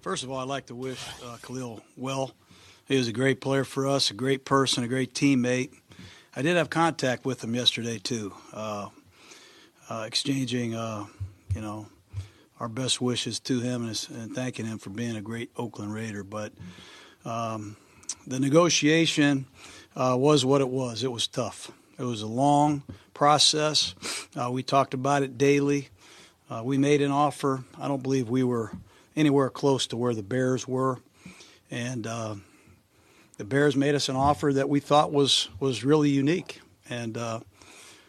First 0.00 0.22
of 0.22 0.30
all, 0.30 0.38
I'd 0.38 0.46
like 0.46 0.66
to 0.66 0.76
wish 0.76 1.04
uh, 1.24 1.38
Khalil 1.42 1.82
well. 1.96 2.30
He 2.86 2.96
was 2.96 3.08
a 3.08 3.12
great 3.12 3.40
player 3.40 3.64
for 3.64 3.88
us, 3.88 4.12
a 4.12 4.14
great 4.14 4.44
person, 4.44 4.84
a 4.84 4.88
great 4.88 5.12
teammate. 5.12 5.72
I 6.36 6.42
did 6.42 6.56
have 6.56 6.70
contact 6.70 7.24
with 7.24 7.42
him 7.42 7.52
yesterday 7.52 7.98
too, 7.98 8.32
uh, 8.52 8.90
uh, 9.90 10.04
exchanging, 10.06 10.76
uh, 10.76 11.06
you 11.52 11.60
know, 11.60 11.88
our 12.60 12.68
best 12.68 13.00
wishes 13.00 13.40
to 13.40 13.58
him 13.58 13.88
and, 13.88 14.08
and, 14.14 14.34
thanking 14.36 14.66
him 14.66 14.78
for 14.78 14.90
being 14.90 15.16
a 15.16 15.20
great 15.20 15.50
Oakland 15.56 15.92
Raider. 15.92 16.22
But 16.22 16.52
um, 17.24 17.76
the 18.24 18.38
negotiation 18.38 19.46
uh, 19.96 20.14
was 20.16 20.44
what 20.44 20.60
it 20.60 20.68
was. 20.68 21.02
It 21.02 21.10
was 21.10 21.26
tough. 21.26 21.72
It 21.98 22.04
was 22.04 22.22
a 22.22 22.28
long 22.28 22.84
process. 23.14 23.96
Uh, 24.36 24.48
we 24.52 24.62
talked 24.62 24.94
about 24.94 25.24
it 25.24 25.36
daily. 25.36 25.88
We 26.62 26.78
made 26.78 27.02
an 27.02 27.10
offer. 27.10 27.64
I 27.76 27.88
don't 27.88 28.02
believe 28.02 28.28
we 28.28 28.44
were 28.44 28.70
anywhere 29.18 29.50
close 29.50 29.88
to 29.88 29.96
where 29.96 30.14
the 30.14 30.22
Bears 30.22 30.66
were, 30.66 31.00
and 31.70 32.06
uh, 32.06 32.36
the 33.36 33.44
Bears 33.44 33.76
made 33.76 33.94
us 33.94 34.08
an 34.08 34.16
offer 34.16 34.52
that 34.52 34.68
we 34.68 34.80
thought 34.80 35.12
was 35.12 35.48
was 35.58 35.84
really 35.84 36.10
unique 36.10 36.60
and 36.88 37.18
uh, 37.18 37.40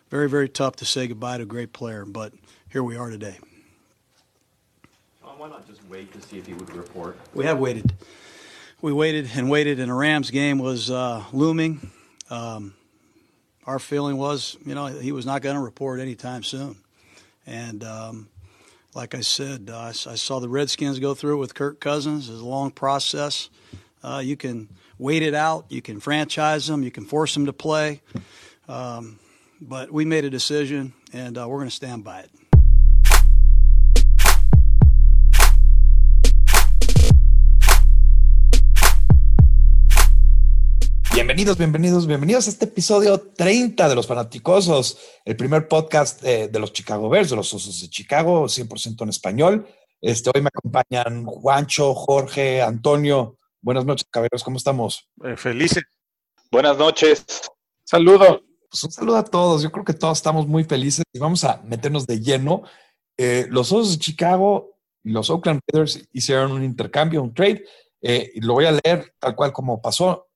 very 0.10 0.30
very 0.30 0.48
tough 0.48 0.78
to 0.78 0.86
say 0.86 1.08
goodbye 1.08 1.38
to 1.38 1.44
a 1.44 1.48
great 1.48 1.74
player. 1.74 2.06
But 2.06 2.34
here 2.70 2.84
we 2.84 2.96
are 2.96 3.10
today. 3.10 3.38
why 5.22 5.50
not 5.50 5.68
just 5.68 5.84
wait 5.90 6.14
to 6.14 6.22
see 6.22 6.38
if 6.38 6.46
he 6.46 6.54
would 6.54 6.74
report? 6.74 7.18
We 7.34 7.46
have 7.46 7.60
waited. 7.60 7.94
We 8.82 8.94
waited 8.94 9.30
and 9.36 9.50
waited, 9.50 9.80
and 9.80 9.90
the 9.90 9.94
Rams 9.94 10.30
game 10.32 10.60
was 10.60 10.90
uh, 10.90 11.24
looming. 11.34 11.92
Um, 12.30 12.76
our 13.66 13.80
feeling 13.80 14.18
was, 14.18 14.58
you 14.66 14.74
know, 14.74 14.86
he 14.86 15.12
was 15.12 15.26
not 15.26 15.42
going 15.42 15.56
to 15.56 15.62
report 15.62 16.00
anytime 16.00 16.44
soon. 16.44 16.78
And 17.46 17.84
um, 17.84 18.30
like 18.94 19.16
I 19.16 19.22
said, 19.22 19.70
uh, 19.72 19.78
I, 19.78 19.90
I, 19.90 19.92
saw 19.92 20.40
the 20.40 20.50
Redskins 20.50 21.00
go 21.00 21.14
through 21.14 21.36
it 21.36 21.40
with 21.40 21.54
Kirk 21.54 21.80
Cousins. 21.80 22.30
It's 22.30 22.42
a 22.42 22.46
long 22.46 22.72
process. 22.72 23.50
Uh, 24.04 24.22
you 24.24 24.36
can 24.36 24.70
wait 24.98 25.22
it 25.22 25.34
out. 25.34 25.66
You 25.70 25.82
can 25.82 26.00
franchise 26.00 26.68
them. 26.68 26.84
You 26.84 26.92
can 26.92 27.06
force 27.06 27.34
them 27.34 27.46
to 27.46 27.54
play. 27.54 28.02
Um, 28.68 29.20
but 29.62 29.92
we 29.92 30.06
made 30.06 30.26
a 30.26 30.30
decision, 30.30 30.94
and 31.14 31.38
uh, 31.38 31.48
we're 31.48 31.58
going 31.58 31.70
to 31.70 31.76
stand 31.76 32.04
by 32.04 32.22
it. 32.22 32.32
Bienvenidos, 41.20 41.58
bienvenidos, 41.58 42.08
bienvenidos 42.08 42.48
a 42.48 42.50
este 42.50 42.64
episodio 42.64 43.20
30 43.20 43.90
de 43.90 43.94
Los 43.94 44.08
Fanaticosos, 44.08 44.98
el 45.26 45.36
primer 45.36 45.68
podcast 45.68 46.24
de 46.24 46.60
los 46.60 46.72
Chicago 46.72 47.10
Bears, 47.10 47.30
de 47.30 47.36
los 47.36 47.54
Osos 47.54 47.82
de 47.82 47.90
Chicago, 47.90 48.46
100% 48.46 49.04
en 49.04 49.10
español. 49.10 49.68
Este, 50.00 50.32
hoy 50.34 50.42
me 50.42 50.48
acompañan 50.48 51.26
Juancho, 51.26 51.94
Jorge, 51.94 52.62
Antonio. 52.62 53.38
Buenas 53.62 53.84
noches, 53.84 54.08
caballeros, 54.10 54.46
¿cómo 54.46 54.56
estamos? 54.56 55.10
Eh, 55.26 55.36
felices. 55.36 55.84
Buenas 56.50 56.78
noches. 56.78 57.26
Saludo. 57.84 58.42
Pues 58.72 58.86
un 58.86 58.92
saludo 58.94 59.18
a 59.18 59.26
todos. 59.26 59.62
Yo 59.62 59.74
creo 59.74 59.84
que 59.84 59.94
todos 59.94 60.18
estamos 60.18 60.48
muy 60.48 60.64
felices 60.64 61.04
y 61.12 61.20
vamos 61.20 61.44
a 61.44 61.62
meternos 61.64 62.08
de 62.08 62.22
lleno. 62.22 62.64
Eh, 63.18 63.46
los 63.50 63.74
Osos 63.74 63.92
de 63.92 64.00
Chicago 64.00 64.78
y 65.04 65.12
los 65.12 65.30
Oakland 65.30 65.60
Raiders 65.68 66.02
hicieron 66.14 66.54
un 66.54 66.64
intercambio, 66.64 67.22
un 67.22 67.34
trade. 67.34 67.66
Eh, 68.02 68.32
y 68.36 68.40
lo 68.40 68.54
voy 68.54 68.68
a 68.68 68.72
leer 68.72 69.14
tal 69.20 69.36
cual 69.36 69.52
como 69.52 69.82
pasó. 69.82 70.29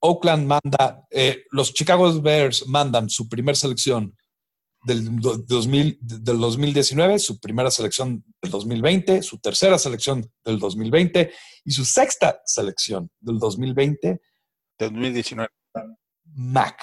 Oakland 0.00 0.46
manda, 0.46 1.06
eh, 1.10 1.44
los 1.50 1.72
Chicago 1.74 2.20
Bears 2.20 2.66
mandan 2.66 3.10
su 3.10 3.28
primera 3.28 3.56
selección 3.56 4.16
del, 4.84 5.20
2000, 5.20 5.98
del 6.00 6.38
2019, 6.38 7.18
su 7.18 7.40
primera 7.40 7.70
selección 7.70 8.24
del 8.40 8.50
2020, 8.50 9.22
su 9.22 9.38
tercera 9.38 9.78
selección 9.78 10.30
del 10.44 10.58
2020 10.58 11.32
y 11.64 11.70
su 11.70 11.84
sexta 11.84 12.40
selección 12.44 13.10
del 13.20 13.38
2020. 13.38 14.20
2019. 14.78 15.48
Mac. 16.34 16.80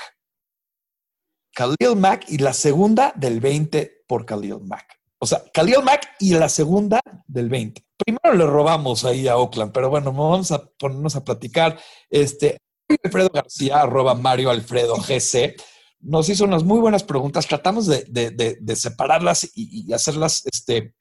Khalil 1.54 1.96
Mack 1.96 2.26
y 2.28 2.38
la 2.40 2.54
segunda 2.54 3.14
del 3.16 3.40
20 3.40 4.04
por 4.08 4.26
Khalil 4.26 4.60
Mack. 4.62 5.00
O 5.20 5.26
sea, 5.26 5.42
Khalil 5.54 5.82
Mack 5.84 6.16
y 6.20 6.34
la 6.34 6.50
segunda 6.50 7.00
del 7.28 7.48
20. 7.48 7.82
Primero 7.98 8.36
le 8.36 8.46
robamos 8.46 9.06
ahí 9.06 9.30
a 9.30 9.38
Oakland, 9.38 9.72
pero 9.72 9.90
bueno, 9.90 10.12
vamos 10.12 10.52
a 10.52 10.66
ponernos 10.78 11.16
a 11.16 11.24
platicar. 11.24 11.80
Este, 12.10 12.58
Alfredo 13.04 13.30
García, 13.34 13.82
arroba 13.82 14.16
Mario 14.16 14.50
Alfredo 14.50 14.96
GC, 14.96 15.56
nos 16.02 16.30
hizo 16.30 16.44
unas 16.46 16.64
muy 16.64 16.80
buenas 16.80 17.04
preguntas. 17.04 17.48
Tratamos 17.48 17.88
de, 17.88 18.76
separarlas 18.76 19.50
y, 19.56 19.92
hacerlas 19.94 20.44
este, 20.46 20.94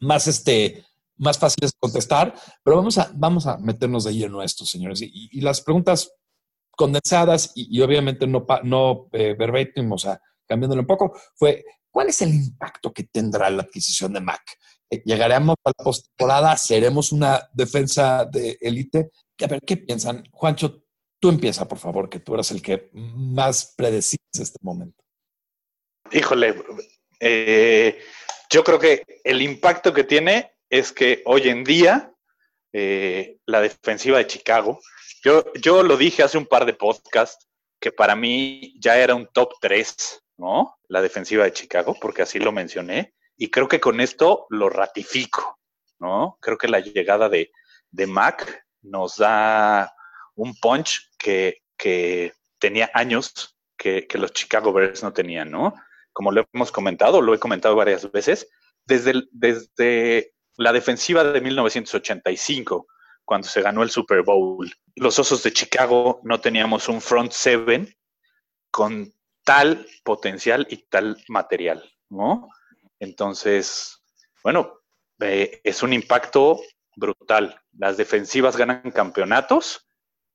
más, 0.00 0.26
este, 0.26 0.84
más 1.16 1.38
fáciles 1.38 1.72
de 1.72 1.78
contestar, 1.78 2.34
pero 2.64 2.76
vamos 3.14 3.46
a, 3.46 3.58
meternos 3.58 4.04
de 4.04 4.14
lleno 4.14 4.40
a 4.40 4.44
esto, 4.44 4.64
señores. 4.64 5.00
Y, 5.02 5.40
las 5.40 5.60
preguntas 5.60 6.12
condensadas 6.72 7.52
y, 7.54 7.80
obviamente 7.80 8.26
no, 8.26 8.44
no 8.64 9.08
eh, 9.12 9.34
verbatim, 9.38 9.92
o 9.92 9.98
sea, 9.98 10.20
cambiándolo 10.46 10.82
un 10.82 10.86
poco, 10.86 11.12
fue, 11.36 11.64
¿cuál 11.90 12.08
es 12.08 12.22
el 12.22 12.34
impacto 12.34 12.92
que 12.92 13.04
tendrá 13.04 13.48
la 13.50 13.62
adquisición 13.62 14.12
de 14.12 14.20
Mac? 14.20 14.42
Eh, 14.90 15.02
¿Llegaremos 15.04 15.56
a 15.64 15.70
la 15.70 15.84
postemporada? 15.84 16.56
¿Seremos 16.56 17.12
una 17.12 17.48
defensa 17.52 18.24
de 18.24 18.58
élite? 18.60 19.10
A 19.40 19.46
ver, 19.46 19.60
¿qué 19.66 19.76
piensan? 19.76 20.24
Juancho, 20.30 20.84
tú 21.18 21.28
empieza, 21.28 21.66
por 21.66 21.78
favor, 21.78 22.08
que 22.08 22.20
tú 22.20 22.34
eres 22.34 22.50
el 22.50 22.62
que 22.62 22.90
más 22.92 23.74
predecís 23.76 24.18
este 24.32 24.58
momento. 24.62 25.02
Híjole, 26.10 26.54
eh, 27.20 27.98
yo 28.50 28.64
creo 28.64 28.78
que 28.78 29.04
el 29.24 29.40
impacto 29.40 29.92
que 29.94 30.04
tiene 30.04 30.52
es 30.68 30.92
que 30.92 31.22
hoy 31.24 31.48
en 31.48 31.64
día 31.64 32.12
eh, 32.72 33.38
la 33.46 33.60
defensiva 33.60 34.18
de 34.18 34.26
Chicago, 34.26 34.80
yo, 35.22 35.44
yo 35.54 35.82
lo 35.82 35.96
dije 35.96 36.22
hace 36.22 36.38
un 36.38 36.46
par 36.46 36.66
de 36.66 36.74
podcasts, 36.74 37.48
que 37.80 37.92
para 37.92 38.16
mí 38.16 38.74
ya 38.80 38.98
era 38.98 39.14
un 39.14 39.28
top 39.32 39.54
3, 39.60 40.22
¿no? 40.38 40.76
La 40.88 41.02
defensiva 41.02 41.44
de 41.44 41.52
Chicago, 41.52 41.96
porque 42.00 42.22
así 42.22 42.38
lo 42.38 42.52
mencioné, 42.52 43.14
y 43.36 43.50
creo 43.50 43.68
que 43.68 43.80
con 43.80 44.00
esto 44.00 44.46
lo 44.50 44.68
ratifico, 44.68 45.58
¿no? 45.98 46.38
Creo 46.40 46.58
que 46.58 46.68
la 46.68 46.80
llegada 46.80 47.28
de, 47.28 47.52
de 47.90 48.06
Mac 48.06 48.66
nos 48.82 49.16
da 49.16 49.92
un 50.34 50.54
punch 50.56 51.10
que, 51.18 51.58
tenía 52.58 52.90
años 52.94 53.56
que, 53.76 54.06
los 54.14 54.32
Chicago 54.32 54.72
Bears 54.72 55.02
no 55.02 55.12
tenían, 55.12 55.50
¿no? 55.50 55.74
Como 56.12 56.30
lo 56.30 56.46
hemos 56.52 56.70
comentado, 56.70 57.20
lo 57.20 57.34
he 57.34 57.38
comentado 57.38 57.74
varias 57.74 58.10
veces, 58.12 58.48
desde, 58.84 59.24
desde 59.32 60.34
la 60.56 60.72
defensiva 60.72 61.24
de 61.24 61.40
1985, 61.40 62.86
cuando 63.24 63.48
se 63.48 63.62
ganó 63.62 63.82
el 63.82 63.90
Super 63.90 64.22
Bowl, 64.22 64.72
los 64.96 65.18
Osos 65.18 65.42
de 65.42 65.52
Chicago 65.52 66.20
no 66.24 66.40
teníamos 66.40 66.88
un 66.88 67.00
front 67.00 67.32
seven 67.32 67.92
con 68.70 69.12
tal 69.44 69.86
potencial 70.04 70.66
y 70.70 70.88
tal 70.88 71.22
material, 71.28 71.82
¿no? 72.08 72.48
Entonces, 72.98 74.02
bueno, 74.42 74.80
eh, 75.20 75.60
es 75.64 75.82
un 75.82 75.92
impacto 75.92 76.60
brutal. 76.96 77.60
Las 77.76 77.96
defensivas 77.96 78.56
ganan 78.56 78.90
campeonatos, 78.90 79.86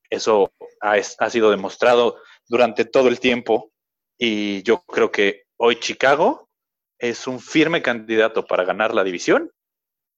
eso 0.09 0.51
ha, 0.81 1.29
sido 1.29 1.51
demostrado 1.51 2.18
durante 2.47 2.85
todo 2.85 3.09
el 3.09 3.19
tiempo 3.19 3.72
y 4.18 4.63
yo 4.63 4.81
creo 4.84 5.12
que 5.12 5.44
hoy 5.57 5.79
Chicago 5.79 6.50
es 6.97 7.28
un 7.28 7.40
firme 7.40 7.81
candidato 7.81 8.46
para 8.46 8.63
ganar 8.63 8.94
la 8.94 9.03
división 9.03 9.51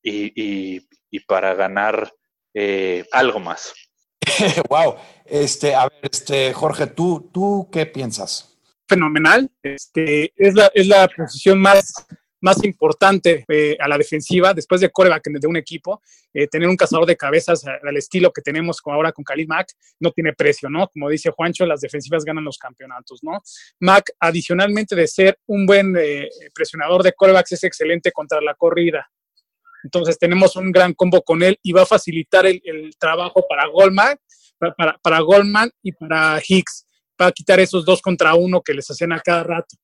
y, 0.01 0.81
para 1.27 1.53
ganar 1.55 2.13
eh, 2.53 3.05
algo 3.11 3.39
más. 3.39 3.73
wow. 4.69 4.95
Este, 5.25 5.75
a 5.75 5.89
ver, 5.89 5.99
este, 6.03 6.53
Jorge, 6.53 6.87
¿tú, 6.87 7.29
¿tú 7.33 7.69
qué 7.71 7.85
piensas? 7.85 8.57
Fenomenal. 8.87 9.51
Este, 9.61 10.33
es 10.35 10.55
la, 10.55 10.71
es 10.73 10.87
la 10.87 11.07
posición 11.07 11.59
más 11.59 12.07
más 12.41 12.63
importante 12.63 13.45
eh, 13.47 13.77
a 13.79 13.87
la 13.87 13.97
defensiva 13.97 14.53
después 14.53 14.81
de 14.81 14.89
coreback 14.89 15.27
de 15.29 15.47
un 15.47 15.57
equipo, 15.57 16.01
eh, 16.33 16.47
tener 16.47 16.67
un 16.67 16.77
cazador 16.77 17.05
de 17.05 17.17
cabezas 17.17 17.65
al 17.65 17.97
estilo 17.97 18.31
que 18.31 18.41
tenemos 18.41 18.81
ahora 18.85 19.11
con 19.11 19.23
Khalil 19.23 19.47
Mack 19.47 19.73
no 19.99 20.11
tiene 20.11 20.33
precio, 20.33 20.69
¿no? 20.69 20.87
Como 20.87 21.09
dice 21.09 21.31
Juancho, 21.31 21.65
las 21.65 21.81
defensivas 21.81 22.23
ganan 22.23 22.43
los 22.43 22.57
campeonatos, 22.57 23.19
¿no? 23.23 23.41
Mack, 23.79 24.11
adicionalmente 24.19 24.95
de 24.95 25.07
ser 25.07 25.39
un 25.47 25.65
buen 25.65 25.95
eh, 25.97 26.29
presionador 26.53 27.03
de 27.03 27.13
corebacks, 27.13 27.51
es 27.51 27.63
excelente 27.63 28.11
contra 28.11 28.41
la 28.41 28.53
corrida. 28.53 29.09
Entonces 29.83 30.17
tenemos 30.17 30.55
un 30.55 30.71
gran 30.71 30.93
combo 30.93 31.21
con 31.21 31.41
él 31.41 31.57
y 31.63 31.71
va 31.71 31.83
a 31.83 31.85
facilitar 31.85 32.45
el, 32.45 32.61
trabajo 32.99 33.45
para 33.47 33.67
Goldman, 33.67 34.17
para, 34.57 34.97
para 35.01 35.19
Goldman 35.21 35.71
y 35.81 35.93
para 35.93 36.41
Hicks, 36.45 36.85
para 37.15 37.31
quitar 37.31 37.59
esos 37.59 37.85
dos 37.85 38.01
contra 38.01 38.33
uno 38.35 38.61
que 38.61 38.73
les 38.73 38.89
hacen 38.89 39.13
a 39.13 39.19
cada 39.19 39.43
rato. 39.43 39.77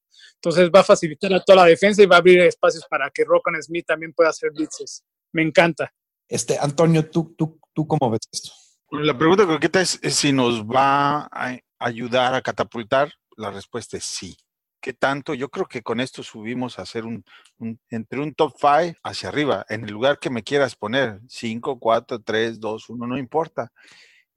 Entonces 0.46 0.70
va 0.70 0.82
a 0.82 0.84
facilitar 0.84 1.34
a 1.34 1.44
toda 1.44 1.64
la 1.64 1.66
defensa 1.66 2.04
y 2.04 2.06
va 2.06 2.18
a 2.18 2.20
abrir 2.20 2.40
espacios 2.42 2.86
para 2.88 3.10
que 3.10 3.24
Rockan 3.24 3.60
Smith 3.64 3.88
también 3.88 4.14
pueda 4.14 4.30
hacer 4.30 4.52
blitzes. 4.52 5.04
Me 5.32 5.42
encanta. 5.42 5.92
Este, 6.28 6.60
Antonio, 6.60 7.10
¿tú, 7.10 7.34
tú, 7.36 7.60
tú 7.74 7.88
cómo 7.88 8.12
ves 8.12 8.22
esto? 8.32 8.52
La 8.92 9.18
pregunta 9.18 9.48
concreta 9.48 9.82
es, 9.82 10.00
si 10.04 10.32
nos 10.32 10.64
va 10.64 11.28
a 11.32 11.58
ayudar 11.80 12.36
a 12.36 12.44
catapultar. 12.44 13.12
La 13.38 13.50
respuesta 13.50 13.98
es 13.98 14.04
sí. 14.04 14.38
qué 14.80 14.94
tanto. 14.94 15.34
Yo 15.34 15.50
creo 15.50 15.66
que 15.66 15.82
con 15.82 16.00
esto 16.00 16.22
subimos 16.22 16.78
a 16.78 16.84
hacer 16.84 17.06
un, 17.06 17.26
un 17.58 17.80
entre 17.90 18.20
un 18.20 18.36
top 18.36 18.54
5 18.56 19.00
hacia 19.02 19.30
arriba, 19.30 19.66
en 19.68 19.86
el 19.86 19.92
lugar 19.92 20.20
que 20.20 20.30
me 20.30 20.44
quieras 20.44 20.76
poner, 20.76 21.22
5, 21.28 21.80
4, 21.80 22.22
3, 22.22 22.60
2, 22.60 22.90
1, 22.92 23.08
no 23.08 23.18
importa. 23.18 23.72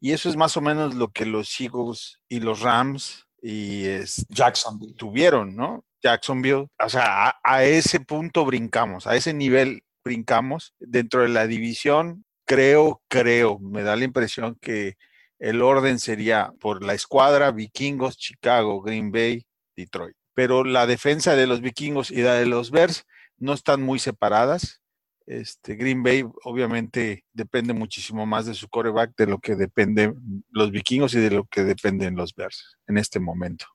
Y 0.01 0.13
eso 0.13 0.31
es 0.31 0.37
más 0.37 0.57
o 0.57 0.63
menos 0.63 0.95
lo 0.95 1.09
que 1.09 1.27
los 1.27 1.61
Eagles 1.61 2.19
y 2.31 2.41
los 2.41 2.61
Rams 2.61 3.27
y 3.43 3.85
es, 3.85 4.25
Jacksonville. 4.31 4.95
tuvieron, 4.95 5.55
¿no? 5.55 5.85
Jacksonville. 6.03 6.69
O 6.79 6.89
sea, 6.89 7.35
a, 7.43 7.65
ese 7.65 8.01
punto 8.01 8.45
brincamos, 8.45 9.07
a 9.07 9.17
ese 9.17 9.35
nivel 9.35 9.83
brincamos. 10.05 10.75
Dentro 10.79 11.23
de 11.23 11.29
la 11.29 11.47
división, 11.47 12.25
creo, 12.45 13.03
creo, 13.09 13.59
me 13.59 13.83
da 13.83 13.97
la 13.97 14.05
impresión 14.05 14.57
que 14.61 14.97
el 15.39 15.63
orden 15.63 15.99
sería 15.99 16.53
por 16.61 16.85
la 16.85 16.95
escuadra 16.95 17.53
Vikingos, 17.53 18.17
Chicago, 18.17 18.83
Green 18.83 19.13
Bay, 19.13 19.47
Detroit. 19.77 20.17
Pero 20.35 20.65
la 20.65 20.87
defensa 20.87 21.37
de 21.37 21.47
los 21.47 21.61
Vikingos 21.61 22.11
y 22.11 22.23
la 22.23 22.35
de 22.35 22.47
los 22.47 22.71
Bears 22.71 23.05
no 23.39 23.53
están 23.53 23.83
muy 23.83 23.99
separadas. 23.99 24.83
Este, 25.27 25.75
Green 25.75 26.03
Bay 26.03 26.25
obviamente 26.45 27.27
depende 27.33 27.75
muchísimo 27.75 28.25
más 28.25 28.47
de 28.47 28.55
su 28.55 28.67
coreback 28.69 29.15
de 29.17 29.27
lo 29.27 29.39
que 29.39 29.57
dependen 29.57 30.43
los 30.49 30.71
vikingos 30.71 31.13
y 31.13 31.21
de 31.21 31.31
lo 31.31 31.45
que 31.45 31.65
dependen 31.65 32.17
los 32.17 32.35
Bears 32.35 32.79
en 32.87 32.97
este 32.97 33.21
momento. 33.21 33.67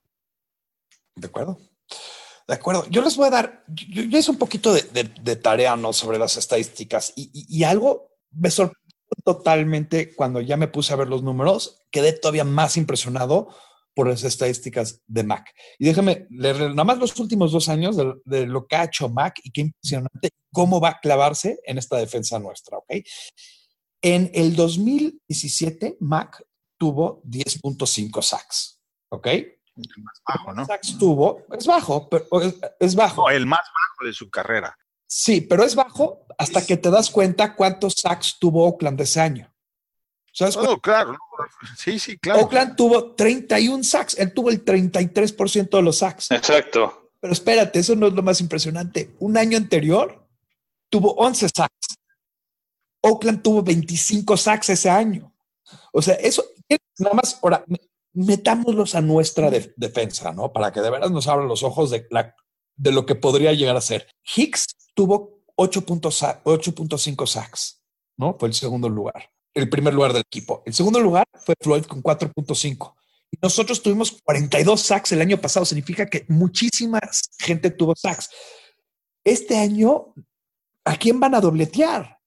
¿De 1.15 1.27
acuerdo? 1.27 1.59
De 2.47 2.55
acuerdo. 2.55 2.85
Yo 2.89 3.01
les 3.01 3.15
voy 3.15 3.27
a 3.27 3.31
dar, 3.31 3.63
yo, 3.67 4.03
yo 4.03 4.17
hice 4.17 4.31
un 4.31 4.37
poquito 4.37 4.73
de, 4.73 4.81
de, 4.81 5.03
de 5.03 5.35
tarea 5.35 5.75
¿no? 5.75 5.93
sobre 5.93 6.19
las 6.19 6.35
estadísticas 6.37 7.13
y, 7.15 7.29
y, 7.33 7.59
y 7.59 7.63
algo 7.63 8.09
me 8.31 8.49
sorprendió 8.49 8.83
totalmente 9.23 10.13
cuando 10.15 10.41
ya 10.41 10.57
me 10.57 10.67
puse 10.67 10.91
a 10.93 10.97
ver 10.97 11.07
los 11.07 11.23
números, 11.23 11.85
quedé 11.91 12.13
todavía 12.13 12.43
más 12.43 12.75
impresionado 12.77 13.49
por 13.95 14.07
las 14.07 14.23
estadísticas 14.23 15.01
de 15.07 15.23
Mac. 15.23 15.53
Y 15.77 15.85
déjame 15.85 16.25
leer 16.31 16.71
nada 16.71 16.83
más 16.83 16.97
los 16.97 17.17
últimos 17.19 17.51
dos 17.51 17.69
años 17.69 17.95
de, 17.95 18.13
de, 18.25 18.47
lo 18.47 18.65
que 18.65 18.75
ha 18.75 18.85
hecho 18.85 19.07
Mac 19.07 19.39
y 19.43 19.51
qué 19.51 19.61
impresionante 19.61 20.29
cómo 20.51 20.79
va 20.79 20.89
a 20.89 20.99
clavarse 20.99 21.59
en 21.65 21.77
esta 21.77 21.97
defensa 21.97 22.39
nuestra, 22.39 22.77
¿ok? 22.77 22.91
En 24.01 24.31
el 24.33 24.55
2017, 24.55 25.97
Mac 25.99 26.43
tuvo 26.77 27.21
10.5 27.23 28.21
sacks, 28.21 28.79
¿ok? 29.09 29.27
Más 29.75 30.21
bajo, 30.27 30.53
¿no? 30.53 30.65
Sacks 30.65 30.97
tuvo, 30.97 31.45
es 31.51 31.65
bajo, 31.65 32.07
pero 32.09 32.25
es, 32.41 32.55
es 32.79 32.95
bajo. 32.95 33.23
No, 33.23 33.29
el 33.29 33.45
más 33.45 33.61
bajo 33.61 34.07
de 34.07 34.13
su 34.13 34.29
carrera. 34.29 34.77
Sí, 35.07 35.41
pero 35.41 35.63
es 35.63 35.75
bajo 35.75 36.25
hasta 36.37 36.65
que 36.65 36.77
te 36.77 36.89
das 36.89 37.09
cuenta 37.09 37.55
cuántos 37.55 37.93
sacks 37.93 38.37
tuvo 38.39 38.65
Oakland 38.65 38.99
ese 39.01 39.21
año. 39.21 39.53
¿Sabes 40.31 40.57
no, 40.57 40.79
claro. 40.81 41.15
Sí, 41.77 41.99
sí, 41.99 42.17
claro. 42.17 42.41
Oakland 42.41 42.75
tuvo 42.75 43.13
31 43.13 43.83
sacks. 43.83 44.17
Él 44.17 44.33
tuvo 44.33 44.49
el 44.49 44.65
33% 44.65 45.69
de 45.69 45.81
los 45.83 45.99
sacks. 45.99 46.31
Exacto. 46.31 47.11
Pero 47.19 47.31
espérate, 47.33 47.79
eso 47.79 47.95
no 47.95 48.07
es 48.07 48.13
lo 48.13 48.23
más 48.23 48.41
impresionante. 48.41 49.15
Un 49.19 49.37
año 49.37 49.57
anterior 49.57 50.27
tuvo 50.89 51.13
11 51.13 51.49
sacks. 51.55 51.95
Oakland 53.01 53.43
tuvo 53.43 53.61
25 53.61 54.35
sacks 54.35 54.69
ese 54.69 54.89
año. 54.89 55.31
O 55.91 56.01
sea, 56.01 56.15
eso, 56.15 56.43
nada 56.97 57.13
más, 57.13 57.39
ahora, 57.43 57.63
metámoslos 58.13 58.95
a 58.95 59.01
nuestra 59.01 59.49
de, 59.49 59.73
defensa, 59.75 60.31
¿no? 60.31 60.53
Para 60.53 60.71
que 60.71 60.81
de 60.81 60.89
veras 60.89 61.11
nos 61.11 61.27
abran 61.27 61.47
los 61.47 61.63
ojos 61.63 61.89
de, 61.89 62.07
la, 62.09 62.35
de 62.75 62.91
lo 62.91 63.05
que 63.05 63.15
podría 63.15 63.53
llegar 63.53 63.75
a 63.75 63.81
ser. 63.81 64.07
Hicks 64.35 64.67
tuvo 64.93 65.43
8.5 65.55 67.27
sacks, 67.27 67.83
¿no? 68.17 68.35
Fue 68.39 68.47
el 68.47 68.53
segundo 68.53 68.89
lugar 68.89 69.33
el 69.53 69.69
primer 69.69 69.93
lugar 69.93 70.13
del 70.13 70.21
equipo. 70.21 70.63
El 70.65 70.73
segundo 70.73 70.99
lugar 70.99 71.27
fue 71.45 71.55
Floyd 71.59 71.83
con 71.83 72.01
4.5. 72.01 72.95
Y 73.31 73.37
nosotros 73.41 73.81
tuvimos 73.81 74.19
42 74.23 74.81
sacks 74.81 75.11
el 75.11 75.21
año 75.21 75.37
pasado. 75.39 75.65
Significa 75.65 76.07
que 76.07 76.25
muchísima 76.27 76.99
gente 77.39 77.71
tuvo 77.71 77.93
sacks. 77.95 78.29
Este 79.23 79.57
año, 79.57 80.13
¿a 80.83 80.95
quién 80.97 81.19
van 81.19 81.35
a 81.35 81.41
dobletear? 81.41 82.19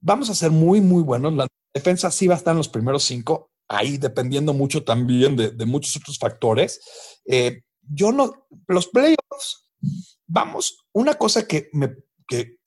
Vamos 0.00 0.30
a 0.30 0.34
ser 0.34 0.50
muy, 0.50 0.80
muy 0.80 1.02
buenos. 1.02 1.32
La 1.34 1.46
defensa 1.74 2.10
sí 2.10 2.26
va 2.26 2.34
a 2.34 2.38
estar 2.38 2.52
en 2.52 2.58
los 2.58 2.68
primeros 2.68 3.04
cinco, 3.04 3.49
ahí 3.70 3.96
dependiendo 3.96 4.52
mucho 4.52 4.84
también 4.84 5.36
de, 5.36 5.66
muchos 5.66 5.96
otros 5.96 6.18
factores. 6.18 6.80
Eh, 7.24 7.62
yo 7.82 8.12
no, 8.12 8.46
los 8.66 8.88
playoffs, 8.88 9.70
vamos, 10.26 10.84
una 10.92 11.14
cosa 11.14 11.46
que 11.46 11.70
que, 12.30 12.58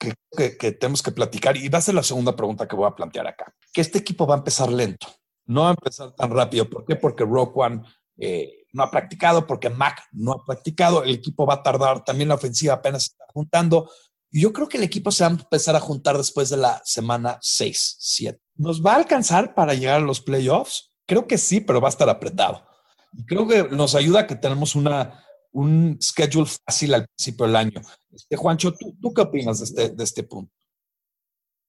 que, 0.58 0.72
tenemos 0.72 1.02
que 1.02 1.12
platicar 1.12 1.56
y 1.56 1.68
va 1.68 1.78
a 1.78 1.82
ser 1.82 1.94
la 1.94 2.02
segunda 2.02 2.36
pregunta 2.36 2.68
que 2.68 2.76
voy 2.76 2.86
a 2.86 2.94
plantear 2.94 3.26
acá. 3.26 3.54
Que 3.72 3.80
este 3.80 3.98
equipo 3.98 4.26
va 4.26 4.34
a 4.34 4.38
empezar 4.38 4.70
lento, 4.70 5.06
no 5.46 5.62
va 5.62 5.68
a 5.68 5.76
empezar 5.78 6.12
tan 6.12 6.30
rápido. 6.30 6.68
¿Por 6.68 6.84
qué? 6.84 6.96
Porque 6.96 7.24
Rock 7.24 7.56
One 7.56 7.82
eh, 8.18 8.66
no 8.72 8.82
ha 8.82 8.90
practicado, 8.90 9.46
porque 9.46 9.70
Mac 9.70 10.02
no 10.12 10.32
ha 10.32 10.44
practicado, 10.44 11.02
el 11.02 11.14
equipo 11.14 11.46
va 11.46 11.54
a 11.54 11.62
tardar, 11.62 12.04
también 12.04 12.28
la 12.28 12.34
ofensiva 12.34 12.74
apenas 12.74 13.04
se 13.04 13.12
está 13.12 13.24
juntando. 13.32 13.90
Yo 14.30 14.52
creo 14.52 14.68
que 14.68 14.76
el 14.76 14.82
equipo 14.82 15.10
se 15.10 15.24
va 15.24 15.30
a 15.30 15.32
empezar 15.32 15.76
a 15.76 15.80
juntar 15.80 16.18
después 16.18 16.50
de 16.50 16.58
la 16.58 16.82
semana 16.84 17.38
6, 17.40 17.96
7. 17.98 18.38
¿Nos 18.56 18.84
va 18.84 18.92
a 18.92 18.96
alcanzar 18.96 19.54
para 19.54 19.74
llegar 19.74 20.00
a 20.00 20.04
los 20.04 20.20
playoffs? 20.20 20.92
Creo 21.06 21.26
que 21.26 21.38
sí, 21.38 21.60
pero 21.60 21.80
va 21.80 21.88
a 21.88 21.90
estar 21.90 22.08
apretado. 22.08 22.66
Y 23.12 23.24
creo 23.24 23.46
que 23.46 23.64
nos 23.64 23.94
ayuda 23.94 24.26
que 24.26 24.36
tenemos 24.36 24.74
una, 24.74 25.24
un 25.52 25.98
schedule 26.00 26.50
fácil 26.66 26.94
al 26.94 27.06
principio 27.06 27.46
del 27.46 27.56
año. 27.56 27.80
Este, 28.12 28.36
Juancho, 28.36 28.72
¿tú, 28.72 28.96
¿tú, 29.00 29.14
qué 29.14 29.22
opinas 29.22 29.58
de 29.58 29.64
este, 29.64 29.96
de 29.96 30.04
este 30.04 30.22
punto? 30.24 30.52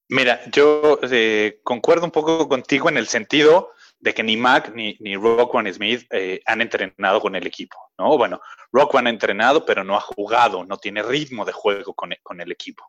Mira, 0.07 0.39
yo 0.51 0.99
eh, 1.03 1.59
concuerdo 1.63 2.05
un 2.05 2.11
poco 2.11 2.47
contigo 2.47 2.89
en 2.89 2.97
el 2.97 3.07
sentido 3.07 3.71
de 3.99 4.13
que 4.13 4.21
ni 4.21 4.37
Mac 4.37 4.71
ni, 4.75 4.95
ni 4.99 5.15
Rockwan 5.15 5.71
Smith 5.73 6.05
eh, 6.11 6.41
han 6.45 6.61
entrenado 6.61 7.19
con 7.19 7.35
el 7.35 7.47
equipo, 7.47 7.75
¿no? 7.97 8.17
Bueno, 8.17 8.39
Rockwan 8.71 9.07
ha 9.07 9.09
entrenado, 9.09 9.65
pero 9.65 9.83
no 9.83 9.95
ha 9.95 10.01
jugado, 10.01 10.63
no 10.63 10.77
tiene 10.77 11.01
ritmo 11.01 11.43
de 11.43 11.53
juego 11.53 11.93
con, 11.95 12.13
con 12.21 12.39
el 12.39 12.51
equipo. 12.51 12.83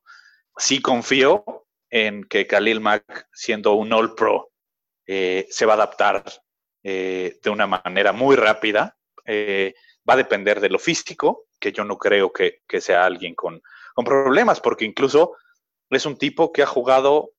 Sí 0.58 0.82
confío 0.82 1.66
en 1.90 2.24
que 2.24 2.46
Khalil 2.46 2.80
Mack, 2.80 3.28
siendo 3.32 3.74
un 3.74 3.92
All 3.92 4.14
Pro, 4.14 4.50
eh, 5.06 5.46
se 5.50 5.66
va 5.66 5.74
a 5.74 5.76
adaptar 5.76 6.24
de 6.82 7.50
una 7.50 7.66
manera 7.66 8.12
muy 8.12 8.36
rápida 8.36 8.96
va 10.08 10.14
a 10.14 10.16
depender 10.16 10.60
de 10.60 10.70
lo 10.70 10.78
físico, 10.78 11.46
que 11.58 11.72
yo 11.72 11.84
no 11.84 11.98
creo 11.98 12.32
que, 12.32 12.62
que 12.66 12.80
sea 12.80 13.04
alguien 13.04 13.34
con, 13.34 13.60
con, 13.94 14.04
problemas, 14.04 14.60
porque 14.60 14.84
incluso 14.84 15.36
es 15.90 16.06
un 16.06 16.16
tipo 16.16 16.52
que 16.52 16.62
ha 16.62 16.66
jugado 16.66 17.32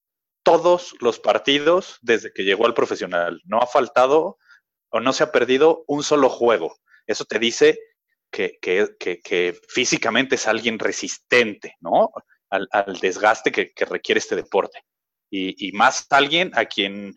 todos 0.44 0.96
los 1.00 1.19
partidos 1.19 1.98
desde 2.02 2.31
que 2.34 2.44
llegó 2.44 2.66
al 2.66 2.74
profesional. 2.74 3.42
No 3.46 3.60
ha 3.60 3.68
faltado 3.68 4.38
o 4.90 5.00
no 5.00 5.14
se 5.14 5.24
ha 5.24 5.31
perdido 5.31 5.84
un 5.88 6.04
solo 6.04 6.30
juego. 6.30 6.78
Eso 7.06 7.25
te 7.25 7.40
dice 7.40 7.80
que, 8.31 8.58
que, 8.62 8.96
que 9.00 9.60
físicamente 9.68 10.36
es 10.36 10.48
alguien 10.48 10.80
resistente, 10.80 11.75
¿no? 11.80 12.12
Al, 12.50 12.68
al 12.72 12.98
desgaste 13.00 13.52
que, 13.52 13.74
requiere 13.86 14.19
este 14.19 14.36
deporte. 14.36 14.84
Y, 15.30 15.68
y 15.68 15.74
más 15.74 16.08
alguien 16.10 16.52
a 16.56 16.66
quien 16.66 17.14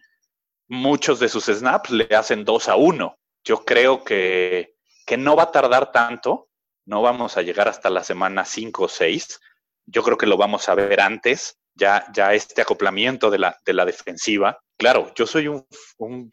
muchos 0.70 1.18
de 1.18 1.28
sus 1.28 1.46
snaps 1.46 1.90
le 1.90 2.08
hacen 2.14 2.44
dos 2.44 2.68
a 2.68 2.76
uno. 2.76 3.18
Yo 3.44 3.64
creo 3.64 4.04
que, 4.04 4.76
que 5.04 5.16
no 5.16 5.36
va 5.36 5.44
a 5.44 5.52
tardar 5.52 5.92
tanto, 5.92 6.48
no 6.86 7.02
vamos 7.02 7.36
a 7.36 7.42
llegar 7.42 7.68
hasta 7.68 7.90
la 7.90 8.04
semana 8.04 8.44
5 8.44 8.84
o 8.84 8.88
6, 8.88 9.40
yo 9.86 10.02
creo 10.02 10.16
que 10.16 10.26
lo 10.26 10.36
vamos 10.36 10.68
a 10.68 10.74
ver 10.74 11.00
antes, 11.00 11.58
ya, 11.74 12.06
ya 12.12 12.34
este 12.34 12.62
acoplamiento 12.62 13.30
de 13.30 13.38
la, 13.38 13.58
de 13.64 13.72
la 13.72 13.84
defensiva. 13.84 14.60
Claro, 14.78 15.12
yo 15.16 15.26
soy 15.26 15.48
un, 15.48 15.66
un 15.98 16.30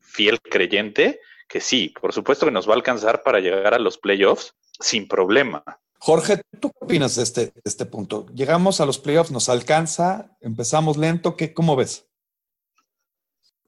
fiel 0.00 0.40
creyente 0.40 1.20
que 1.48 1.60
sí, 1.60 1.94
por 2.00 2.12
supuesto 2.12 2.44
que 2.44 2.52
nos 2.52 2.68
va 2.68 2.72
a 2.72 2.76
alcanzar 2.76 3.22
para 3.22 3.38
llegar 3.38 3.72
a 3.72 3.78
los 3.78 3.98
playoffs 3.98 4.52
sin 4.80 5.06
problema. 5.06 5.62
Jorge, 5.98 6.42
¿tú 6.60 6.72
qué 6.72 6.78
opinas 6.84 7.14
de 7.16 7.22
este, 7.22 7.46
de 7.46 7.62
este 7.64 7.86
punto? 7.86 8.26
Llegamos 8.34 8.80
a 8.80 8.86
los 8.86 8.98
playoffs, 8.98 9.30
nos 9.30 9.48
alcanza, 9.48 10.36
empezamos 10.40 10.96
lento, 10.96 11.36
¿qué, 11.36 11.54
¿cómo 11.54 11.76
ves? 11.76 12.05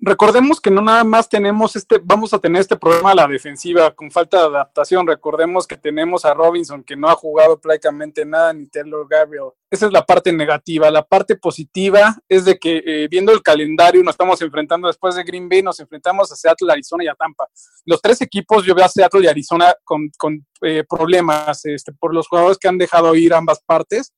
Recordemos 0.01 0.61
que 0.61 0.71
no 0.71 0.81
nada 0.81 1.03
más 1.05 1.29
tenemos 1.29 1.75
este, 1.77 2.01
vamos 2.03 2.33
a 2.33 2.39
tener 2.39 2.61
este 2.61 2.77
problema 2.77 3.11
a 3.11 3.15
la 3.15 3.27
defensiva 3.27 3.91
con 3.95 4.11
falta 4.11 4.39
de 4.39 4.47
adaptación. 4.47 5.07
Recordemos 5.07 5.67
que 5.67 5.77
tenemos 5.77 6.25
a 6.25 6.35
Robinson 6.35 6.85
que 6.85 6.97
no 6.97 7.09
ha 7.09 7.15
jugado 7.15 7.61
prácticamente 7.61 8.25
nada, 8.25 8.53
ni 8.53 8.67
Taylor 8.67 9.07
Gabriel. 9.09 9.51
Esa 9.71 9.87
es 9.87 9.93
la 9.93 10.05
parte 10.05 10.33
negativa. 10.33 10.91
La 10.91 11.05
parte 11.05 11.37
positiva 11.37 12.17
es 12.29 12.45
de 12.45 12.59
que 12.59 12.83
eh, 12.87 13.09
viendo 13.11 13.33
el 13.33 13.43
calendario 13.43 14.03
nos 14.03 14.15
estamos 14.15 14.41
enfrentando 14.41 14.89
después 14.89 15.15
de 15.15 15.25
Green 15.25 15.49
Bay, 15.49 15.63
nos 15.63 15.81
enfrentamos 15.81 16.31
a 16.33 16.37
Seattle, 16.37 16.73
Arizona 16.73 17.05
y 17.05 17.09
a 17.09 17.15
Tampa. 17.15 17.47
Los 17.85 18.01
tres 18.01 18.21
equipos 18.21 18.65
yo 18.65 18.75
veo 18.75 18.85
a 18.85 18.89
Seattle 18.89 19.25
y 19.25 19.27
Arizona 19.27 19.75
con, 19.85 20.11
con 20.17 20.47
eh, 20.63 20.85
problemas 20.89 21.65
este, 21.65 21.93
por 21.93 22.15
los 22.15 22.29
jugadores 22.29 22.59
que 22.59 22.69
han 22.69 22.79
dejado 22.79 23.15
ir 23.15 23.35
ambas 23.35 23.61
partes. 23.65 24.13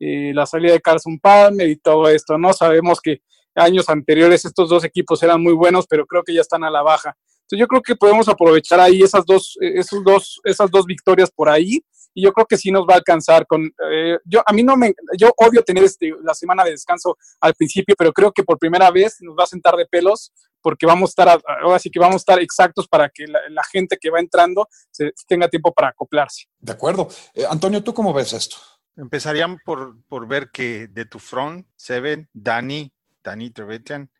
Eh, 0.00 0.32
la 0.32 0.46
salida 0.46 0.72
de 0.72 0.80
Carson 0.80 1.18
Palmer 1.18 1.68
y 1.68 1.76
todo 1.76 2.08
esto, 2.08 2.38
¿no? 2.38 2.52
Sabemos 2.52 3.00
que 3.00 3.20
años 3.58 3.88
anteriores 3.88 4.44
estos 4.44 4.68
dos 4.68 4.84
equipos 4.84 5.22
eran 5.22 5.42
muy 5.42 5.52
buenos, 5.52 5.86
pero 5.86 6.06
creo 6.06 6.22
que 6.22 6.34
ya 6.34 6.40
están 6.40 6.64
a 6.64 6.70
la 6.70 6.82
baja. 6.82 7.16
Entonces 7.42 7.60
yo 7.60 7.66
creo 7.66 7.82
que 7.82 7.96
podemos 7.96 8.28
aprovechar 8.28 8.78
ahí 8.80 9.02
esas 9.02 9.24
dos, 9.24 9.56
esos 9.60 10.04
dos, 10.04 10.40
esas 10.44 10.70
dos 10.70 10.84
victorias 10.84 11.30
por 11.30 11.48
ahí 11.48 11.80
y 12.14 12.22
yo 12.22 12.32
creo 12.32 12.46
que 12.46 12.56
sí 12.56 12.70
nos 12.70 12.82
va 12.82 12.94
a 12.94 12.96
alcanzar 12.96 13.46
con 13.46 13.64
eh, 13.92 14.18
yo 14.24 14.42
a 14.44 14.52
mí 14.52 14.62
no 14.62 14.76
me 14.76 14.94
yo 15.16 15.32
odio 15.36 15.62
tener 15.62 15.84
este, 15.84 16.12
la 16.22 16.34
semana 16.34 16.64
de 16.64 16.72
descanso 16.72 17.16
al 17.40 17.54
principio 17.54 17.94
pero 17.96 18.12
creo 18.12 18.32
que 18.32 18.42
por 18.42 18.58
primera 18.58 18.90
vez 18.90 19.18
nos 19.20 19.36
va 19.38 19.44
a 19.44 19.46
sentar 19.46 19.76
de 19.76 19.86
pelos 19.86 20.32
porque 20.60 20.86
vamos 20.86 21.10
a 21.10 21.12
estar 21.12 21.42
ahora 21.62 21.78
sí 21.78 21.90
que 21.90 22.00
vamos 22.00 22.16
a 22.16 22.18
estar 22.18 22.40
exactos 22.40 22.88
para 22.88 23.08
que 23.08 23.26
la, 23.26 23.40
la 23.50 23.62
gente 23.62 23.98
que 24.00 24.10
va 24.10 24.20
entrando 24.20 24.66
se, 24.90 25.12
tenga 25.28 25.48
tiempo 25.48 25.72
para 25.72 25.88
acoplarse. 25.88 26.46
De 26.58 26.72
acuerdo. 26.72 27.08
Eh, 27.34 27.44
Antonio 27.48 27.84
tú 27.84 27.94
cómo 27.94 28.12
ves 28.12 28.32
esto 28.32 28.56
empezarían 28.96 29.58
por, 29.64 30.02
por 30.08 30.26
ver 30.26 30.50
que 30.50 30.88
de 30.88 31.04
tu 31.04 31.18
front 31.18 31.66
Seven 31.76 32.28
Dani 32.32 32.92
Dani 33.28 33.50
Trevetian 33.50 34.10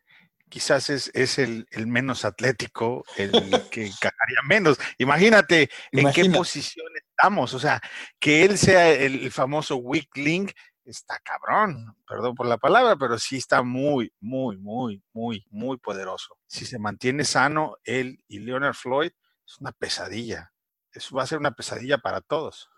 quizás 0.49 0.89
es, 0.89 1.11
es 1.13 1.37
el, 1.37 1.67
el, 1.71 1.87
menos 1.87 2.25
atlético, 2.25 3.05
el 3.15 3.31
que 3.71 3.85
encajaría 3.85 4.41
menos. 4.47 4.77
Imagínate 4.97 5.69
en 5.91 6.11
qué 6.11 6.29
posición 6.29 6.87
estamos, 6.97 7.53
o 7.53 7.59
sea, 7.59 7.79
que 8.19 8.43
él 8.43 8.57
sea 8.57 8.89
el, 8.89 9.31
famoso 9.31 9.77
weak 9.77 10.09
link, 10.15 10.51
está 10.83 11.19
cabrón, 11.19 11.95
perdón 12.07 12.33
por 12.35 12.47
la 12.47 12.57
palabra, 12.57 12.95
pero 12.97 13.19
sí 13.19 13.37
está 13.37 13.61
muy, 13.61 14.11
muy, 14.19 14.57
muy, 14.57 15.03
muy, 15.13 15.45
muy 15.51 15.77
poderoso. 15.77 16.37
Si 16.47 16.65
se 16.65 16.79
mantiene 16.79 17.23
sano, 17.23 17.77
él 17.83 18.23
y 18.27 18.39
Leonard 18.39 18.73
Floyd, 18.73 19.11
es 19.45 19.59
una 19.59 19.71
pesadilla. 19.71 20.51
Eso 20.91 21.15
va 21.15 21.23
a 21.23 21.27
ser 21.27 21.37
una 21.37 21.51
pesadilla 21.51 21.99
para 21.99 22.21
todos. 22.21 22.69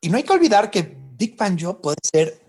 Y 0.00 0.08
no 0.08 0.16
hay 0.16 0.22
que 0.22 0.32
olvidar 0.32 0.70
que 0.70 0.96
Big 0.96 1.36
Fangio 1.36 1.80
puede 1.80 1.98
ser 2.02 2.40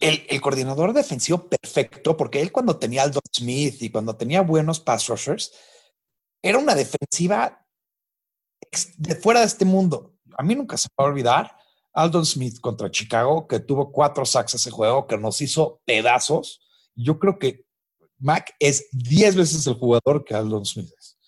el, 0.00 0.40
coordinador 0.40 0.92
defensivo 0.92 1.48
perfecto, 1.48 2.16
porque 2.16 2.40
él 2.40 2.52
cuando 2.52 2.78
tenía 2.78 3.02
Aldon 3.02 3.22
Smith 3.32 3.82
y 3.82 3.90
cuando 3.90 4.16
tenía 4.16 4.42
buenos 4.42 4.80
pass 4.80 5.08
rushers, 5.08 5.52
era 6.42 6.58
una 6.58 6.74
defensiva 6.74 7.66
de 8.98 9.14
fuera 9.16 9.40
de 9.40 9.46
este 9.46 9.64
mundo. 9.64 10.14
A 10.36 10.42
mí 10.42 10.54
nunca 10.54 10.76
se 10.76 10.88
me 10.88 11.02
va 11.02 11.08
a 11.08 11.10
olvidar 11.10 11.56
Aldon 11.92 12.26
Smith 12.26 12.60
contra 12.60 12.90
Chicago, 12.90 13.46
que 13.46 13.60
tuvo 13.60 13.90
cuatro 13.90 14.26
sacks 14.26 14.54
ese 14.54 14.70
juego, 14.70 15.06
que 15.06 15.16
nos 15.16 15.40
hizo 15.40 15.80
pedazos. 15.86 16.60
Yo 16.94 17.18
creo 17.18 17.38
que 17.38 17.64
Mac 18.18 18.54
es 18.58 18.88
diez 18.92 19.34
veces 19.34 19.66
el 19.66 19.74
jugador 19.74 20.24
que 20.24 20.34
Aldon 20.34 20.66
Smith 20.66 20.90
es. 20.98 21.18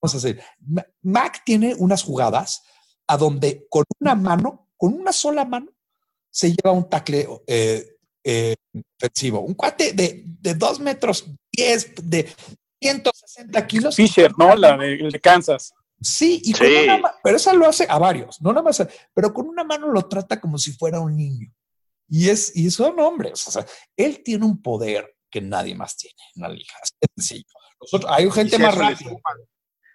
Vamos 0.00 0.14
a 0.14 0.18
decir, 0.18 0.42
Mac 1.02 1.42
tiene 1.44 1.74
unas 1.74 2.02
jugadas 2.02 2.62
a 3.06 3.16
donde 3.16 3.66
con 3.68 3.84
una 4.00 4.14
mano, 4.14 4.68
con 4.76 4.94
una 4.94 5.12
sola 5.12 5.44
mano, 5.44 5.70
se 6.30 6.50
lleva 6.50 6.72
un 6.72 6.88
tackle 6.88 7.26
eh, 7.46 7.97
eh, 8.24 8.56
ofensivo. 9.00 9.40
Un 9.40 9.54
cuate 9.54 9.92
de, 9.92 10.22
de 10.24 10.54
2 10.54 10.80
metros 10.80 11.26
10, 11.52 11.94
de 12.02 12.28
160 12.80 13.66
kilos. 13.66 13.96
Fisher, 13.96 14.32
¿no? 14.38 14.54
La 14.56 14.76
de, 14.76 15.08
de 15.10 15.20
Kansas. 15.20 15.72
Sí, 16.00 16.40
y 16.44 16.52
Sí. 16.54 16.60
con 16.86 16.98
una 17.00 17.14
pero 17.24 17.36
esa 17.36 17.52
lo 17.52 17.68
hace 17.68 17.84
a 17.88 17.98
varios, 17.98 18.40
no 18.40 18.50
nada 18.52 18.62
más, 18.62 18.78
a- 18.80 18.88
pero 19.12 19.32
con 19.34 19.48
una 19.48 19.64
mano 19.64 19.88
lo 19.88 20.02
trata 20.06 20.40
como 20.40 20.56
si 20.58 20.72
fuera 20.72 21.00
un 21.00 21.16
niño. 21.16 21.52
Y 22.08 22.28
es, 22.28 22.54
y 22.56 22.70
son 22.70 22.98
hombres, 23.00 23.46
o 23.48 23.50
sea, 23.50 23.66
él 23.96 24.22
tiene 24.24 24.46
un 24.46 24.62
poder 24.62 25.16
que 25.30 25.40
nadie 25.40 25.74
más 25.74 25.96
tiene 25.96 26.16
en 26.36 26.42
la 26.42 26.48
liga. 26.48 26.72
Es 26.82 26.92
sencillo. 27.16 27.44
Nosotros, 27.80 28.10
hay 28.14 28.30
gente 28.30 28.56
si 28.56 28.62
más 28.62 28.74
rápida. 28.76 29.10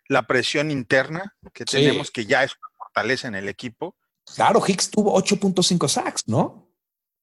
La 0.09 0.27
presión 0.27 0.69
interna 0.71 1.33
que 1.53 1.63
Sí. 1.67 1.77
tenemos, 1.77 2.11
que 2.11 2.25
ya 2.25 2.43
es 2.43 2.51
una 2.51 2.67
fortaleza 2.77 3.27
en 3.29 3.35
el 3.35 3.47
equipo. 3.49 3.95
Claro, 4.35 4.61
Hicks 4.65 4.89
tuvo 4.91 5.13
8.5 5.15 5.87
sacks, 5.87 6.27
¿no? 6.27 6.62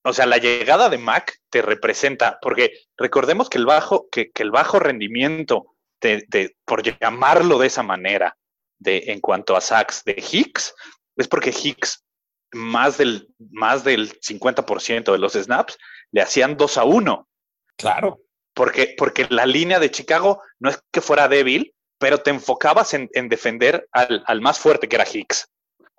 O 0.04 0.12
sea, 0.12 0.26
la 0.26 0.38
llegada 0.38 0.88
de 0.88 0.98
Mac 0.98 1.38
te 1.50 1.60
representa, 1.62 2.38
porque 2.40 2.72
recordemos 2.96 3.50
que 3.50 3.58
el 3.58 3.66
bajo, 3.66 4.08
que, 4.10 4.30
que 4.30 4.42
el 4.42 4.50
bajo 4.50 4.78
rendimiento, 4.78 5.74
de, 6.00 6.24
de- 6.28 6.56
por 6.64 6.82
llamarlo 6.82 7.58
de 7.58 7.66
esa 7.66 7.82
manera, 7.82 8.36
de, 8.78 9.04
en 9.08 9.20
cuanto 9.20 9.56
a 9.56 9.60
sacks 9.60 10.02
de 10.04 10.12
Hicks, 10.12 10.74
es 11.16 11.28
porque 11.28 11.50
Hicks, 11.50 12.02
más 12.52 12.96
del, 12.96 13.28
más 13.50 13.84
del 13.84 14.18
50% 14.20 15.12
de 15.12 15.18
los 15.18 15.34
snaps, 15.34 15.76
le 16.12 16.22
hacían 16.22 16.56
2 16.56 16.78
a 16.78 16.84
1. 16.84 17.28
Claro. 17.76 18.20
Porque, 18.54 18.94
porque 18.96 19.26
la 19.30 19.46
línea 19.46 19.78
de 19.78 19.90
Chicago 19.90 20.42
no 20.58 20.70
es 20.70 20.82
que 20.90 21.00
fuera 21.00 21.28
débil, 21.28 21.74
pero 21.98 22.18
te 22.18 22.30
enfocabas 22.30 22.94
en, 22.94 23.08
en 23.12 23.28
defender 23.28 23.86
al, 23.92 24.22
al 24.26 24.40
más 24.40 24.58
fuerte 24.58 24.88
que 24.88 24.96
era 24.96 25.04
Hicks. 25.06 25.46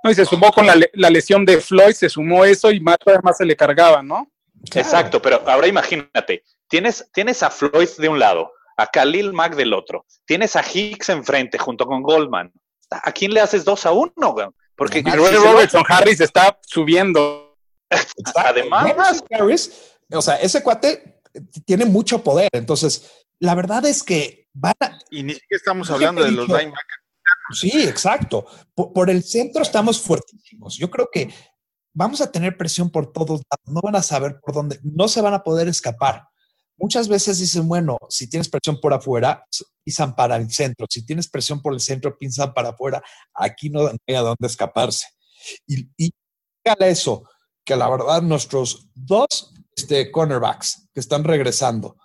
No, 0.04 0.12
y 0.12 0.16
se 0.16 0.26
sumó 0.26 0.52
con 0.52 0.66
la, 0.66 0.76
la 0.94 1.10
lesión 1.10 1.46
de 1.46 1.60
Floyd, 1.62 1.94
se 1.94 2.10
sumó 2.10 2.44
eso 2.46 2.72
y 2.72 2.80
más, 2.80 2.98
todavía 2.98 3.22
más 3.24 3.38
se 3.38 3.46
le 3.46 3.56
cargaba, 3.56 4.02
¿no? 4.02 4.32
Exacto, 4.74 5.22
pero 5.22 5.42
ahora 5.48 5.68
imagínate, 5.68 6.44
tienes, 6.68 7.08
tienes 7.14 7.42
a 7.44 7.50
Floyd 7.50 7.90
de 7.98 8.10
un 8.10 8.20
lado, 8.20 8.52
a 8.78 8.88
Khalil 8.88 9.34
Mack 9.34 9.56
del 9.56 9.74
otro, 9.74 10.06
tienes 10.26 10.56
a 10.56 10.64
Hicks 10.64 11.10
enfrente 11.10 11.58
junto 11.58 11.86
con 11.86 12.02
Goldman. 12.02 12.52
¿A 12.90 13.12
quién 13.12 13.34
le 13.34 13.40
haces 13.42 13.64
dos 13.64 13.86
a 13.86 13.92
uno? 13.92 14.12
güey? 14.34 14.48
Porque 14.76 15.00
Y 15.00 15.04
va- 15.04 15.16
Robertson 15.16 15.84
Harris 15.88 16.20
está 16.20 16.58
subiendo. 16.66 17.56
Además, 18.36 19.24
Harris, 19.32 19.96
o 20.12 20.22
sea, 20.22 20.36
ese 20.36 20.62
cuate 20.64 21.22
tiene 21.66 21.86
mucho 21.86 22.24
poder. 22.24 22.50
Entonces, 22.54 23.26
la 23.40 23.56
verdad 23.56 23.86
es 23.86 24.04
que 24.04 24.48
van 24.54 24.74
a, 24.80 24.98
Y 25.10 25.24
ni 25.24 25.34
siquiera 25.34 25.58
estamos 25.58 25.90
hablando 25.92 26.24
de 26.24 26.32
los 26.32 26.48
linebackers. 26.48 27.01
Sí, 27.54 27.72
exacto. 27.84 28.46
Por, 28.74 29.10
el 29.10 29.24
centro 29.24 29.62
estamos 29.62 30.02
fuertísimos. 30.02 30.78
Yo 30.78 30.90
creo 30.90 31.10
que 31.12 31.34
vamos 31.94 32.22
a 32.22 32.32
tener 32.32 32.58
presión 32.58 32.90
por 32.90 33.12
todos 33.12 33.42
lados. 33.50 33.66
No 33.66 33.82
van 33.82 33.96
a 33.96 34.04
saber 34.04 34.40
por 34.42 34.54
dónde, 34.54 34.80
no 34.84 35.08
se 35.08 35.22
van 35.22 35.34
a 35.34 35.44
poder 35.44 35.68
escapar. 35.68 36.28
Muchas 36.78 37.08
veces 37.08 37.40
dicen, 37.40 37.68
bueno, 37.68 37.98
si 38.10 38.30
tienes 38.30 38.50
presión 38.50 38.80
por 38.80 38.94
afuera, 38.94 39.46
pisan 39.84 40.16
para 40.16 40.36
el 40.38 40.52
centro. 40.52 40.88
Si 40.90 41.06
tienes 41.06 41.30
presión 41.30 41.62
por 41.62 41.74
el 41.74 41.80
centro, 41.80 42.18
pisan 42.18 42.54
para 42.54 42.70
afuera. 42.70 43.04
Aquí 43.34 43.70
no 43.70 43.88
hay 44.08 44.16
a 44.16 44.22
dónde 44.22 44.48
escaparse. 44.48 45.08
Y, 45.68 45.90
y 45.98 46.12
eso, 46.80 47.24
que 47.66 47.76
la 47.76 47.90
verdad 47.90 48.22
nuestros 48.22 48.90
dos 48.94 49.54
este, 49.76 50.12
cornerbacks 50.12 50.90
que 50.94 51.00
están 51.00 51.24
regresando 51.24 51.98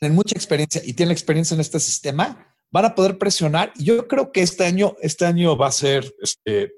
tienen 0.00 0.16
mucha 0.16 0.34
experiencia 0.34 0.80
y 0.84 0.94
tienen 0.94 1.12
experiencia 1.12 1.54
en 1.54 1.60
este 1.60 1.78
sistema, 1.78 2.49
van 2.70 2.84
a 2.84 2.94
poder 2.94 3.18
presionar. 3.18 3.72
Y 3.76 3.84
yo 3.84 4.06
creo 4.08 4.32
que 4.32 4.42
este 4.42 4.64
año, 4.64 4.96
este 5.00 5.26
año 5.26 5.56
va 5.56 5.68
a 5.68 5.72
ser, 5.72 6.14
este, 6.20 6.72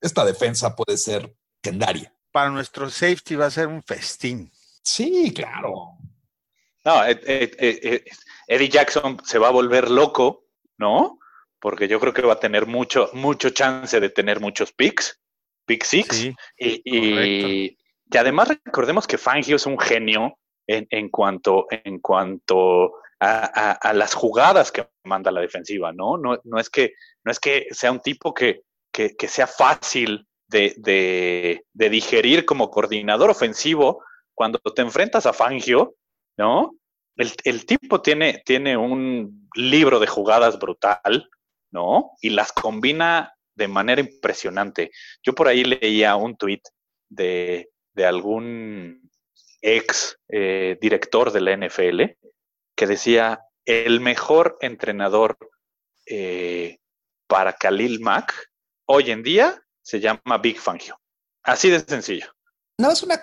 esta 0.00 0.24
defensa 0.24 0.74
puede 0.74 0.96
ser 0.98 1.34
legendaria. 1.62 2.14
Para 2.32 2.50
nuestro 2.50 2.88
safety 2.90 3.34
va 3.36 3.46
a 3.46 3.50
ser 3.50 3.66
un 3.68 3.82
festín. 3.82 4.50
Sí, 4.82 5.32
claro. 5.34 5.96
no, 6.84 7.04
eh, 7.04 7.20
eh, 7.26 7.50
eh, 7.58 8.04
Eddie 8.46 8.68
Jackson 8.70 9.18
se 9.24 9.38
va 9.38 9.48
a 9.48 9.52
volver 9.52 9.90
loco, 9.90 10.46
¿no? 10.78 11.18
Porque 11.60 11.88
yo 11.88 11.98
creo 12.00 12.14
que 12.14 12.22
va 12.22 12.34
a 12.34 12.40
tener 12.40 12.66
mucho, 12.66 13.10
mucho 13.12 13.50
chance 13.50 13.98
de 14.00 14.08
tener 14.10 14.40
muchos 14.40 14.72
picks, 14.72 15.20
pick 15.66 15.84
six. 15.84 16.16
Sí, 16.16 16.34
Y, 16.56 16.80
y- 16.84 17.78
y 18.10 18.16
además 18.16 18.48
recordemos 18.48 19.06
que 19.06 19.18
Fangio 19.18 19.56
es 19.56 19.66
un 19.66 19.78
genio 19.78 20.38
en, 20.66 20.86
en 20.90 21.10
cuanto, 21.10 21.66
en 21.70 21.98
cuanto 22.00 22.92
a, 23.20 23.92
las 23.94 24.14
jugadas 24.14 24.70
que 24.70 24.88
manda 25.04 25.30
la 25.30 25.40
defensiva, 25.40 25.92
¿no? 25.92 26.16
No, 26.16 26.40
no, 26.44 26.58
es, 26.58 26.70
que, 26.70 26.94
no 27.24 27.32
es 27.32 27.40
que 27.40 27.66
sea 27.70 27.92
un 27.92 28.00
tipo 28.00 28.32
que, 28.32 28.62
que, 28.92 29.28
sea 29.28 29.46
fácil 29.46 30.26
de, 30.48 30.74
de, 30.78 31.64
de 31.72 31.90
digerir 31.90 32.44
como 32.44 32.70
coordinador 32.70 33.30
ofensivo 33.30 34.02
cuando 34.34 34.58
te 34.58 34.82
enfrentas 34.82 35.26
a 35.26 35.32
Fangio, 35.32 35.96
¿no? 36.36 36.76
El, 37.16 37.32
el 37.44 37.66
tipo 37.66 38.00
tiene, 38.00 38.42
tiene 38.44 38.76
un 38.76 39.48
libro 39.54 39.98
de 39.98 40.06
jugadas 40.06 40.58
brutal, 40.58 41.28
¿no? 41.72 42.12
Y 42.20 42.30
las 42.30 42.52
combina 42.52 43.34
de 43.56 43.68
manera 43.68 44.00
impresionante. 44.00 44.92
Yo 45.24 45.34
por 45.34 45.48
ahí 45.48 45.64
leía 45.64 46.14
un 46.14 46.36
tuit 46.36 46.62
de, 47.08 47.70
de 47.92 48.06
algún 48.06 49.10
ex 49.60 50.16
eh, 50.28 50.78
director 50.80 51.32
de 51.32 51.40
la 51.40 51.56
NFL 51.56 52.02
que 52.78 52.86
decía, 52.86 53.40
el 53.64 54.00
mejor 54.00 54.56
entrenador 54.60 55.36
eh, 56.06 56.78
para 57.26 57.52
Khalil 57.54 57.98
Mack 58.00 58.32
hoy 58.86 59.10
en 59.10 59.24
día 59.24 59.60
se 59.82 59.98
llama 59.98 60.38
Big 60.40 60.58
Fangio. 60.60 60.98
Así 61.42 61.68
de 61.70 61.80
sencillo. 61.80 62.26
No, 62.78 62.92
es 62.92 63.02
una. 63.02 63.20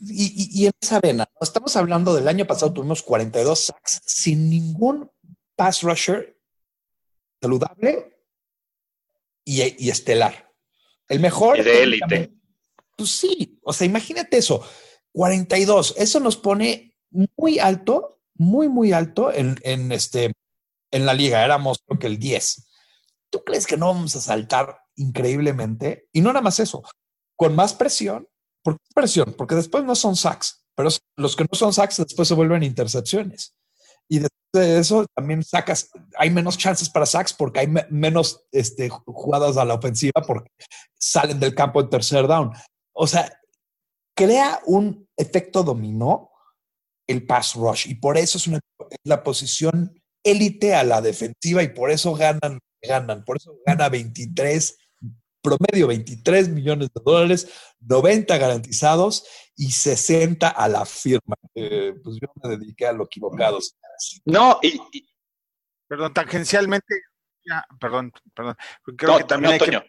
Y, 0.00 0.24
y- 0.24 0.62
y 0.62 0.66
en 0.66 0.72
esa 0.80 1.00
vena, 1.00 1.28
¿no? 1.38 1.44
estamos 1.44 1.76
hablando 1.76 2.14
del 2.14 2.26
año 2.28 2.46
pasado, 2.46 2.72
tuvimos 2.72 3.02
42 3.02 3.60
sacks 3.66 4.00
sin 4.06 4.48
ningún 4.48 5.10
pass 5.54 5.82
rusher 5.82 6.40
saludable 7.42 8.16
y, 9.44 9.84
y 9.86 9.90
estelar. 9.90 10.50
El 11.08 11.20
mejor. 11.20 11.58
Y 11.58 11.62
de 11.62 11.82
élite. 11.82 12.32
Pues 12.96 13.10
sí, 13.10 13.60
o 13.62 13.72
sea, 13.74 13.86
imagínate 13.86 14.38
eso. 14.38 14.66
42, 15.12 15.94
eso 15.98 16.20
nos 16.20 16.38
pone 16.38 16.96
muy 17.36 17.58
alto, 17.58 18.13
muy, 18.34 18.68
muy 18.68 18.92
alto 18.92 19.32
en, 19.32 19.56
en 19.62 19.92
este, 19.92 20.32
en 20.90 21.06
la 21.06 21.14
liga. 21.14 21.44
Éramos, 21.44 21.78
creo 21.86 21.98
que 21.98 22.06
el 22.06 22.18
10. 22.18 22.66
¿Tú 23.30 23.42
crees 23.44 23.66
que 23.66 23.76
no 23.76 23.88
vamos 23.88 24.14
a 24.16 24.20
saltar 24.20 24.78
increíblemente? 24.96 26.08
Y 26.12 26.20
no 26.20 26.32
nada 26.32 26.42
más 26.42 26.60
eso, 26.60 26.82
con 27.36 27.54
más 27.54 27.74
presión. 27.74 28.28
¿Por 28.62 28.74
qué 28.74 28.86
presión? 28.94 29.34
Porque 29.36 29.54
después 29.54 29.84
no 29.84 29.94
son 29.94 30.16
sacks, 30.16 30.64
pero 30.74 30.88
los 31.16 31.36
que 31.36 31.44
no 31.44 31.58
son 31.58 31.72
sacks 31.72 31.98
después 31.98 32.28
se 32.28 32.34
vuelven 32.34 32.62
intercepciones. 32.62 33.54
y 34.08 34.18
después 34.18 34.30
de 34.52 34.78
eso 34.78 35.06
también 35.14 35.42
sacas, 35.42 35.90
hay 36.16 36.30
menos 36.30 36.56
chances 36.56 36.88
para 36.88 37.06
sacks 37.06 37.32
porque 37.32 37.60
hay 37.60 37.68
menos 37.90 38.46
este, 38.52 38.88
jugadas 38.88 39.56
a 39.56 39.64
la 39.64 39.74
ofensiva 39.74 40.22
porque 40.26 40.50
salen 40.96 41.40
del 41.40 41.54
campo 41.54 41.80
en 41.80 41.90
tercer 41.90 42.28
down. 42.28 42.52
O 42.92 43.06
sea, 43.06 43.40
crea 44.14 44.60
un 44.66 45.08
efecto 45.16 45.64
dominó 45.64 46.30
el 47.06 47.26
pass 47.26 47.54
rush 47.54 47.88
y 47.88 47.94
por 47.96 48.16
eso 48.16 48.38
es 48.38 48.46
una, 48.46 48.60
la 49.04 49.22
posición 49.22 50.00
élite 50.22 50.74
a 50.74 50.84
la 50.84 51.02
defensiva 51.02 51.62
y 51.62 51.68
por 51.68 51.90
eso 51.90 52.14
ganan, 52.14 52.58
ganan, 52.82 53.24
por 53.24 53.36
eso 53.36 53.58
gana 53.66 53.88
23 53.88 54.78
promedio 55.42 55.86
23 55.88 56.48
millones 56.48 56.88
de 56.94 57.02
dólares, 57.04 57.74
90 57.80 58.38
garantizados 58.38 59.26
y 59.54 59.70
60 59.70 60.48
a 60.48 60.68
la 60.68 60.86
firma. 60.86 61.36
Eh, 61.54 61.92
pues 62.02 62.16
yo 62.20 62.28
me 62.42 62.56
dediqué 62.56 62.86
a 62.86 62.94
lo 62.94 63.04
equivocado. 63.04 63.58
No, 64.24 64.58
y, 64.62 64.80
Perdón, 65.86 66.14
tangencialmente, 66.14 67.02
perdón, 67.78 68.12
perdón. 68.34 68.56
Creo 68.96 69.18
que 69.18 69.24
también 69.24 69.52
hay 69.52 69.58
que, 69.60 69.80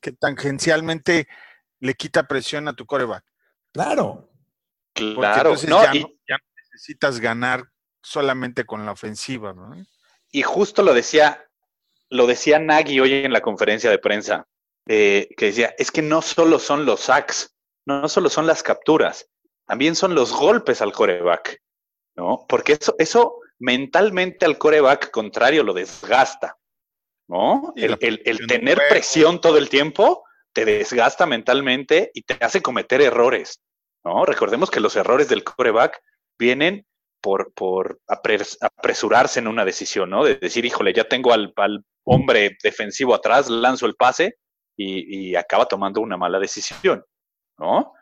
que 0.00 0.12
tangencialmente 0.12 1.28
le 1.80 1.94
quita 1.94 2.26
presión 2.26 2.66
a 2.68 2.72
tu 2.72 2.86
coreback. 2.86 3.24
Claro. 3.72 4.30
Claro, 4.96 5.54
no, 5.68 5.82
ya, 5.82 5.94
no, 5.94 6.08
ya, 6.28 6.38
necesitas 6.72 7.20
ganar 7.20 7.64
solamente 8.02 8.64
con 8.64 8.84
la 8.84 8.92
ofensiva, 8.92 9.52
¿no? 9.52 9.74
Y 10.30 10.42
justo 10.42 10.82
lo 10.82 10.94
decía 10.94 11.46
lo 12.10 12.26
decía 12.26 12.58
Nagy 12.58 13.00
hoy 13.00 13.14
en 13.14 13.32
la 13.32 13.40
conferencia 13.40 13.90
de 13.90 13.98
prensa, 13.98 14.46
eh, 14.86 15.28
que 15.36 15.46
decía, 15.46 15.74
es 15.78 15.90
que 15.90 16.02
no 16.02 16.22
solo 16.22 16.58
son 16.58 16.86
los 16.86 17.00
sacks, 17.00 17.56
no, 17.84 18.08
solo 18.08 18.28
son 18.28 18.46
las 18.46 18.62
capturas, 18.62 19.28
también 19.66 19.96
son 19.96 20.14
los 20.14 20.32
golpes 20.32 20.80
al 20.80 20.92
coreback, 20.92 21.60
¿no? 22.14 22.44
Porque 22.48 22.74
eso, 22.74 22.94
eso 22.98 23.40
mentalmente 23.58 24.46
al 24.46 24.58
coreback 24.58 25.10
contrario 25.10 25.62
lo 25.62 25.72
desgasta, 25.72 26.56
¿no? 27.28 27.72
El, 27.76 27.98
tener 28.46 28.80
presión 28.88 29.40
todo 29.40 29.58
el 29.58 29.68
tiempo 29.68 30.24
te 30.52 30.64
desgasta 30.64 31.26
mentalmente 31.26 32.10
y 32.14 32.22
te 32.22 32.42
hace 32.42 32.62
cometer 32.62 33.02
errores, 33.02 33.60
¿no? 34.06 34.24
Recordemos 34.24 34.70
que 34.70 34.80
los 34.80 34.94
errores 34.94 35.28
del 35.28 35.42
coreback 35.42 36.00
vienen 36.38 36.86
por, 37.20 37.52
por 37.54 38.00
apresurarse 38.06 39.40
en 39.40 39.48
una 39.48 39.64
decisión, 39.64 40.10
¿no? 40.10 40.22
De 40.22 40.36
decir, 40.36 40.64
híjole, 40.64 40.92
ya 40.92 41.04
tengo 41.08 41.32
al, 41.32 41.52
hombre 42.04 42.56
defensivo 42.62 43.16
atrás, 43.16 43.50
lanzo 43.50 43.84
el 43.86 43.96
pase 43.96 44.38
y, 44.76 45.34
acaba 45.34 45.66
tomando 45.66 46.00
una 46.00 46.16
mala 46.16 46.38
decisión, 46.38 47.04
¿no? 47.58 47.94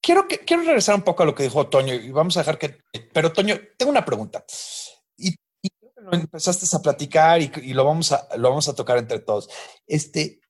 Quiero, 0.00 0.26
quiero 0.26 0.62
regresar 0.62 0.94
un 0.94 1.02
poco 1.02 1.22
a 1.22 1.26
lo 1.26 1.34
que 1.34 1.42
dijo 1.42 1.68
Toño 1.68 1.92
y 1.92 2.10
vamos 2.12 2.36
a 2.36 2.40
dejar 2.40 2.58
que... 2.58 2.78
Pero 3.12 3.32
Toño, 3.32 3.56
tengo 3.76 3.90
una 3.90 4.04
pregunta. 4.04 4.42
Y, 5.18 5.34
y 5.60 5.68
lo 5.96 6.14
empezaste 6.14 6.64
a 6.74 6.80
platicar 6.80 7.42
y, 7.42 7.74
lo, 7.74 7.84
vamos 7.84 8.12
a, 8.12 8.26
lo 8.38 8.48
vamos 8.48 8.68
a 8.68 8.74
tocar 8.74 8.96
entre 8.96 9.18
todos. 9.18 9.50
Este, 9.86 10.40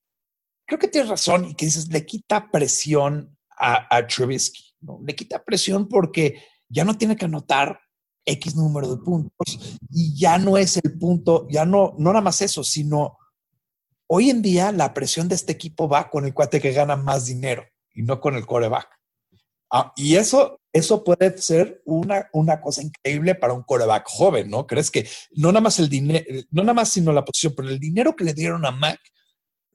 creo 0.64 0.78
que 0.78 0.88
tienes 0.88 1.10
razón 1.10 1.46
y 1.46 1.54
que 1.56 1.64
dices, 1.64 1.88
le 1.88 2.06
quita 2.06 2.50
presión 2.52 3.36
a, 3.50 3.96
a 3.96 4.06
Trubisky, 4.06 4.75
¿no? 4.86 5.00
Le 5.04 5.14
quita 5.14 5.44
presión 5.44 5.88
porque 5.88 6.42
ya 6.68 6.84
no 6.84 6.96
tiene 6.96 7.16
que 7.16 7.26
anotar 7.26 7.80
X 8.24 8.56
número 8.56 8.88
de 8.88 9.02
puntos 9.02 9.78
y 9.90 10.18
ya 10.18 10.38
no 10.38 10.56
es 10.56 10.76
el 10.78 10.98
punto, 10.98 11.46
ya 11.50 11.64
no, 11.64 11.94
no 11.98 12.10
nada 12.10 12.22
más 12.22 12.40
eso, 12.42 12.64
sino 12.64 13.18
hoy 14.08 14.30
en 14.30 14.42
día 14.42 14.72
la 14.72 14.94
presión 14.94 15.28
de 15.28 15.34
este 15.34 15.52
equipo 15.52 15.88
va 15.88 16.10
con 16.10 16.24
el 16.24 16.34
cuate 16.34 16.60
que 16.60 16.72
gana 16.72 16.96
más 16.96 17.26
dinero 17.26 17.64
y 17.94 18.02
no 18.02 18.20
con 18.20 18.34
el 18.34 18.46
coreback. 18.46 18.88
Ah, 19.70 19.92
y 19.96 20.14
eso, 20.14 20.60
eso 20.72 21.02
puede 21.02 21.38
ser 21.38 21.82
una, 21.84 22.28
una 22.32 22.60
cosa 22.60 22.82
increíble 22.82 23.34
para 23.34 23.52
un 23.52 23.64
coreback 23.64 24.06
joven, 24.08 24.48
¿no? 24.48 24.66
¿Crees 24.66 24.90
que 24.90 25.08
no 25.32 25.48
nada 25.48 25.60
más 25.60 25.78
el 25.80 25.88
dinero, 25.88 26.24
no 26.50 26.62
nada 26.62 26.74
más 26.74 26.90
sino 26.90 27.12
la 27.12 27.24
posición, 27.24 27.54
pero 27.56 27.68
el 27.68 27.80
dinero 27.80 28.14
que 28.14 28.24
le 28.24 28.34
dieron 28.34 28.64
a 28.64 28.70
Mac 28.70 29.00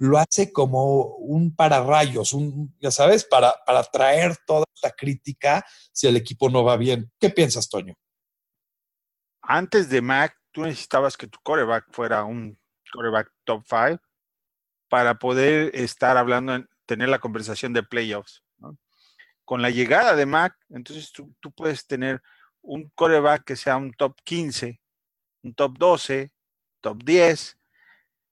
lo 0.02 0.18
hace 0.18 0.52
como 0.52 1.16
un 1.18 1.56
pararrayos, 1.56 2.34
un, 2.34 2.76
ya 2.80 2.92
sabes, 2.92 3.24
para, 3.24 3.54
para 3.66 3.84
traer 3.84 4.36
toda 4.46 4.66
esta 4.74 4.92
crítica 4.92 5.64
si 5.92 6.08
el 6.08 6.18
equipo 6.18 6.50
no 6.50 6.64
va 6.64 6.78
bien. 6.78 7.12
¿Qué 7.20 7.30
piensas, 7.30 7.70
Toño? 7.70 7.96
antes 9.42 9.90
de 9.90 10.02
Mac, 10.02 10.38
tú 10.52 10.62
necesitabas 10.62 11.18
que 11.18 11.28
tu 11.28 11.40
coreback 11.44 11.86
fuera 11.92 12.24
un 12.24 12.58
coreback 12.94 13.32
top 13.44 13.64
5 13.68 14.02
para 14.90 15.16
poder 15.16 15.76
estar 15.76 16.18
hablando, 16.18 16.66
tener 16.86 17.10
la 17.10 17.20
conversación 17.20 17.74
de 17.74 17.84
playoffs. 17.84 18.44
Con 19.44 19.62
la 19.62 19.70
llegada 19.70 20.16
de 20.16 20.26
Mac, 20.26 20.56
entonces 20.70 21.12
tú, 21.12 21.34
puedes 21.56 21.86
tener 21.86 22.22
un 22.62 22.90
coreback 22.96 23.44
que 23.44 23.56
sea 23.56 23.76
un 23.76 23.92
top 23.92 24.16
15, 24.24 24.80
un 25.44 25.54
top 25.54 25.78
12, 25.78 26.32
top 26.80 27.04
10, 27.04 27.58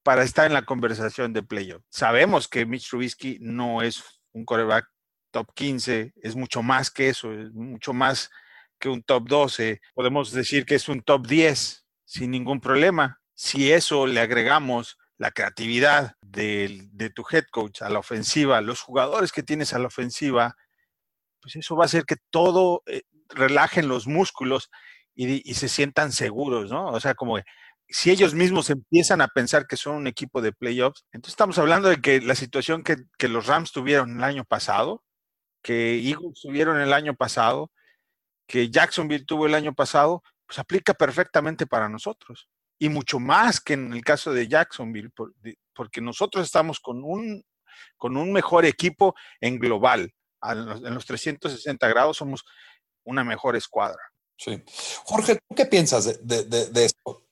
para 0.10 0.24
estar 0.24 0.48
en 0.48 0.54
la 0.54 0.66
conversación 0.66 1.34
de 1.34 1.44
playoffs. 1.44 1.86
Sabemos 1.88 2.48
que 2.48 2.66
Mitch 2.66 2.90
Trubisky 2.90 3.38
no 3.42 3.84
es 3.84 4.04
un 4.32 4.44
coreback 4.44 4.88
top 5.30 5.54
15, 5.54 6.14
es 6.16 6.36
mucho 6.36 6.64
más 6.64 6.90
que 6.90 7.10
eso, 7.10 7.32
es 7.32 7.54
mucho 7.54 7.94
más 7.94 8.32
que 8.80 8.90
un 8.90 9.04
top 9.04 9.30
12, 9.30 9.80
podemos 9.94 10.32
decir 10.32 10.66
que 10.66 10.74
es 10.74 10.90
un 10.90 11.04
top 11.04 11.28
10 11.28 11.86
sin 12.06 12.32
ningún 12.32 12.60
problema. 12.60 13.20
Si 13.36 13.72
eso 13.72 14.08
le 14.08 14.20
agregamos 14.20 14.98
la 15.20 15.30
creatividad 15.30 16.16
de, 16.22 16.90
tu 17.14 17.24
head 17.32 17.46
coach 17.52 17.84
a 17.84 17.90
la 17.90 18.00
ofensiva, 18.00 18.62
los 18.62 18.82
jugadores 18.82 19.32
que 19.32 19.44
tienes 19.44 19.76
a 19.76 19.80
la 19.80 19.90
ofensiva, 19.90 20.56
pues 21.40 21.56
eso 21.56 21.76
va 21.76 21.84
a 21.84 21.86
hacer 21.86 22.06
que 22.06 22.16
todo 22.32 22.82
eh, 22.88 23.04
relajen 23.28 23.88
los 23.88 24.08
músculos 24.08 24.72
y, 25.14 25.54
se 25.54 25.70
sientan 25.70 26.12
seguros, 26.12 26.72
¿no? 26.72 26.88
O 26.88 27.00
sea, 27.00 27.14
como 27.14 27.38
si 27.90 28.12
ellos 28.12 28.34
mismos 28.34 28.70
empiezan 28.70 29.22
a 29.22 29.28
pensar 29.28 29.66
que 29.66 29.76
son 29.76 29.96
un 29.96 30.08
equipo 30.08 30.42
de 30.42 30.52
playoffs, 30.52 31.06
entonces 31.12 31.34
estamos 31.34 31.58
hablando 31.58 31.90
de 31.90 32.02
que 32.02 32.22
la 32.22 32.36
situación 32.36 32.84
que, 32.84 32.98
los 33.28 33.48
Rams 33.48 33.72
tuvieron 33.72 34.18
el 34.18 34.24
año 34.24 34.46
pasado, 34.46 35.04
que 35.64 35.96
Eagles 35.98 36.40
tuvieron 36.42 36.80
el 36.80 36.94
año 36.94 37.16
pasado, 37.16 37.72
que 38.48 38.70
Jacksonville 38.70 39.26
tuvo 39.26 39.48
el 39.48 39.56
año 39.56 39.74
pasado, 39.74 40.24
pues 40.46 40.60
aplica 40.60 40.94
perfectamente 40.94 41.68
para 41.68 41.90
nosotros. 41.90 42.50
Y 42.80 42.90
mucho 42.90 43.20
más 43.20 43.60
que 43.60 43.74
en 43.74 43.92
el 43.94 44.04
caso 44.04 44.34
de 44.34 44.48
Jacksonville, 44.48 45.12
porque 45.74 46.02
nosotros 46.02 46.46
estamos 46.46 46.80
con 46.80 47.04
un, 47.04 47.44
con 47.98 48.16
un 48.18 48.32
mejor 48.32 48.66
equipo 48.66 49.16
en 49.42 49.60
global. 49.60 50.14
En 50.42 50.94
los 50.94 51.06
360 51.06 51.88
grados 51.88 52.18
somos 52.18 52.46
una 53.04 53.24
mejor 53.24 53.56
escuadra. 53.56 54.02
Sí. 54.38 54.64
Jorge, 55.04 55.36
¿tú 55.36 55.56
qué 55.56 55.66
piensas 55.66 56.26
de, 56.26 56.86
esto? 56.86 57.29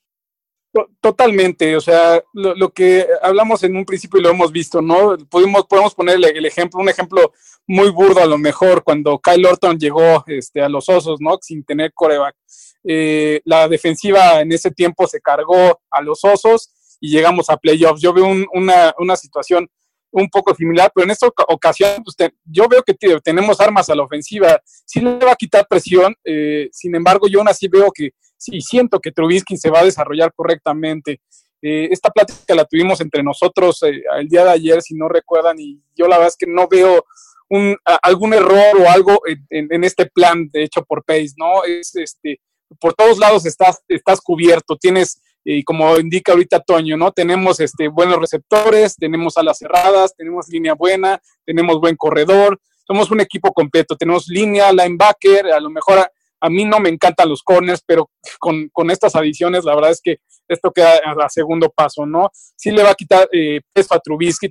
Totalmente, 1.02 1.76
o 1.76 1.82
sea, 1.82 2.22
lo, 2.34 2.70
que 2.72 3.08
hablamos 3.22 3.64
en 3.64 3.76
un 3.76 3.86
principio 3.86 4.20
y 4.20 4.24
lo 4.24 4.30
hemos 4.30 4.52
visto, 4.52 4.82
¿no? 4.82 5.18
Podemos, 5.30 5.66
podemos 5.66 5.96
ponerle 5.96 6.30
el 6.30 6.46
ejemplo, 6.46 6.80
un 6.80 6.90
ejemplo 6.90 7.34
muy 7.68 7.90
burdo 7.90 8.22
a 8.22 8.26
lo 8.26 8.38
mejor 8.38 8.84
cuando 8.84 9.20
Kyle 9.20 9.46
Orton 9.46 9.78
llegó 9.78 10.24
este, 10.28 10.62
a 10.62 10.70
los 10.70 10.90
Osos, 10.90 11.20
¿no? 11.22 11.38
Sin 11.42 11.64
tener 11.64 11.94
coreback. 11.94 12.36
Eh, 12.84 13.42
la 13.46 13.68
defensiva 13.68 14.42
en 14.42 14.52
ese 14.52 14.72
tiempo 14.72 15.08
se 15.08 15.20
cargó 15.20 15.82
a 15.90 16.02
los 16.02 16.24
Osos 16.24 16.98
y 17.00 17.12
llegamos 17.12 17.50
a 17.50 17.58
playoffs. 17.58 18.02
Yo 18.02 18.14
veo 18.14 18.26
una, 18.54 18.94
una, 18.98 19.16
situación 19.16 19.68
un 20.12 20.30
poco 20.30 20.56
similar, 20.56 20.92
pero 20.94 21.06
en 21.06 21.12
esta 21.12 21.28
ocasión 21.28 22.04
pues, 22.04 22.32
yo 22.46 22.68
veo 22.68 22.82
que 22.84 22.94
tenemos 23.24 23.60
armas 23.60 23.90
a 23.90 23.96
la 23.96 24.04
ofensiva. 24.04 24.62
Sí 24.86 25.02
le 25.02 25.18
va 25.18 25.34
a 25.34 25.36
quitar 25.36 25.68
presión, 25.68 26.16
eh, 26.24 26.70
sin 26.72 26.96
embargo 26.96 27.28
yo 27.28 27.40
aún 27.40 27.50
así 27.50 27.68
veo 27.68 27.92
que 27.92 28.12
sí 28.38 28.62
siento 28.62 29.00
que 29.00 29.12
Trubisky 29.12 29.58
se 29.58 29.70
va 29.70 29.80
a 29.80 29.86
desarrollar 29.86 30.32
correctamente. 30.34 31.22
Eh, 31.62 31.90
esta 31.92 32.10
plática 32.10 32.54
la 32.56 32.66
tuvimos 32.66 33.02
entre 33.02 33.24
nosotros 33.24 33.82
el 33.84 34.28
día 34.28 34.44
de 34.46 34.52
ayer, 34.52 34.82
si 34.82 34.96
no 34.96 35.10
recuerdan, 35.10 35.60
y 35.60 35.82
yo 35.96 36.08
la 36.08 36.18
verdad 36.18 36.28
es 36.28 36.38
que 36.38 36.46
no 36.46 36.68
veo 36.68 37.04
un, 37.50 37.76
algún 38.04 38.34
error 38.34 38.80
o 38.80 38.90
algo 38.90 39.22
en, 39.50 39.84
este 39.84 40.06
plan 40.06 40.50
de 40.52 40.64
hecho 40.64 40.84
por 40.84 41.04
Pace, 41.04 41.34
¿no? 41.38 41.64
Es 41.64 41.96
este, 41.96 42.40
por 42.80 42.94
todos 42.94 43.18
lados 43.18 43.46
estás, 43.46 43.82
estás 43.88 44.22
cubierto, 44.22 44.76
tienes, 44.76 45.22
y 45.44 45.64
como 45.64 45.98
indica 45.98 46.34
ahorita 46.34 46.60
Toño, 46.60 46.98
¿no? 46.98 47.12
Tenemos 47.12 47.60
este, 47.60 47.88
buenos 47.88 48.20
receptores, 48.20 48.96
tenemos 48.96 49.38
alas 49.38 49.58
cerradas, 49.58 50.16
tenemos 50.16 50.48
línea 50.50 50.74
buena, 50.74 51.20
tenemos 51.46 51.80
buen 51.80 51.96
corredor, 51.96 52.60
somos 52.86 53.10
un 53.12 53.22
equipo 53.22 53.52
completo, 53.54 53.96
tenemos 53.96 54.28
línea, 54.28 54.72
linebacker, 54.72 55.48
a 55.48 55.60
lo 55.60 55.70
mejor 55.70 56.10
a, 56.40 56.50
mí 56.50 56.66
no 56.66 56.80
me 56.80 56.90
encantan 56.90 57.30
los 57.30 57.44
corners, 57.44 57.82
pero 57.86 58.10
con, 58.40 58.70
con, 58.70 58.92
estas 58.92 59.16
adiciones, 59.16 59.64
la 59.64 59.76
verdad 59.76 59.92
es 59.92 60.02
que 60.02 60.18
esto 60.48 60.72
queda 60.72 60.98
a, 60.98 61.30
segundo 61.30 61.70
paso, 61.70 62.06
¿no? 62.06 62.30
Sí 62.56 62.72
le 62.72 62.84
va 62.84 62.92
a 62.92 62.96
quitar 62.96 63.28
eh, 63.32 63.62
peso 63.74 63.94
a 63.94 64.02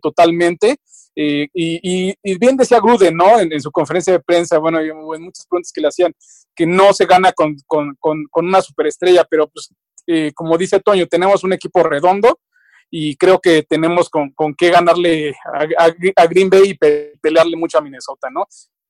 totalmente, 0.01 0.77
eh, 1.19 1.49
y, 1.55 2.15
bien 2.39 2.59
decía 2.59 2.79
Gruden, 2.79 3.17
¿no? 3.17 3.41
En, 3.41 3.61
su 3.61 3.71
conferencia 3.71 4.13
de 4.13 4.21
prensa, 4.21 4.59
bueno, 4.59 4.79
en 4.81 5.23
muchas 5.23 5.47
preguntas 5.47 5.73
que 5.73 5.81
le 5.81 5.89
hacían, 5.89 6.13
que 6.55 6.67
no 6.67 6.93
se 6.93 7.07
gana 7.07 7.33
con, 7.33 7.57
una 8.35 8.61
superestrella, 8.61 9.25
pero 9.29 9.49
pues, 9.49 9.71
eh, 10.07 10.33
como 10.35 10.59
dice 10.59 10.81
Toño, 10.81 11.07
tenemos 11.07 11.43
un 11.43 11.55
equipo 11.55 11.83
redondo 11.83 12.39
y 12.91 13.17
creo 13.17 13.41
que 13.41 13.63
tenemos 13.63 14.11
con, 14.11 14.33
qué 14.57 14.71
ganarle 14.71 15.35
a, 16.17 16.27
Green 16.27 16.51
Bay 16.51 16.71
y 16.71 16.79
pelearle 17.21 17.57
mucho 17.57 17.79
a 17.79 17.81
Minnesota, 17.81 18.29
¿no? 18.31 18.47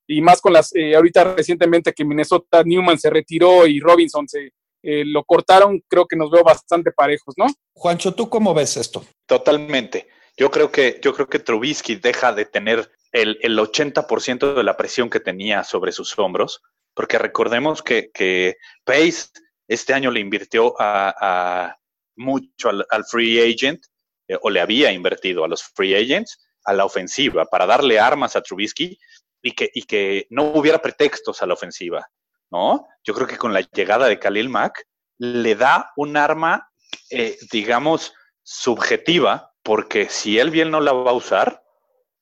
Y 0.07 0.21
más 0.21 0.41
con 0.41 0.53
las, 0.53 0.75
eh, 0.75 0.95
ahorita 0.95 1.35
recientemente 1.35 1.93
que 1.93 2.05
Minnesota 2.05 2.63
Newman 2.65 2.99
se 2.99 3.11
retiró 3.11 3.67
y 3.67 3.81
Robinson 3.81 4.29
se, 4.29 4.53
eh, 4.83 5.05
lo 5.05 5.25
cortaron, 5.25 5.83
creo 5.89 6.07
que 6.07 6.15
nos 6.15 6.31
veo 6.31 6.45
bastante 6.45 6.93
parejos, 6.93 7.35
¿no? 7.37 7.47
Juancho, 7.75 8.15
¿tú 8.15 8.29
cómo 8.29 8.55
ves 8.55 8.77
esto? 8.77 9.05
Totalmente. 9.27 10.07
Yo 10.37 10.51
creo 10.51 10.71
que, 10.71 11.01
yo 11.03 11.13
creo 11.13 11.29
que 11.29 11.41
Trubisky 11.41 11.97
deja 11.97 12.33
de 12.33 12.45
tener 12.45 12.91
el, 13.11 13.37
el 13.43 13.59
80% 13.59 14.55
de 14.55 14.63
la 14.63 14.77
presión 14.77 15.11
que 15.11 15.19
tenía 15.19 15.65
sobre 15.65 15.91
sus 15.91 16.17
hombros, 16.19 16.63
porque 16.95 17.19
recordemos 17.19 17.83
que, 17.83 18.11
que 18.15 18.59
Pace 18.85 19.31
este 19.67 19.93
año 19.93 20.13
le 20.13 20.21
invirtió 20.21 20.75
a, 20.81 21.15
a 21.21 21.77
mucho 22.17 22.69
al, 22.69 22.87
al, 22.91 23.05
free 23.05 23.41
agent, 23.41 23.81
eh, 24.29 24.39
o 24.41 24.51
le 24.51 24.61
había 24.61 24.93
invertido 24.93 25.45
a 25.45 25.49
los 25.49 25.65
free 25.65 25.97
agents, 25.97 26.39
a 26.65 26.73
la 26.73 26.85
ofensiva, 26.85 27.45
para 27.47 27.67
darle 27.67 27.99
armas 27.99 28.37
a 28.37 28.43
Trubisky 28.43 28.99
y 29.43 29.53
que, 29.53 29.71
y 29.73 29.83
que 29.83 30.27
no 30.31 30.45
hubiera 30.45 30.81
pretextos 30.81 31.43
a 31.43 31.47
la 31.47 31.55
ofensiva, 31.55 32.09
¿no? 32.51 32.87
Yo 33.05 33.15
creo 33.15 33.27
que 33.27 33.39
con 33.39 33.53
la 33.53 33.61
llegada 33.61 34.07
de 34.07 34.19
Khalil 34.19 34.49
Mack 34.49 34.87
le 35.19 35.55
da 35.55 35.93
un 35.97 36.17
arma, 36.17 36.71
eh, 37.11 37.37
digamos, 37.51 38.15
subjetiva, 38.43 39.53
porque 39.63 40.09
si 40.09 40.39
él 40.39 40.51
bien 40.51 40.71
no 40.71 40.81
la 40.81 40.93
va 40.93 41.11
a 41.11 41.15
usar, 41.15 41.63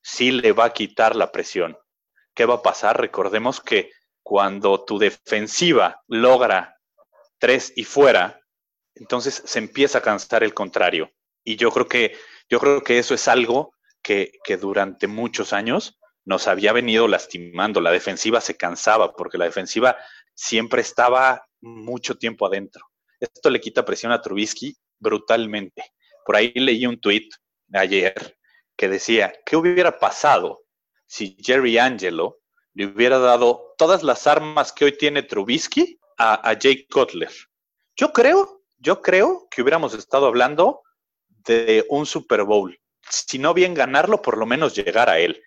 sí 0.03 0.31
le 0.31 0.53
va 0.53 0.67
a 0.67 0.73
quitar 0.73 1.17
la 1.17 1.33
presión. 1.33 1.77
¿Qué 2.35 2.47
va 2.47 2.55
a 2.55 2.63
pasar? 2.63 3.01
Recordemos 3.01 3.61
que 3.61 3.91
cuando 4.23 4.85
tu 4.85 4.99
defensiva 4.99 6.03
logra 6.09 6.79
tres 7.39 7.73
y 7.77 7.85
fuera, 7.85 8.41
entonces 8.95 9.43
se 9.45 9.59
empieza 9.59 9.99
a 9.99 10.03
cansar 10.03 10.43
el 10.43 10.55
contrario. 10.55 11.11
Y 11.45 11.57
yo 11.57 11.71
creo 11.71 11.87
que, 11.87 12.17
yo 12.49 12.59
creo 12.59 12.83
que 12.83 12.99
eso 12.99 13.15
es 13.15 13.29
algo 13.29 13.75
que, 14.03 14.33
que 14.45 14.57
durante 14.57 15.07
muchos 15.07 15.53
años 15.53 15.99
nos 16.25 16.49
había 16.49 16.73
venido 16.73 17.09
lastimando. 17.09 17.81
La 17.81 17.91
defensiva 17.91 18.41
se 18.41 18.57
cansaba 18.57 19.15
porque 19.15 19.39
la 19.39 19.45
defensiva 19.45 19.97
siempre 20.35 20.83
estaba 20.83 21.47
mucho 21.61 22.17
tiempo 22.17 22.47
adentro. 22.47 22.87
Esto 23.21 23.51
le 23.51 23.61
quita 23.61 23.85
presión 23.85 24.13
a 24.13 24.21
Trubisky 24.21 24.77
brutalmente. 24.99 25.93
Por 26.25 26.37
ahí 26.37 26.53
leí 26.55 26.87
un 26.87 27.01
tweet 27.01 27.29
ayer 27.73 28.15
que 28.77 28.89
decía, 28.89 29.33
¿qué 29.45 29.57
hubiera 29.57 29.99
pasado 29.99 30.65
si 31.07 31.37
Jerry 31.41 31.79
Angelo 31.79 32.41
le 32.73 32.87
hubiera 32.87 33.19
dado 33.19 33.75
todas 33.79 34.03
las 34.03 34.27
armas 34.27 34.73
que 34.73 34.87
hoy 34.87 34.97
tiene 34.97 35.23
Trubisky 35.23 35.99
a, 36.19 36.53
Jake 36.55 36.87
Cutler? 36.91 37.31
Yo 37.97 38.13
creo, 38.13 38.63
yo 38.79 39.01
creo 39.01 39.47
que 39.51 39.63
hubiéramos 39.63 39.95
estado 39.95 40.27
hablando 40.27 40.83
de 41.29 41.85
un 41.89 42.07
Super 42.07 42.45
Bowl. 42.45 42.79
Si 43.09 43.39
no 43.39 43.55
bien 43.55 43.75
ganarlo, 43.75 44.23
por 44.23 44.39
lo 44.39 44.47
menos 44.47 44.75
llegar 44.75 45.09
a 45.09 45.19
él. 45.19 45.41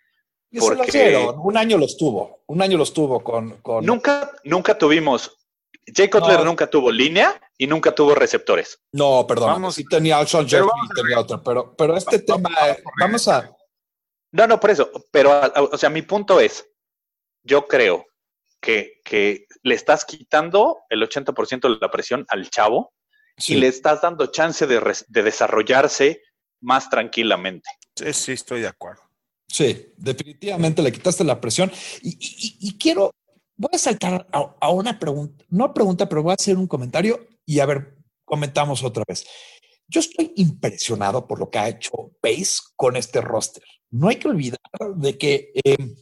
Y 0.52 0.60
porque... 0.60 0.78
lo 0.78 0.86
hicieron. 0.86 1.36
Un 1.40 1.58
año 1.58 1.78
los 1.78 1.98
tuvo. 1.98 2.44
Un 2.48 2.62
año 2.62 2.78
los 2.78 2.94
tuvo 2.94 3.24
con. 3.24 3.62
con... 3.62 3.86
Nunca, 3.86 4.32
nunca 4.44 4.78
tuvimos. 4.78 5.38
Jay 5.86 6.10
Cutler 6.10 6.40
no. 6.40 6.46
nunca 6.46 6.70
tuvo 6.70 6.92
línea 6.92 7.40
y 7.58 7.66
nunca 7.68 7.94
tuvo 7.96 8.14
receptores. 8.14 8.82
No, 8.92 9.26
perdón. 9.26 9.54
Vamos, 9.54 9.76
sí 9.76 9.86
tenía 9.86 10.18
Alshon 10.18 10.48
Jeffrey 10.48 10.70
y 10.86 10.94
tenía 10.94 11.20
otro, 11.20 11.42
pero, 11.42 11.76
pero 11.78 11.96
este 11.96 12.20
tema, 12.20 12.50
vamos, 12.50 12.78
vamos 13.00 13.28
a. 13.30 13.56
No, 14.34 14.48
no, 14.48 14.60
por 14.60 14.70
eso. 14.70 14.92
Pero, 15.12 15.42
o 15.72 15.78
sea, 15.78 15.90
mi 15.90 16.02
punto 16.02 16.42
es: 16.42 16.70
yo 17.44 17.68
creo 17.68 18.06
que, 18.60 19.00
que 19.04 19.48
le 19.64 19.76
estás 19.76 20.04
quitando 20.04 20.80
el 20.90 21.02
80% 21.02 21.62
de 21.62 21.78
la 21.80 21.90
presión 21.90 22.26
al 22.30 22.50
chavo 22.50 22.94
sí. 23.38 23.54
y 23.54 23.58
le 23.58 23.68
estás 23.68 24.02
dando 24.02 24.28
chance 24.28 24.68
de, 24.68 24.82
de 25.08 25.24
desarrollarse 25.24 26.22
más 26.62 26.90
tranquilamente. 26.90 27.70
Sí, 27.96 28.14
sí, 28.14 28.32
estoy 28.34 28.62
de 28.62 28.68
acuerdo. 28.68 29.07
Sí, 29.48 29.94
definitivamente 29.98 30.82
le 30.82 30.92
quitaste 30.92 31.24
la 31.24 31.40
presión. 31.40 31.72
Y, 32.02 32.78
quiero, 32.78 33.12
voy 33.56 33.72
a 33.74 33.78
saltar 33.78 34.28
a, 34.32 34.70
una 34.70 35.00
pregunta, 35.00 35.44
no 35.50 35.74
pregunta, 35.74 36.08
pero 36.10 36.24
voy 36.24 36.32
a 36.32 36.36
hacer 36.36 36.58
un 36.58 36.68
comentario 36.68 37.28
y 37.46 37.60
a 37.60 37.66
ver, 37.66 37.98
comentamos 38.26 38.84
otra 38.84 39.04
vez. 39.08 39.26
Yo 39.88 40.02
estoy 40.02 40.34
impresionado 40.36 41.28
por 41.28 41.40
lo 41.40 41.50
que 41.50 41.60
ha 41.60 41.70
hecho 41.70 42.12
Pace 42.22 42.58
con 42.76 42.98
este 42.98 43.22
roster. 43.22 43.64
No 43.90 44.10
hay 44.10 44.18
que 44.18 44.28
olvidar 44.28 44.60
de 44.96 45.18
que, 45.18 45.54
eh, 45.64 45.96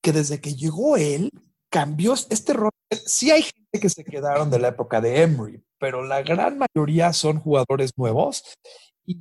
que 0.00 0.12
desde 0.12 0.40
que 0.40 0.54
llegó 0.54 0.96
él, 0.96 1.30
cambió 1.70 2.14
este 2.14 2.54
roster. 2.54 2.98
Sí 3.06 3.30
hay 3.30 3.42
gente 3.42 3.80
que 3.80 3.90
se 3.90 4.04
quedaron 4.04 4.50
de 4.50 4.58
la 4.58 4.68
época 4.68 5.02
de 5.02 5.22
Emery, 5.22 5.62
pero 5.78 6.02
la 6.02 6.22
gran 6.22 6.58
mayoría 6.58 7.12
son 7.12 7.40
jugadores 7.40 7.92
nuevos 7.96 8.42
y 9.04 9.18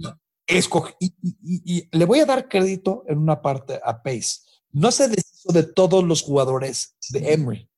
escogí, 0.58 0.94
y, 1.00 1.14
y, 1.22 1.36
y, 1.78 1.90
le 1.92 2.06
voy 2.06 2.20
a 2.20 2.26
dar 2.26 2.48
crédito 2.48 3.04
en 3.08 3.18
una 3.18 3.42
parte 3.42 3.80
a 3.84 4.02
Pace. 4.02 4.40
No 4.72 4.92
se 4.92 5.08
deshizo 5.08 5.52
de 5.52 5.64
todos 5.64 6.04
los 6.04 6.22
jugadores 6.22 6.96
de 7.10 7.34
Emery. 7.34 7.70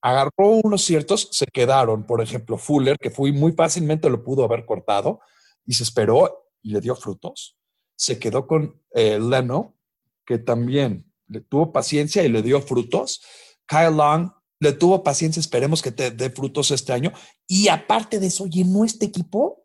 Agarró 0.00 0.48
unos 0.64 0.84
ciertos, 0.84 1.28
se 1.30 1.46
quedaron. 1.46 2.04
Por 2.04 2.20
ejemplo, 2.20 2.58
Fuller, 2.58 2.96
que 2.98 3.10
fue 3.10 3.32
muy 3.32 3.52
fácilmente 3.52 4.10
lo 4.10 4.24
pudo 4.24 4.44
haber 4.44 4.66
cortado 4.66 5.20
y 5.64 5.74
se 5.74 5.84
esperó 5.84 6.48
y 6.60 6.72
le 6.72 6.80
dio 6.80 6.96
frutos. 6.96 7.56
Se 7.96 8.18
quedó 8.18 8.46
con 8.48 8.82
eh, 8.94 9.20
Leno, 9.20 9.76
que 10.26 10.38
también 10.38 11.12
le 11.28 11.40
tuvo 11.40 11.72
paciencia 11.72 12.24
y 12.24 12.28
le 12.28 12.42
dio 12.42 12.60
frutos. 12.60 13.22
Kyle 13.66 13.94
Long 13.96 14.32
le 14.58 14.72
tuvo 14.72 15.02
paciencia, 15.02 15.40
esperemos 15.40 15.82
que 15.82 15.92
te 15.92 16.10
dé 16.10 16.30
frutos 16.30 16.70
este 16.72 16.92
año. 16.92 17.12
Y 17.46 17.68
aparte 17.68 18.18
de 18.18 18.26
eso, 18.26 18.46
llenó 18.46 18.84
este 18.84 19.06
equipo 19.06 19.61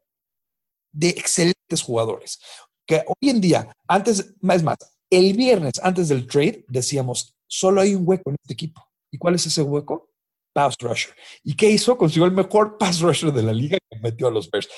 de 0.92 1.10
excelentes 1.10 1.82
jugadores. 1.82 2.40
Que 2.86 3.04
hoy 3.06 3.30
en 3.30 3.42
día, 3.42 3.72
antes, 3.88 4.20
es 4.20 4.64
más, 4.64 4.78
el 5.10 5.34
viernes 5.34 5.74
antes 5.82 6.10
del 6.10 6.28
trade 6.28 6.66
decíamos, 6.68 7.36
solo 7.48 7.82
hay 7.82 7.96
un 7.96 8.04
hueco 8.06 8.30
en 8.30 8.38
este 8.42 8.54
equipo. 8.54 8.86
¿Y 9.12 9.18
cuál 9.18 9.36
es 9.36 9.46
ese 9.46 9.62
hueco? 9.62 10.10
Pass 10.54 10.76
rusher. 10.80 11.14
¿Y 11.44 11.56
qué 11.56 11.70
hizo? 11.70 11.98
Consiguió 11.98 12.26
el 12.26 12.32
mejor 12.32 12.78
pass 12.80 13.00
rusher 13.00 13.32
de 13.32 13.44
la 13.44 13.54
liga 13.54 13.78
que 13.90 14.00
metió 14.00 14.28
a 14.28 14.32
los 14.32 14.50
Bears. 14.50 14.70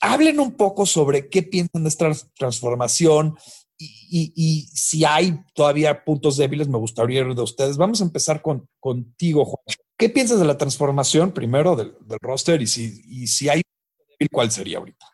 Hablen 0.00 0.40
un 0.40 0.56
poco 0.56 0.86
sobre 0.86 1.28
qué 1.28 1.42
piensan 1.42 1.82
de 1.82 1.88
esta 1.88 2.10
transformación 2.36 3.36
y, 3.76 4.32
y, 4.36 4.62
si 4.72 5.04
hay 5.04 5.40
todavía 5.52 6.04
puntos 6.04 6.36
débiles, 6.36 6.68
me 6.68 6.78
gustaría 6.78 7.24
oír 7.24 7.34
de 7.34 7.42
ustedes. 7.42 7.76
Vamos 7.76 8.00
a 8.00 8.04
empezar 8.04 8.40
con, 8.40 8.68
contigo, 8.78 9.44
Juan. 9.44 9.76
¿Qué 9.98 10.08
piensas 10.08 10.38
de 10.38 10.44
la 10.44 10.56
transformación 10.56 11.32
primero 11.32 11.74
del, 11.74 11.96
del 12.00 12.18
roster 12.20 12.62
y 12.62 12.66
si, 12.66 13.02
y 13.04 13.26
si 13.26 13.48
hay 13.48 13.62
¿cuál 14.28 14.50
sería 14.50 14.78
ahorita? 14.78 15.06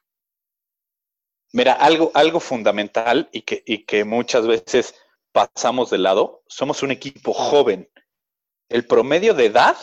Mira, 1.53 1.73
algo, 1.73 2.13
algo 2.15 2.39
fundamental 2.39 3.29
y 3.33 3.43
que, 3.43 3.63
y 3.67 3.85
que 3.85 4.05
muchas 4.05 4.47
veces 4.47 4.95
pasamos 5.33 5.91
de 5.91 5.99
lado, 5.99 6.43
somos 6.47 6.83
un 6.83 6.91
equipo 6.91 7.33
joven. 7.33 7.91
El 8.69 8.87
promedio 8.87 9.35
de 9.35 9.47
edad 9.47 9.77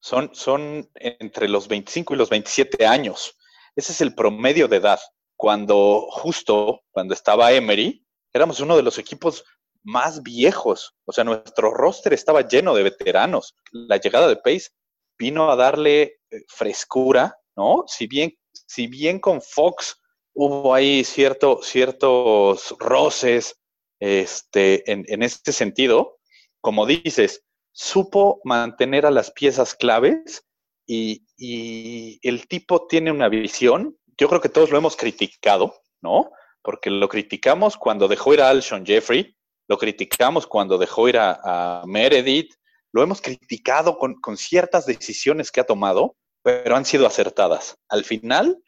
son, 0.00 0.34
son 0.34 0.90
entre 0.94 1.48
los 1.48 1.68
25 1.68 2.14
y 2.14 2.16
los 2.16 2.28
27 2.28 2.86
años. 2.86 3.36
Ese 3.74 3.92
es 3.92 4.00
el 4.00 4.14
promedio 4.14 4.68
de 4.68 4.76
edad. 4.76 5.00
Cuando 5.36 6.06
justo, 6.10 6.82
cuando 6.90 7.14
estaba 7.14 7.52
Emery, 7.52 8.06
éramos 8.32 8.60
uno 8.60 8.76
de 8.76 8.82
los 8.82 8.98
equipos 8.98 9.44
más 9.82 10.22
viejos. 10.22 10.94
O 11.04 11.12
sea, 11.12 11.24
nuestro 11.24 11.72
roster 11.72 12.12
estaba 12.12 12.46
lleno 12.46 12.74
de 12.74 12.82
veteranos. 12.82 13.54
La 13.70 13.98
llegada 13.98 14.28
de 14.28 14.36
Pace 14.36 14.70
vino 15.18 15.50
a 15.50 15.56
darle 15.56 16.20
frescura 16.48 17.38
¿no? 17.56 17.84
Si 17.86 18.06
bien, 18.06 18.34
si 18.52 18.86
bien 18.86 19.18
con 19.18 19.40
Fox 19.40 20.00
hubo 20.34 20.74
ahí 20.74 21.04
cierto, 21.04 21.60
ciertos 21.62 22.74
roces 22.78 23.58
este, 24.00 24.90
en, 24.90 25.04
en 25.08 25.22
este 25.22 25.52
sentido, 25.52 26.18
como 26.60 26.86
dices, 26.86 27.44
supo 27.72 28.40
mantener 28.44 29.06
a 29.06 29.10
las 29.10 29.30
piezas 29.30 29.74
claves 29.74 30.44
y, 30.86 31.26
y, 31.36 32.18
el 32.26 32.48
tipo 32.48 32.86
tiene 32.86 33.10
una 33.10 33.28
visión, 33.28 33.96
yo 34.18 34.28
creo 34.28 34.40
que 34.40 34.48
todos 34.48 34.70
lo 34.70 34.78
hemos 34.78 34.96
criticado, 34.96 35.74
¿no? 36.00 36.30
Porque 36.62 36.90
lo 36.90 37.08
criticamos 37.08 37.76
cuando 37.76 38.08
dejó 38.08 38.34
ir 38.34 38.40
a 38.40 38.48
Alshon 38.48 38.86
Jeffrey, 38.86 39.36
lo 39.68 39.78
criticamos 39.78 40.46
cuando 40.46 40.78
dejó 40.78 41.08
ir 41.08 41.18
a, 41.18 41.38
a 41.42 41.82
Meredith, 41.86 42.54
lo 42.92 43.02
hemos 43.02 43.20
criticado 43.20 43.98
con, 43.98 44.14
con, 44.20 44.36
ciertas 44.36 44.86
decisiones 44.86 45.50
que 45.50 45.60
ha 45.60 45.64
tomado, 45.64 46.16
pero 46.46 46.76
han 46.76 46.84
sido 46.84 47.08
acertadas. 47.08 47.76
Al 47.88 48.04
final, 48.04 48.62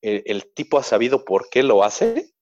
el, 0.00 0.54
tipo 0.54 0.78
ha 0.78 0.82
sabido 0.82 1.26
por 1.26 1.50
qué 1.50 1.62
lo 1.62 1.84
hace 1.84 2.32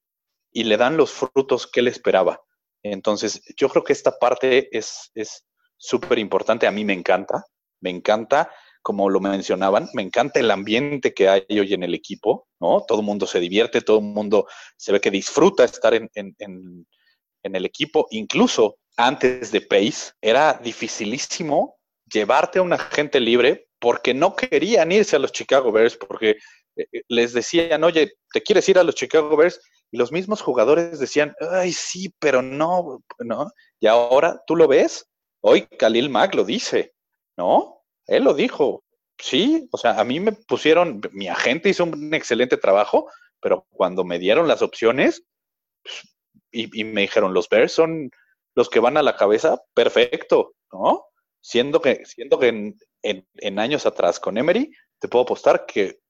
y 0.53 0.63
le 0.63 0.77
dan 0.77 0.97
los 0.97 1.11
frutos 1.11 1.67
que 1.67 1.81
él 1.81 1.89
esperaba. 1.89 2.41
Entonces, 2.85 3.43
yo 3.57 3.69
creo 3.71 3.83
que 3.83 3.93
esta 3.93 4.21
parte 4.21 4.69
es 4.71 5.11
súper 5.77 6.21
importante. 6.21 6.69
A 6.69 6.71
mí 6.71 6.85
me 6.85 6.93
encanta, 6.93 7.45
me 7.81 7.91
encanta, 7.91 8.53
como 8.81 9.11
lo 9.11 9.19
mencionaban, 9.19 9.89
me 9.95 10.03
encanta 10.03 10.39
el 10.39 10.53
ambiente 10.53 11.13
que 11.13 11.29
hay 11.29 11.59
hoy 11.59 11.75
en 11.75 11.83
el 11.83 11.95
equipo, 11.95 12.47
¿no? 12.61 12.85
Todo 12.87 13.01
el 13.01 13.05
mundo 13.05 13.27
se 13.27 13.41
divierte, 13.41 13.81
todo 13.81 13.99
el 13.99 14.05
mundo 14.05 14.47
se 14.77 14.93
ve 14.93 15.01
que 15.01 15.11
disfruta 15.11 15.65
estar 15.65 15.93
en, 15.93 16.09
en, 16.15 16.37
en, 16.39 16.87
en 17.43 17.57
el 17.57 17.67
equipo. 17.67 18.07
Incluso 18.13 18.79
antes 18.97 19.51
de 19.51 19.61
Pace, 19.61 20.13
era 20.21 20.53
dificilísimo 20.63 21.81
llevarte 22.07 22.61
a 22.61 22.63
un 22.63 22.75
agente 22.75 23.19
libre 23.19 23.68
porque 23.79 24.15
no 24.15 24.35
querían 24.37 24.93
irse 24.93 25.17
a 25.17 25.19
los 25.19 25.33
Chicago 25.33 25.73
Bears, 25.73 25.97
porque 25.97 26.37
les 27.09 27.33
decían, 27.33 27.85
oye, 27.85 28.13
¿te 28.33 28.43
quieres 28.43 28.69
ir 28.69 28.79
a 28.79 28.85
los 28.85 28.95
Chicago 28.95 29.37
Bears? 29.37 29.61
Y 29.91 29.97
los 29.97 30.13
mismos 30.13 30.43
jugadores 30.43 30.99
decían, 30.99 31.35
ay, 31.53 31.73
sí, 31.73 32.15
pero 32.19 32.43
no, 32.43 33.03
¿no? 33.19 33.51
Y 33.81 33.87
ahora 33.87 34.43
tú 34.47 34.57
lo 34.57 34.69
ves, 34.69 35.09
hoy 35.41 35.63
Khalil 35.63 36.11
Mack 36.11 36.35
lo 36.35 36.45
dice, 36.45 36.95
¿no? 37.37 37.83
Él 38.07 38.25
lo 38.25 38.35
dijo, 38.35 38.85
sí, 39.19 39.69
o 39.73 39.79
sea, 39.79 39.99
a 39.99 40.05
mí 40.05 40.21
me 40.21 40.33
pusieron, 40.33 41.01
mi 41.13 41.29
agente 41.29 41.69
hizo 41.69 41.85
un 41.85 42.15
excelente 42.15 42.57
trabajo, 42.57 43.11
pero 43.41 43.67
cuando 43.71 44.05
me 44.05 44.19
dieron 44.19 44.49
las 44.49 44.63
opciones 44.63 45.25
pues, 45.83 46.09
y, 46.51 46.85
me 46.85 47.03
dijeron, 47.03 47.35
los 47.35 47.49
Bears 47.49 47.73
son 47.73 48.11
los 48.55 48.69
que 48.71 48.81
van 48.81 48.97
a 48.97 49.03
la 49.03 49.17
cabeza, 49.17 49.61
perfecto, 49.75 50.55
¿no? 50.73 51.05
Siendo 51.41 51.81
que, 51.81 52.05
siendo 52.05 52.39
que 52.39 52.75
en, 53.03 53.27
en 53.37 53.59
años 53.59 53.87
atrás 53.87 54.21
con 54.21 54.39
Emery, 54.39 54.73
te 54.99 55.09
puedo 55.09 55.25
apostar 55.25 55.67
que 55.67 56.01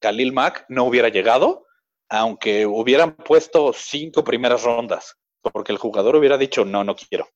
Khalil 0.00 0.32
Mack 0.32 0.64
no 0.68 0.84
hubiera 0.84 1.08
llegado, 1.08 1.66
aunque 2.08 2.66
hubieran 2.66 3.16
puesto 3.16 3.72
cinco 3.72 4.24
primeras 4.24 4.62
rondas, 4.62 5.16
porque 5.40 5.72
el 5.72 5.78
jugador 5.78 6.16
hubiera 6.16 6.38
dicho, 6.38 6.64
no, 6.64 6.84
no 6.84 6.96
quiero. 6.96 7.28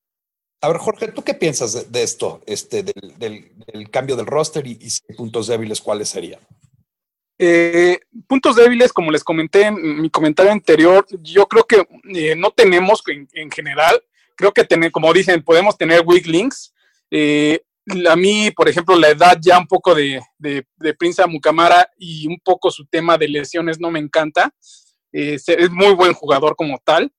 A 0.61 0.69
ver, 0.69 0.79
Jorge, 0.79 1.09
¿tú 1.09 1.23
qué 1.23 1.35
piensas 1.35 1.91
de, 1.91 2.03
esto, 2.03 2.41
este, 2.47 2.85
del, 2.85 3.91
cambio 3.91 4.15
del 4.15 4.27
roster 4.27 4.65
y, 4.65 4.79
puntos 5.17 5.49
débiles, 5.49 5.81
cuáles 5.81 6.09
serían? 6.09 6.41
Eh, 7.37 7.99
puntos 8.29 8.55
débiles, 8.55 8.93
como 8.93 9.11
les 9.11 9.25
comenté 9.25 9.63
en 9.63 10.01
mi 10.01 10.09
comentario 10.09 10.53
anterior, 10.53 11.05
yo 11.21 11.49
creo 11.49 11.65
que 11.65 11.85
eh, 12.15 12.37
no 12.37 12.53
tenemos 12.53 13.03
en, 13.09 13.51
general, 13.51 14.01
creo 14.37 14.53
que 14.53 14.63
tener, 14.63 14.93
como 14.93 15.13
dicen, 15.13 15.43
podemos 15.43 15.77
tener 15.77 16.03
weak 16.07 16.27
links. 16.27 16.73
Eh, 17.11 17.61
a 18.09 18.17
mí, 18.17 18.51
por 18.51 18.69
ejemplo, 18.69 18.97
la 18.97 19.11
edad 19.11 19.39
ya 19.41 19.59
un 19.59 19.67
poco 19.67 19.95
de, 19.95 20.21
de, 20.39 20.65
de 20.77 20.95
Prince 20.95 21.27
Mukamara 21.27 21.89
y 21.99 22.27
un 22.27 22.39
poco 22.45 22.71
su 22.71 22.87
tema 22.87 23.19
de 23.19 23.29
lesiones 23.29 23.81
no 23.81 23.91
me 23.91 23.99
encanta. 23.99 24.53
es 25.13 25.71
muy 25.71 25.95
buen 25.95 26.15
jugador 26.15 26.57
como 26.57 26.79
tal 26.85 27.13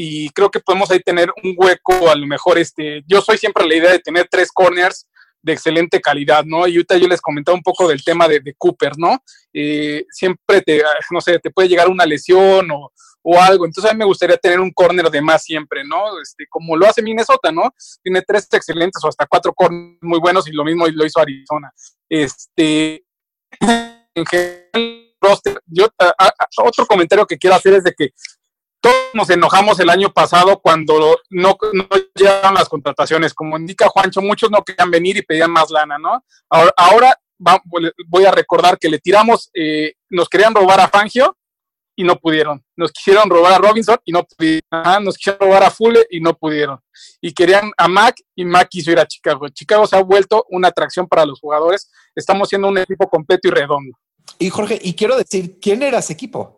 y 0.00 0.30
creo 0.30 0.48
que 0.48 0.60
podemos 0.60 0.88
ahí 0.92 1.00
tener 1.00 1.28
un 1.42 1.54
hueco, 1.56 2.08
a 2.08 2.14
lo 2.14 2.24
mejor, 2.24 2.56
este, 2.56 3.02
yo 3.08 3.20
soy 3.20 3.36
siempre 3.36 3.66
la 3.66 3.74
idea 3.74 3.90
de 3.90 3.98
tener 3.98 4.28
tres 4.30 4.52
corners 4.52 5.07
de 5.42 5.52
excelente 5.52 6.00
calidad, 6.00 6.44
¿no? 6.44 6.66
Y 6.66 6.76
ahorita 6.76 6.96
yo 6.96 7.08
les 7.08 7.20
comentaba 7.20 7.56
un 7.56 7.62
poco 7.62 7.88
del 7.88 8.02
tema 8.02 8.28
de, 8.28 8.42
Cooper, 8.56 8.92
¿no? 8.98 9.22
Eh, 9.52 10.04
siempre 10.10 10.62
te, 10.62 10.82
no 11.10 11.20
sé, 11.20 11.38
te 11.38 11.50
puede 11.50 11.68
llegar 11.68 11.88
una 11.88 12.06
lesión 12.06 12.70
o, 12.70 12.92
o, 13.22 13.40
algo, 13.40 13.64
entonces 13.64 13.90
a 13.90 13.94
mí 13.94 13.98
me 13.98 14.04
gustaría 14.04 14.36
tener 14.36 14.60
un 14.60 14.72
corner 14.72 15.10
de 15.10 15.20
más 15.20 15.42
siempre, 15.42 15.84
¿no? 15.84 16.20
Este, 16.20 16.44
como 16.48 16.76
lo 16.76 16.86
hace 16.86 17.02
Minnesota, 17.02 17.52
¿no? 17.52 17.72
Tiene 18.02 18.22
tres 18.22 18.48
excelentes 18.50 19.02
o 19.04 19.08
hasta 19.08 19.26
cuatro 19.26 19.52
corners 19.52 19.98
muy 20.02 20.18
buenos 20.18 20.48
y 20.48 20.52
lo 20.52 20.64
mismo 20.64 20.86
lo 20.86 21.04
hizo 21.04 21.20
Arizona. 21.20 21.72
Este, 22.08 23.04
en 24.14 24.26
general, 24.26 25.08
yo, 25.66 25.88
otro 26.64 26.86
comentario 26.86 27.26
que 27.26 27.38
quiero 27.38 27.56
hacer 27.56 27.74
es 27.74 27.84
de 27.84 27.92
que 27.92 28.10
todos 28.80 28.96
nos 29.14 29.30
enojamos 29.30 29.80
el 29.80 29.90
año 29.90 30.12
pasado 30.12 30.60
cuando 30.60 31.16
no, 31.30 31.56
no 31.72 31.88
las 32.54 32.68
contrataciones. 32.68 33.34
Como 33.34 33.56
indica 33.56 33.88
Juancho, 33.88 34.22
muchos 34.22 34.50
no 34.50 34.62
querían 34.62 34.90
venir 34.90 35.16
y 35.16 35.22
pedían 35.22 35.50
más 35.50 35.70
lana, 35.70 35.98
¿no? 35.98 36.24
Ahora, 36.48 37.18
voy 38.06 38.24
a 38.24 38.30
recordar 38.30 38.78
que 38.78 38.88
le 38.88 38.98
tiramos, 38.98 39.50
eh, 39.54 39.94
nos 40.10 40.28
querían 40.28 40.54
robar 40.54 40.80
a 40.80 40.88
Fangio 40.88 41.36
y 41.96 42.04
no 42.04 42.16
pudieron. 42.16 42.64
Nos 42.76 42.92
quisieron 42.92 43.28
robar 43.28 43.54
a 43.54 43.58
Robinson 43.58 43.98
y 44.04 44.12
no 44.12 44.22
pudieron. 44.24 45.04
nos 45.04 45.16
quisieron 45.16 45.40
robar 45.40 45.64
a 45.64 45.70
Fulle 45.70 46.06
y 46.10 46.20
no 46.20 46.34
pudieron. 46.34 46.78
Y 47.20 47.34
querían 47.34 47.72
a 47.76 47.88
Mac 47.88 48.16
y 48.36 48.44
Mac 48.44 48.68
quiso 48.70 48.92
ir 48.92 49.00
a 49.00 49.06
Chicago. 49.06 49.48
Chicago 49.48 49.86
se 49.86 49.96
ha 49.96 50.02
vuelto 50.02 50.46
una 50.50 50.68
atracción 50.68 51.08
para 51.08 51.26
los 51.26 51.40
jugadores. 51.40 51.90
Estamos 52.14 52.48
siendo 52.48 52.68
un 52.68 52.78
equipo 52.78 53.08
completo 53.08 53.48
y 53.48 53.50
redondo. 53.50 53.98
Y 54.38 54.48
Jorge, 54.50 54.78
y 54.80 54.94
quiero 54.94 55.16
decir, 55.16 55.58
¿quién 55.60 55.82
era 55.82 55.98
ese 55.98 56.12
equipo? 56.12 56.57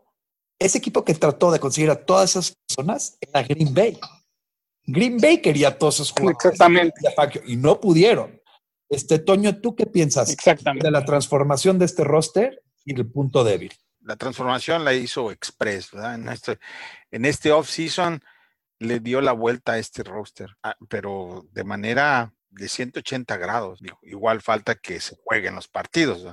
Ese 0.60 0.78
equipo 0.78 1.04
que 1.04 1.14
trató 1.14 1.50
de 1.50 1.58
conseguir 1.58 1.90
a 1.90 2.04
todas 2.04 2.30
esas 2.30 2.54
personas 2.68 3.18
era 3.20 3.42
Green 3.42 3.74
Bay. 3.74 3.98
Green 4.84 5.16
Bay 5.16 5.40
quería 5.40 5.68
a 5.68 5.78
todos 5.78 5.96
esos 5.96 6.12
jugadores. 6.12 6.44
Exactamente. 6.44 7.00
Y 7.46 7.56
no 7.56 7.80
pudieron. 7.80 8.40
Este, 8.88 9.18
Toño, 9.18 9.60
¿tú 9.60 9.74
qué 9.74 9.86
piensas 9.86 10.36
de 10.36 10.90
la 10.90 11.04
transformación 11.04 11.78
de 11.78 11.86
este 11.86 12.04
roster 12.04 12.62
y 12.84 12.94
el 12.94 13.10
punto 13.10 13.42
débil? 13.42 13.72
La 14.02 14.16
transformación 14.16 14.84
la 14.84 14.92
hizo 14.92 15.30
Express, 15.30 15.92
¿verdad? 15.92 16.16
En 16.16 16.28
este, 16.28 16.58
en 17.10 17.24
este 17.24 17.52
off-season 17.52 18.22
le 18.78 19.00
dio 19.00 19.20
la 19.20 19.32
vuelta 19.32 19.72
a 19.72 19.78
este 19.78 20.02
roster, 20.02 20.56
ah, 20.62 20.76
pero 20.88 21.46
de 21.52 21.64
manera 21.64 22.34
de 22.48 22.68
180 22.68 23.36
grados. 23.36 23.80
Igual 24.02 24.42
falta 24.42 24.74
que 24.74 25.00
se 25.00 25.16
jueguen 25.24 25.54
los 25.54 25.68
partidos, 25.68 26.26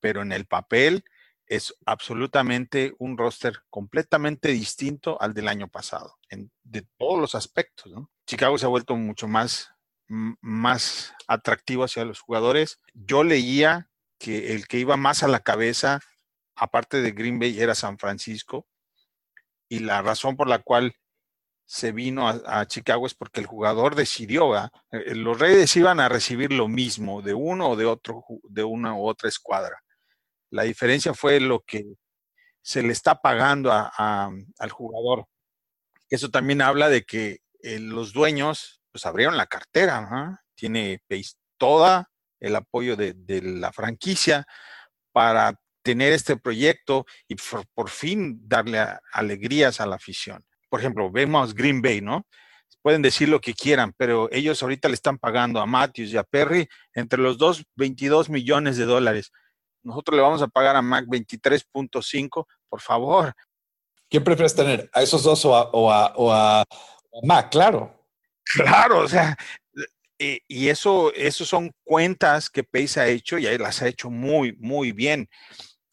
pero 0.00 0.22
en 0.22 0.32
el 0.32 0.46
papel 0.46 1.04
es 1.50 1.74
absolutamente 1.84 2.94
un 2.98 3.18
roster 3.18 3.58
completamente 3.70 4.50
distinto 4.50 5.20
al 5.20 5.34
del 5.34 5.48
año 5.48 5.66
pasado, 5.66 6.16
en, 6.28 6.52
de 6.62 6.86
todos 6.96 7.20
los 7.20 7.34
aspectos. 7.34 7.92
Chicago 8.24 8.56
se 8.56 8.66
ha 8.66 8.68
vuelto 8.68 8.94
mucho 8.94 9.26
más, 9.26 9.74
más 10.06 11.12
atractivo 11.26 11.82
hacia 11.82 12.04
los 12.04 12.20
jugadores. 12.20 12.80
Yo 12.94 13.24
leía 13.24 13.90
que 14.16 14.54
el 14.54 14.68
que 14.68 14.78
iba 14.78 14.96
más 14.96 15.24
a 15.24 15.28
la 15.28 15.40
cabeza, 15.40 15.98
aparte 16.54 17.02
de 17.02 17.10
Green 17.10 17.40
Bay, 17.40 17.60
era 17.60 17.74
San 17.74 17.98
Francisco, 17.98 18.68
y 19.68 19.80
la 19.80 20.02
razón 20.02 20.36
por 20.36 20.46
la 20.46 20.60
cual 20.60 20.94
se 21.66 21.90
vino 21.90 22.28
a, 22.28 22.66
Chicago 22.66 23.06
es 23.08 23.14
porque 23.14 23.40
el 23.40 23.46
jugador 23.46 23.96
decidió, 23.96 24.56
eh, 24.56 25.14
los 25.16 25.38
Reyes 25.38 25.74
iban 25.74 25.98
a 25.98 26.08
recibir 26.08 26.52
lo 26.52 26.68
mismo 26.68 27.22
de 27.22 27.34
uno 27.34 27.70
o 27.70 27.76
de 27.76 27.86
otro, 27.86 28.24
de 28.44 28.62
una 28.62 28.94
u 28.94 29.04
otra 29.08 29.28
escuadra 29.28 29.82
la 30.50 30.64
diferencia 30.64 31.14
fue 31.14 31.40
lo 31.40 31.60
que 31.60 31.84
se 32.62 32.82
le 32.82 32.92
está 32.92 33.20
pagando 33.20 33.72
al 33.72 34.70
jugador. 34.70 35.26
Eso 36.08 36.30
también 36.30 36.60
habla 36.60 36.88
de 36.88 37.04
que 37.04 37.38
eh, 37.62 37.78
los 37.78 38.12
dueños 38.12 38.82
pues 38.92 39.06
abrieron 39.06 39.36
la 39.36 39.46
cartera, 39.46 40.42
tiene 40.54 41.00
toda 41.56 42.10
el 42.40 42.56
apoyo 42.56 42.96
de, 42.96 43.14
la 43.42 43.72
franquicia 43.72 44.46
para 45.12 45.54
tener 45.82 46.12
este 46.12 46.36
proyecto 46.36 47.06
y 47.28 47.36
por, 47.74 47.88
fin 47.88 48.40
darle 48.48 48.84
alegrías 49.12 49.80
a 49.80 49.86
la 49.86 49.96
afición. 49.96 50.44
Por 50.68 50.80
ejemplo, 50.80 51.10
vemos 51.10 51.54
Green 51.54 51.80
Bay, 51.80 52.00
¿no? 52.00 52.26
Pueden 52.82 53.02
decir 53.02 53.28
lo 53.28 53.40
que 53.40 53.54
quieran, 53.54 53.92
pero 53.96 54.28
ellos 54.32 54.62
ahorita 54.62 54.88
le 54.88 54.94
están 54.94 55.18
pagando 55.18 55.60
a 55.60 55.66
Matthews 55.66 56.12
y 56.12 56.16
a 56.16 56.24
Perry 56.24 56.68
entre 56.94 57.20
los 57.20 57.36
dos 57.38 57.64
22 57.76 58.30
millones 58.30 58.76
de 58.76 58.86
dólares 58.86 59.32
nosotros 59.82 60.16
le 60.16 60.22
vamos 60.22 60.42
a 60.42 60.48
pagar 60.48 60.76
a 60.76 60.82
Mac 60.82 61.06
23.5, 61.06 62.46
por 62.68 62.80
favor. 62.80 63.34
¿Quién 64.08 64.24
prefieres 64.24 64.54
tener? 64.54 64.90
¿A 64.92 65.02
esos 65.02 65.22
dos 65.22 65.44
o 65.44 65.90
a, 65.90 66.64
Mac? 67.22 67.50
Claro. 67.50 67.96
Claro, 68.44 69.00
o 69.00 69.08
sea, 69.08 69.36
y, 70.18 70.68
eso, 70.68 71.12
eso 71.14 71.44
son 71.44 71.70
cuentas 71.84 72.50
que 72.50 72.64
Pace 72.64 73.00
ha 73.00 73.06
hecho 73.06 73.38
y 73.38 73.46
ahí 73.46 73.56
las 73.56 73.80
ha 73.82 73.88
hecho 73.88 74.10
muy, 74.10 74.52
muy 74.58 74.92
bien. 74.92 75.28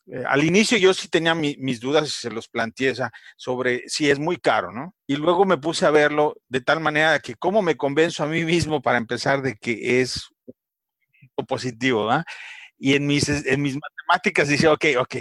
Eh, 0.08 0.24
al 0.28 0.44
inicio 0.44 0.78
yo 0.78 0.94
sí 0.94 1.08
tenía 1.08 1.36
mis 1.36 1.80
dudas 1.80 2.08
y 2.08 2.12
se 2.12 2.32
los 2.32 2.48
planteé 2.48 2.94
sobre 3.36 3.88
si 3.88 4.10
es 4.10 4.20
muy 4.20 4.38
caro, 4.38 4.72
¿no? 4.72 4.96
Y 5.06 5.16
luego 5.16 5.46
me 5.46 5.58
puse 5.58 5.86
a 5.86 5.92
verlo 5.92 6.36
de 6.48 6.62
tal 6.62 6.80
manera 6.80 7.20
que 7.20 7.36
cómo 7.36 7.62
me 7.62 7.78
convenzo 7.78 8.24
a 8.24 8.28
mí 8.28 8.44
mismo 8.44 8.82
para 8.82 8.98
empezar 8.98 9.42
de 9.42 9.56
que 9.56 10.02
es 10.02 10.28
positivo, 11.48 12.06
¿verdad? 12.06 12.26
Y 12.78 12.96
en 12.96 13.08
mis, 13.08 13.28
en 13.28 13.62
mis 13.62 13.76
matemáticas 13.76 14.48
dice, 14.48 14.68
ok, 14.68 14.86
ok, 15.00 15.16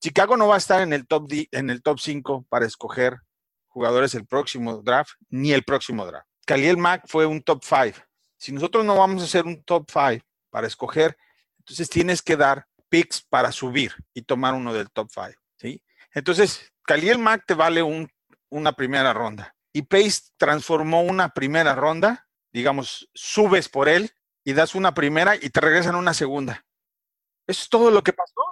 Chicago 0.00 0.36
no 0.36 0.48
va 0.48 0.54
a 0.54 0.58
estar 0.58 0.80
en 0.80 0.92
el 0.92 1.06
top, 1.06 1.28
en 1.50 1.70
el 1.70 1.82
top 1.82 1.98
5 1.98 2.46
para 2.48 2.66
escoger 2.66 3.18
jugadores 3.66 4.14
el 4.14 4.26
próximo 4.26 4.82
draft, 4.82 5.12
ni 5.28 5.52
el 5.52 5.64
próximo 5.64 6.06
draft. 6.06 6.26
Khalil 6.46 6.76
Mack 6.76 7.06
fue 7.06 7.26
un 7.26 7.42
top 7.42 7.62
5. 7.64 7.98
Si 8.36 8.52
nosotros 8.52 8.84
no 8.84 8.96
vamos 8.96 9.22
a 9.22 9.26
hacer 9.26 9.44
un 9.44 9.62
top 9.64 9.90
5 9.90 10.24
para 10.50 10.66
escoger, 10.66 11.16
entonces 11.58 11.90
tienes 11.90 12.22
que 12.22 12.36
dar 12.36 12.66
picks 12.88 13.20
para 13.22 13.52
subir 13.52 13.92
y 14.14 14.22
tomar 14.22 14.54
uno 14.54 14.72
del 14.72 14.90
top 14.90 15.10
5. 15.12 15.30
¿sí? 15.56 15.82
Entonces, 16.12 16.72
Khalil 16.86 17.18
Mack 17.18 17.44
te 17.46 17.54
vale 17.54 17.82
un, 17.82 18.08
una 18.48 18.72
primera 18.72 19.12
ronda. 19.12 19.54
Y 19.72 19.82
Pace 19.82 20.30
transformó 20.36 21.02
una 21.02 21.28
primera 21.30 21.74
ronda, 21.74 22.26
digamos, 22.52 23.08
subes 23.14 23.68
por 23.68 23.88
él 23.88 24.10
y 24.48 24.54
das 24.54 24.74
una 24.74 24.94
primera 24.94 25.36
y 25.36 25.50
te 25.50 25.60
regresan 25.60 25.94
una 25.94 26.14
segunda. 26.14 26.64
Eso 27.46 27.64
es 27.64 27.68
todo 27.68 27.90
lo 27.90 28.02
que 28.02 28.14
pasó, 28.14 28.42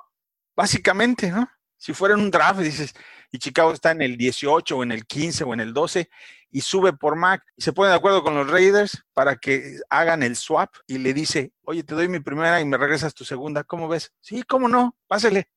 básicamente, 0.54 1.30
¿no? 1.30 1.48
Si 1.78 1.94
fuera 1.94 2.14
en 2.14 2.20
un 2.20 2.30
draft, 2.30 2.60
dices, 2.60 2.92
y 3.32 3.38
Chicago 3.38 3.72
está 3.72 3.92
en 3.92 4.02
el 4.02 4.18
18 4.18 4.76
o 4.76 4.82
en 4.82 4.92
el 4.92 5.06
15 5.06 5.44
o 5.44 5.54
en 5.54 5.60
el 5.60 5.72
12 5.72 6.10
y 6.50 6.60
sube 6.60 6.92
por 6.92 7.16
Mac 7.16 7.42
y 7.56 7.62
se 7.62 7.72
pone 7.72 7.88
de 7.88 7.96
acuerdo 7.96 8.22
con 8.22 8.34
los 8.34 8.50
Raiders 8.50 9.06
para 9.14 9.36
que 9.36 9.78
hagan 9.88 10.22
el 10.22 10.36
swap 10.36 10.68
y 10.86 10.98
le 10.98 11.14
dice, 11.14 11.54
oye, 11.62 11.82
te 11.82 11.94
doy 11.94 12.08
mi 12.08 12.20
primera 12.20 12.60
y 12.60 12.66
me 12.66 12.76
regresas 12.76 13.14
tu 13.14 13.24
segunda, 13.24 13.64
¿cómo 13.64 13.88
ves? 13.88 14.12
Sí, 14.20 14.42
¿cómo 14.42 14.68
no? 14.68 14.94
Pásele. 15.06 15.48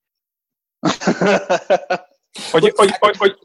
oye, 2.54 2.74
oye, 2.78 2.94
oye, 3.02 3.14
Oye, 3.20 3.36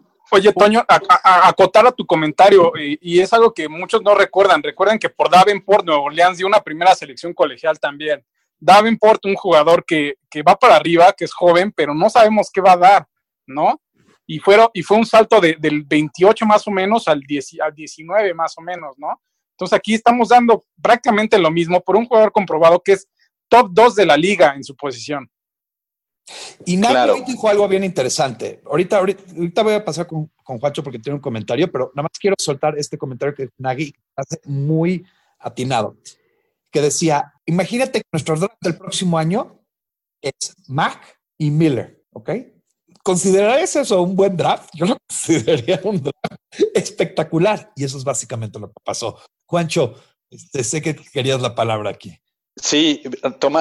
Toño, 0.53 0.85
a, 0.89 1.49
acotar 1.49 1.87
a 1.87 1.93
tu 1.93 2.07
comentario, 2.07 2.73
y, 2.79 3.21
es 3.21 3.33
algo 3.33 3.53
que 3.53 3.69
muchos 3.69 4.03
no 4.03 4.15
recuerdan. 4.15 4.63
Recuerden 4.63 4.99
que 4.99 5.09
por 5.09 5.31
Davenport, 5.31 5.85
Nuevo 5.85 6.05
Orleans 6.05 6.39
dio 6.39 6.47
una 6.47 6.61
primera 6.61 6.95
selección 6.95 7.33
colegial 7.33 7.79
también. 7.79 8.25
Davenport, 8.59 9.25
un 9.27 9.35
jugador 9.35 9.85
que, 9.85 10.17
va 10.47 10.57
para 10.57 10.77
arriba, 10.77 11.13
que 11.13 11.25
es 11.25 11.33
joven, 11.33 11.73
pero 11.73 11.95
no 11.95 12.09
sabemos 12.11 12.51
qué 12.53 12.61
va 12.61 12.73
a 12.73 12.77
dar, 12.77 13.07
¿no? 13.47 13.81
Y, 14.27 14.39
fueron, 14.39 14.69
y 14.73 14.83
fue 14.83 14.97
un 14.97 15.07
salto 15.07 15.41
del 15.41 15.85
28 15.85 16.47
más 16.47 16.67
o 16.67 16.71
menos 16.71 17.09
al, 17.09 17.21
10, 17.21 17.61
al 17.61 17.75
19 17.75 18.35
más 18.35 18.55
o 18.57 18.63
menos, 18.63 18.99
¿no? 18.99 19.21
Entonces 19.55 19.77
aquí 19.77 19.95
estamos 19.95 20.31
dando 20.31 20.65
prácticamente 20.83 21.39
lo 21.39 21.51
mismo 21.51 21.81
por 21.81 21.97
un 21.97 22.07
jugador 22.07 22.33
comprobado 22.33 22.83
que 22.83 22.93
es 22.93 23.09
top 23.49 23.69
2 23.71 23.95
de 23.95 24.07
la 24.07 24.17
liga 24.17 24.55
en 24.57 24.65
su 24.65 24.75
posición. 24.75 25.31
Y 26.65 26.77
Nagy 26.77 27.23
dijo 27.27 27.49
algo 27.49 27.69
bien 27.69 27.85
interesante. 27.85 28.63
Ahorita, 28.67 28.99
ahorita, 28.99 29.63
voy 29.63 29.75
a 29.75 29.85
pasar 29.85 30.07
con, 30.07 30.31
con, 30.43 30.59
Juancho 30.59 30.83
porque 30.83 30.99
tiene 30.99 31.17
un 31.17 31.23
comentario, 31.23 31.71
pero 31.71 31.93
nada 31.95 32.05
más 32.05 32.19
quiero 32.19 32.37
soltar 32.39 32.79
este 32.79 32.97
comentario 32.97 33.35
que 33.35 33.51
Nagy 33.59 33.95
hace 34.17 34.41
muy 34.45 35.05
atinado, 35.39 35.97
que 36.71 36.81
decía, 36.81 37.33
imagínate 37.45 38.01
que 38.01 38.09
nuestro 38.13 38.37
draft 38.37 38.57
del 38.61 38.79
próximo 38.79 39.19
año 39.19 39.61
es 40.23 40.55
Mac 40.67 41.21
y 41.37 41.51
Miller, 41.51 42.03
¿ok? 42.13 42.31
¿Considerarías 43.03 43.77
eso 43.77 44.01
un 44.01 44.17
buen 44.17 44.37
draft? 44.37 44.71
Yo 44.73 44.87
lo 44.87 44.97
consideraría 45.09 45.81
un 45.85 46.03
draft 46.03 46.41
espectacular 46.75 47.71
y 47.77 47.85
eso 47.85 47.99
es 47.99 48.05
básicamente 48.05 48.59
lo 48.59 48.69
que 48.69 48.81
pasó. 48.83 49.19
Juancho, 49.47 49.95
este, 50.31 50.65
sé 50.65 50.81
que 50.81 50.97
querías 50.97 51.43
la 51.43 51.55
palabra 51.55 51.91
aquí. 51.91 52.19
Sí, 52.57 53.03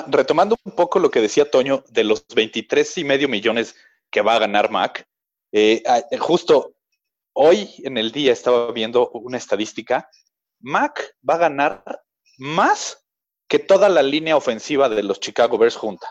retomando 0.08 0.56
un 0.64 0.72
poco 0.74 1.00
lo 1.00 1.10
que 1.10 1.22
decía 1.22 1.50
Toño 1.50 1.84
de 1.90 2.04
los 2.04 2.26
23 2.28 3.00
y 3.00 3.04
medio 3.04 3.28
millones 3.28 3.76
que 4.12 4.22
va 4.22 4.36
a 4.36 4.40
ganar 4.40 4.70
Mac, 4.70 5.08
eh, 5.52 5.84
justo 6.20 6.76
hoy 7.34 7.70
en 7.80 7.98
el 7.98 8.12
día 8.12 8.32
estaba 8.32 8.72
viendo 8.72 9.10
una 9.12 9.38
estadística, 9.38 10.10
Mac 10.60 11.16
va 11.28 11.36
a 11.36 11.40
ganar 11.40 11.84
más 12.38 13.04
que 13.48 13.60
toda 13.60 13.90
la 13.90 14.02
línea 14.04 14.38
ofensiva 14.38 14.90
de 14.90 15.04
los 15.04 15.20
Chicago 15.20 15.58
Bears 15.58 15.76
junta. 15.76 16.08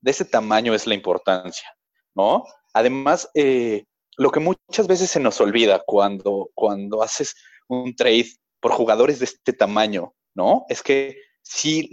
De 0.00 0.10
ese 0.10 0.24
tamaño 0.24 0.74
es 0.74 0.86
la 0.86 0.94
importancia, 0.94 1.68
¿no? 2.14 2.44
Además, 2.74 3.30
eh, 3.34 3.84
lo 4.16 4.30
que 4.30 4.40
muchas 4.40 4.86
veces 4.86 5.10
se 5.10 5.20
nos 5.20 5.40
olvida 5.40 5.82
cuando, 5.86 6.50
cuando 6.54 7.02
haces 7.02 7.34
un 7.68 7.94
trade 7.94 8.32
por 8.60 8.72
jugadores 8.72 9.18
de 9.18 9.26
este 9.26 9.52
tamaño, 9.52 10.14
¿no? 10.34 10.64
Es 10.68 10.82
que 10.82 11.16
sí, 11.42 11.90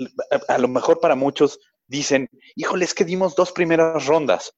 a, 0.48 0.58
lo 0.58 0.68
mejor 0.68 1.00
para 1.00 1.16
muchos 1.16 1.60
dicen, 1.88 2.30
híjole, 2.56 2.86
es 2.86 2.94
que 2.94 3.06
dimos 3.06 3.36
dos 3.36 3.52
primeras 3.52 4.06
rondas. 4.06 4.54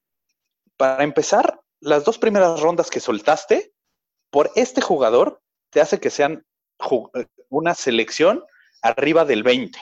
Para 0.76 1.04
empezar, 1.04 1.60
las 1.80 2.04
dos 2.04 2.18
primeras 2.18 2.60
rondas 2.60 2.90
que 2.90 3.00
soltaste, 3.00 3.72
por 4.30 4.50
este 4.54 4.80
jugador, 4.80 5.42
te 5.70 5.80
hace 5.80 6.00
que 6.00 6.10
sean 6.10 6.44
una 7.48 7.74
selección 7.74 8.44
arriba 8.82 9.24
del 9.24 9.42
20, 9.42 9.78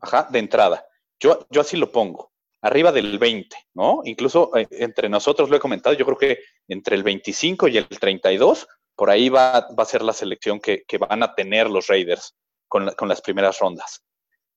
ajá, 0.00 0.28
de 0.30 0.38
entrada. 0.38 0.86
Yo, 1.20 1.46
yo 1.50 1.60
así 1.60 1.76
lo 1.76 1.92
pongo, 1.92 2.32
arriba 2.62 2.92
del 2.92 3.18
20, 3.18 3.56
¿no? 3.74 4.00
Incluso 4.04 4.54
eh, 4.56 4.66
entre 4.70 5.08
nosotros 5.08 5.48
lo 5.48 5.56
he 5.56 5.60
comentado, 5.60 5.94
yo 5.94 6.04
creo 6.04 6.18
que 6.18 6.38
entre 6.68 6.96
el 6.96 7.02
25 7.02 7.68
y 7.68 7.78
el 7.78 7.88
32, 7.88 8.66
por 8.94 9.10
ahí 9.10 9.28
va, 9.28 9.68
va 9.78 9.82
a 9.82 9.86
ser 9.86 10.02
la 10.02 10.12
selección 10.12 10.60
que, 10.60 10.84
que, 10.86 10.98
van 10.98 11.22
a 11.22 11.34
tener 11.34 11.68
los 11.68 11.86
Raiders 11.86 12.34
con, 12.68 12.90
con 12.92 13.08
las 13.08 13.20
primeras 13.20 13.58
rondas. 13.58 14.02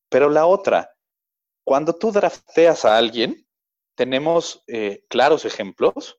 Pero 0.09 0.29
la 0.29 0.45
otra, 0.45 0.91
cuando 1.63 1.93
tú 1.95 2.11
drafteas 2.11 2.83
a 2.85 2.97
alguien, 2.97 3.47
tenemos 3.95 4.63
eh, 4.67 5.03
claros 5.07 5.45
ejemplos. 5.45 6.17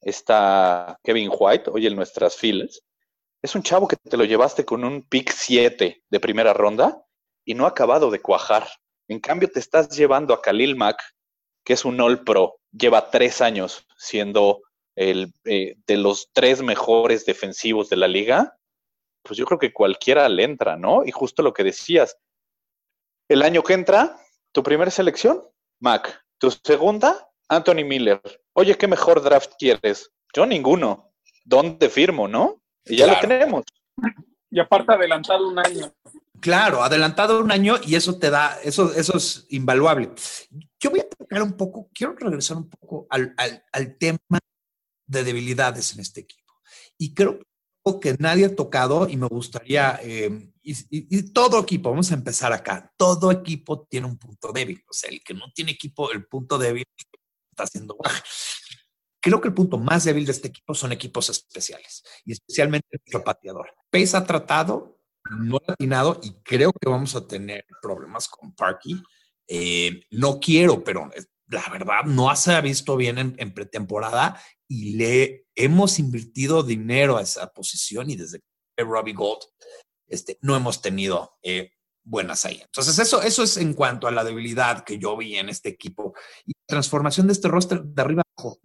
Está 0.00 0.98
Kevin 1.02 1.30
White, 1.32 1.70
hoy 1.70 1.86
en 1.86 1.96
nuestras 1.96 2.36
filas. 2.36 2.82
Es 3.42 3.54
un 3.54 3.62
chavo 3.62 3.86
que 3.86 3.96
te 3.96 4.16
lo 4.16 4.24
llevaste 4.24 4.64
con 4.64 4.84
un 4.84 5.02
pick 5.02 5.30
7 5.30 6.02
de 6.08 6.20
primera 6.20 6.52
ronda 6.52 7.04
y 7.44 7.54
no 7.54 7.64
ha 7.64 7.68
acabado 7.68 8.10
de 8.10 8.20
cuajar. 8.20 8.68
En 9.08 9.20
cambio, 9.20 9.50
te 9.50 9.60
estás 9.60 9.88
llevando 9.96 10.34
a 10.34 10.40
Khalil 10.40 10.76
Mack, 10.76 11.00
que 11.64 11.74
es 11.74 11.84
un 11.84 12.00
All 12.00 12.24
Pro, 12.24 12.58
lleva 12.72 13.10
tres 13.10 13.40
años 13.40 13.86
siendo 13.96 14.62
el, 14.94 15.32
eh, 15.44 15.76
de 15.86 15.96
los 15.96 16.30
tres 16.32 16.62
mejores 16.62 17.26
defensivos 17.26 17.88
de 17.88 17.96
la 17.96 18.08
liga. 18.08 18.56
Pues 19.22 19.38
yo 19.38 19.44
creo 19.44 19.58
que 19.58 19.72
cualquiera 19.72 20.28
le 20.28 20.44
entra, 20.44 20.76
¿no? 20.76 21.04
Y 21.04 21.10
justo 21.10 21.42
lo 21.42 21.52
que 21.52 21.64
decías, 21.64 22.16
el 23.28 23.42
año 23.42 23.62
que 23.62 23.74
entra, 23.74 24.18
tu 24.52 24.62
primera 24.62 24.90
selección, 24.90 25.42
Mac. 25.80 26.22
Tu 26.38 26.50
segunda, 26.50 27.28
Anthony 27.48 27.84
Miller. 27.84 28.20
Oye, 28.52 28.76
¿qué 28.76 28.86
mejor 28.86 29.22
draft 29.22 29.52
quieres? 29.58 30.10
Yo 30.34 30.46
ninguno. 30.46 31.12
¿Dónde 31.44 31.88
firmo, 31.88 32.28
no? 32.28 32.62
Y 32.84 32.96
ya 32.96 33.06
lo 33.06 33.18
tenemos. 33.20 33.64
Y 34.50 34.60
aparte 34.60 34.92
adelantado 34.92 35.48
un 35.48 35.58
año. 35.58 35.92
Claro, 36.40 36.82
adelantado 36.82 37.40
un 37.40 37.50
año 37.50 37.76
y 37.84 37.94
eso 37.94 38.18
te 38.18 38.30
da, 38.30 38.58
eso, 38.62 38.92
eso 38.94 39.16
es 39.16 39.46
invaluable. 39.48 40.10
Yo 40.78 40.90
voy 40.90 41.00
a 41.00 41.08
tocar 41.08 41.42
un 41.42 41.56
poco, 41.56 41.88
quiero 41.94 42.14
regresar 42.14 42.58
un 42.58 42.68
poco 42.68 43.06
al, 43.10 43.34
al 43.72 43.96
tema 43.96 44.38
de 45.06 45.24
debilidades 45.24 45.94
en 45.94 46.00
este 46.00 46.20
equipo. 46.20 46.52
Y 46.98 47.14
creo 47.14 47.38
que 47.38 47.46
nadie 48.18 48.46
ha 48.46 48.56
tocado 48.56 49.08
y 49.08 49.16
me 49.16 49.26
gustaría, 49.26 49.98
eh, 50.02 50.52
y, 50.62 51.22
todo 51.32 51.60
equipo, 51.60 51.90
vamos 51.90 52.10
a 52.10 52.14
empezar 52.14 52.52
acá, 52.52 52.92
todo 52.96 53.30
equipo 53.30 53.86
tiene 53.88 54.06
un 54.06 54.18
punto 54.18 54.52
débil, 54.52 54.82
o 54.88 54.92
sea, 54.92 55.10
el 55.10 55.22
que 55.22 55.34
no 55.34 55.52
tiene 55.54 55.72
equipo, 55.72 56.10
el 56.10 56.26
punto 56.26 56.58
débil 56.58 56.84
está 57.50 57.64
haciendo 57.64 57.96
baja. 58.02 58.22
Creo 59.20 59.40
que 59.40 59.48
el 59.48 59.54
punto 59.54 59.78
más 59.78 60.04
débil 60.04 60.24
de 60.24 60.32
este 60.32 60.48
equipo 60.48 60.74
son 60.74 60.92
equipos 60.92 61.28
especiales 61.30 62.04
y 62.24 62.32
especialmente 62.32 63.00
el 63.06 63.22
pateador. 63.22 63.74
Pace 63.90 64.16
ha 64.16 64.24
tratado, 64.24 65.00
no 65.30 65.56
ha 65.56 65.72
atinado 65.72 66.20
y 66.22 66.34
creo 66.42 66.72
que 66.72 66.88
vamos 66.88 67.16
a 67.16 67.26
tener 67.26 67.64
problemas 67.82 68.28
con 68.28 68.54
Parky. 68.54 69.02
Eh, 69.48 70.02
no 70.10 70.38
quiero, 70.38 70.84
pero 70.84 71.10
la 71.48 71.68
verdad 71.70 72.04
no 72.04 72.34
se 72.36 72.54
ha 72.54 72.60
visto 72.60 72.96
bien 72.96 73.34
en, 73.36 73.54
pretemporada 73.54 74.40
y 74.68 74.96
le 74.96 75.45
hemos 75.56 75.98
invertido 75.98 76.62
dinero 76.62 77.16
a 77.16 77.22
esa 77.22 77.48
posición 77.52 78.10
y 78.10 78.16
desde 78.16 78.40
Robbie 78.76 79.14
Gold 79.14 79.40
este, 80.06 80.38
no 80.42 80.54
hemos 80.54 80.82
tenido 80.82 81.36
eh, 81.42 81.72
buenas 82.04 82.44
ahí. 82.44 82.60
Entonces, 82.62 82.98
eso, 82.98 83.22
eso 83.22 83.42
es 83.42 83.56
en 83.56 83.74
cuanto 83.74 84.06
a 84.06 84.12
la 84.12 84.22
debilidad 84.22 84.84
que 84.84 84.98
yo 84.98 85.16
vi 85.16 85.36
en 85.36 85.48
este 85.48 85.68
equipo 85.68 86.14
y 86.44 86.52
transformación 86.66 87.26
de 87.26 87.32
este 87.32 87.48
roster 87.48 87.82
de 87.82 88.02
arriba 88.02 88.22
abajo. 88.36 88.58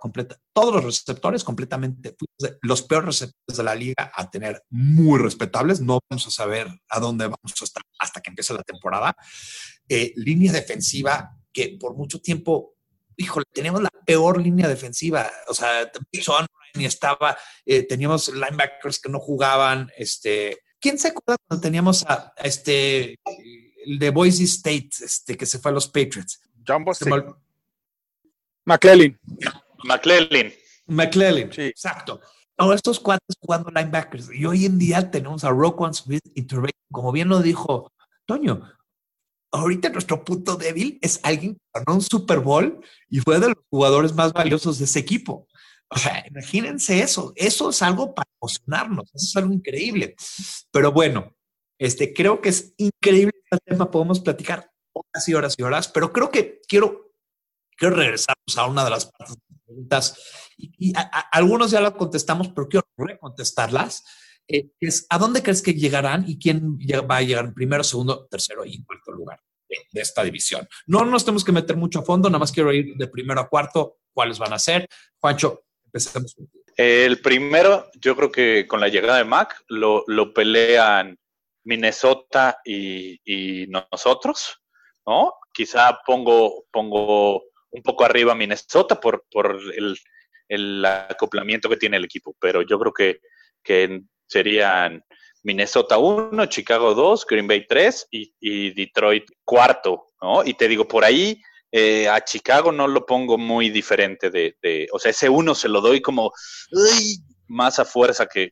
completa, 0.00 0.36
todos 0.52 0.74
los 0.74 0.84
receptores 0.84 1.42
completamente, 1.42 2.14
los 2.60 2.82
peores 2.82 3.06
receptores 3.06 3.56
de 3.56 3.62
la 3.62 3.74
liga 3.74 4.12
a 4.14 4.30
tener 4.30 4.62
muy 4.68 5.18
respetables. 5.18 5.80
No 5.80 6.00
vamos 6.10 6.26
a 6.26 6.30
saber 6.30 6.68
a 6.90 7.00
dónde 7.00 7.24
vamos 7.24 7.60
a 7.60 7.64
estar 7.64 7.82
hasta 7.98 8.20
que 8.20 8.30
empiece 8.30 8.52
la 8.52 8.62
temporada. 8.62 9.16
Eh, 9.88 10.12
línea 10.16 10.52
defensiva 10.52 11.30
que 11.52 11.78
por 11.80 11.96
mucho 11.96 12.20
tiempo, 12.20 12.75
híjole, 13.16 13.46
teníamos 13.52 13.82
la 13.82 13.90
peor 14.04 14.40
línea 14.40 14.68
defensiva. 14.68 15.30
O 15.48 15.54
sea, 15.54 15.90
Son 16.20 16.46
ni 16.74 16.84
estaba, 16.84 17.36
eh, 17.64 17.82
teníamos 17.82 18.28
linebackers 18.28 19.00
que 19.00 19.08
no 19.08 19.18
jugaban. 19.18 19.90
Este, 19.96 20.62
¿Quién 20.78 20.98
se 20.98 21.08
acuerda 21.08 21.38
cuando 21.46 21.62
teníamos 21.62 22.04
a, 22.06 22.32
este, 22.36 23.16
el 23.84 23.98
de 23.98 24.10
Boise 24.10 24.44
State, 24.44 24.90
este, 25.00 25.36
que 25.36 25.46
se 25.46 25.58
fue 25.58 25.70
a 25.70 25.74
los 25.74 25.86
Patriots? 25.88 26.40
John 26.66 26.84
McClellan. 28.64 29.18
McClellan. 29.84 30.52
McClellan, 30.86 31.52
sí. 31.52 31.62
exacto. 31.62 32.20
Todos 32.56 32.74
estos 32.74 33.00
cuatro 33.00 33.26
jugando 33.40 33.70
linebackers. 33.70 34.30
Y 34.32 34.44
hoy 34.46 34.64
en 34.64 34.78
día 34.78 35.10
tenemos 35.10 35.44
a 35.44 35.50
Roquan 35.50 35.94
Smith 35.94 36.24
y 36.34 36.46
como 36.90 37.12
bien 37.12 37.28
lo 37.28 37.40
dijo 37.40 37.92
Toño, 38.24 38.62
ahorita 39.56 39.88
nuestro 39.90 40.24
punto 40.24 40.56
débil 40.56 40.98
es 41.02 41.20
alguien 41.22 41.54
que 41.54 41.60
ganó 41.74 41.96
un 41.96 42.02
Super 42.02 42.40
Bowl 42.40 42.80
y 43.08 43.20
fue 43.20 43.38
de 43.40 43.48
los 43.48 43.58
jugadores 43.70 44.14
más 44.14 44.32
valiosos 44.32 44.78
de 44.78 44.84
ese 44.84 44.98
equipo. 44.98 45.46
O 45.88 45.98
sea, 45.98 46.24
imagínense 46.28 47.00
eso. 47.00 47.32
Eso 47.36 47.70
es 47.70 47.82
algo 47.82 48.14
para 48.14 48.28
emocionarnos. 48.40 49.08
Eso 49.14 49.26
es 49.26 49.36
algo 49.36 49.52
increíble. 49.52 50.16
Pero 50.70 50.92
bueno, 50.92 51.34
este, 51.78 52.12
creo 52.12 52.40
que 52.40 52.48
es 52.48 52.74
increíble 52.76 53.32
este 53.50 53.64
tema. 53.64 53.90
Podemos 53.90 54.20
platicar 54.20 54.70
horas 54.92 55.28
y 55.28 55.34
horas 55.34 55.54
y 55.58 55.62
horas, 55.62 55.88
pero 55.88 56.12
creo 56.12 56.30
que 56.30 56.60
quiero, 56.66 57.12
quiero 57.76 57.96
regresar 57.96 58.36
a 58.56 58.66
una 58.66 58.84
de 58.84 58.90
las 58.90 59.10
preguntas. 59.64 60.18
Y, 60.56 60.92
algunos 61.32 61.70
ya 61.70 61.80
lo 61.80 61.96
contestamos, 61.96 62.48
pero 62.48 62.68
quiero 62.68 62.86
recontestarlas. 62.96 64.04
Eh, 64.48 64.70
es 64.80 65.06
¿a 65.10 65.18
dónde 65.18 65.42
crees 65.42 65.62
que 65.62 65.74
llegarán 65.74 66.24
y 66.28 66.38
quién 66.38 66.78
va 66.78 67.16
a 67.16 67.22
llegar 67.22 67.46
en 67.46 67.54
primero, 67.54 67.84
segundo, 67.84 68.26
tercero 68.26 68.64
y 68.64 68.82
cuarto 68.84 69.12
lugar 69.12 69.40
de, 69.68 70.00
esta 70.00 70.22
división? 70.22 70.68
No 70.86 71.04
nos 71.04 71.24
tenemos 71.24 71.44
que 71.44 71.52
meter 71.52 71.76
mucho 71.76 72.00
a 72.00 72.04
fondo, 72.04 72.28
nada 72.28 72.38
más 72.38 72.52
quiero 72.52 72.72
ir 72.72 72.96
de 72.96 73.08
primero 73.08 73.40
a 73.40 73.48
cuarto, 73.48 73.98
cuáles 74.12 74.38
van 74.38 74.52
a 74.52 74.58
ser. 74.58 74.88
Juancho, 75.18 75.64
empecemos 75.84 76.36
El 76.76 77.20
primero, 77.20 77.90
yo 78.00 78.16
creo 78.16 78.30
que 78.30 78.66
con 78.66 78.80
la 78.80 78.88
llegada 78.88 79.18
de 79.18 79.24
Mac 79.24 79.62
lo, 79.68 80.04
pelean 80.34 81.18
Minnesota 81.64 82.58
y, 82.64 83.66
nosotros, 83.68 84.62
¿no? 85.06 85.34
Quizá 85.52 85.98
pongo, 86.06 86.66
pongo 86.70 87.42
un 87.70 87.82
poco 87.82 88.04
arriba 88.04 88.34
Minnesota 88.34 89.00
por, 89.00 89.24
por 89.30 89.58
el, 89.74 89.96
el 90.48 90.84
acoplamiento 90.84 91.68
que 91.68 91.76
tiene 91.76 91.96
el 91.96 92.04
equipo, 92.04 92.36
pero 92.40 92.62
yo 92.62 92.78
creo 92.78 92.92
que, 92.92 93.20
que 93.62 94.02
serían 94.26 95.02
Minnesota 95.46 95.96
1, 95.96 96.46
Chicago 96.46 96.92
2, 96.92 97.24
Green 97.24 97.46
Bay 97.46 97.66
3 97.68 98.08
y, 98.10 98.74
Detroit 98.74 99.30
cuarto, 99.44 100.08
¿no? 100.20 100.44
Y 100.44 100.54
te 100.54 100.66
digo, 100.66 100.88
por 100.88 101.04
ahí 101.04 101.40
eh, 101.70 102.08
a 102.08 102.20
Chicago 102.24 102.72
no 102.72 102.88
lo 102.88 103.06
pongo 103.06 103.38
muy 103.38 103.70
diferente 103.70 104.28
de, 104.28 104.88
o 104.92 104.98
sea, 104.98 105.12
ese 105.12 105.28
uno 105.28 105.54
se 105.54 105.68
lo 105.68 105.80
doy 105.80 106.02
como 106.02 106.32
más 107.46 107.78
a 107.78 107.84
fuerza 107.84 108.26
que, 108.26 108.50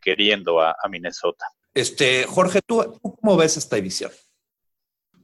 queriendo 0.00 0.58
a, 0.62 0.74
Minnesota. 0.88 1.44
Este, 1.74 2.24
Jorge, 2.24 2.62
¿tú, 2.62 2.98
cómo 3.02 3.36
ves 3.36 3.58
esta 3.58 3.76
división? 3.76 4.10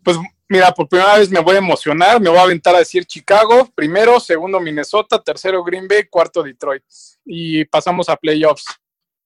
Pues 0.05 0.19
mira, 0.47 0.73
por 0.73 0.91
primera 0.91 1.17
vez 1.17 1.31
me 1.31 1.41
voy 1.41 1.55
a 1.55 1.61
emocionar, 1.61 2.21
me 2.21 2.29
voy 2.29 2.39
a 2.39 2.43
aventar 2.43 2.75
a 2.75 2.81
decir 2.81 3.07
Chicago, 3.07 3.67
primero, 3.75 4.21
segundo 4.21 4.61
Minnesota, 4.61 5.23
tercero 5.23 5.65
Green 5.65 5.89
Bay, 5.89 6.07
cuarto 6.11 6.43
Detroit. 6.43 6.83
Y 7.25 7.65
pasamos 7.65 8.11
a 8.11 8.17
playoffs. 8.17 8.67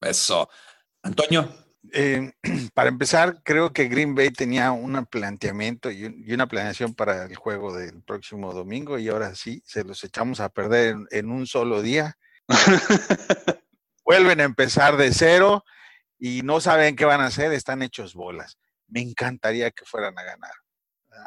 Eso. 0.00 0.48
Antonio. 1.02 1.54
Eh, 1.92 2.32
para 2.74 2.88
empezar, 2.88 3.42
creo 3.42 3.72
que 3.72 3.88
Green 3.88 4.14
Bay 4.14 4.30
tenía 4.30 4.72
un 4.72 5.04
planteamiento 5.06 5.90
y, 5.90 6.04
un, 6.04 6.22
y, 6.24 6.32
una 6.32 6.46
planeación 6.46 6.94
para 6.94 7.24
el 7.24 7.36
juego 7.36 7.74
del 7.74 8.02
próximo 8.02 8.52
domingo 8.52 8.98
y 8.98 9.08
ahora 9.08 9.34
sí, 9.34 9.62
se 9.64 9.84
los 9.84 10.02
echamos 10.04 10.40
a 10.40 10.50
perder 10.50 10.90
en, 10.90 11.06
en 11.10 11.30
un 11.30 11.46
solo 11.46 11.82
día. 11.82 12.16
Vuelven 14.04 14.40
a 14.40 14.44
empezar 14.44 14.96
de 14.96 15.12
cero 15.12 15.64
y 16.18 16.42
no 16.42 16.60
saben 16.60 16.96
qué 16.96 17.04
van 17.04 17.20
a 17.20 17.26
hacer, 17.26 17.52
están 17.52 17.82
hechos 17.82 18.14
bolas. 18.14 18.58
Me 18.88 19.00
encantaría 19.00 19.70
que 19.70 19.84
fueran 19.84 20.18
a 20.18 20.22
ganar 20.22 20.52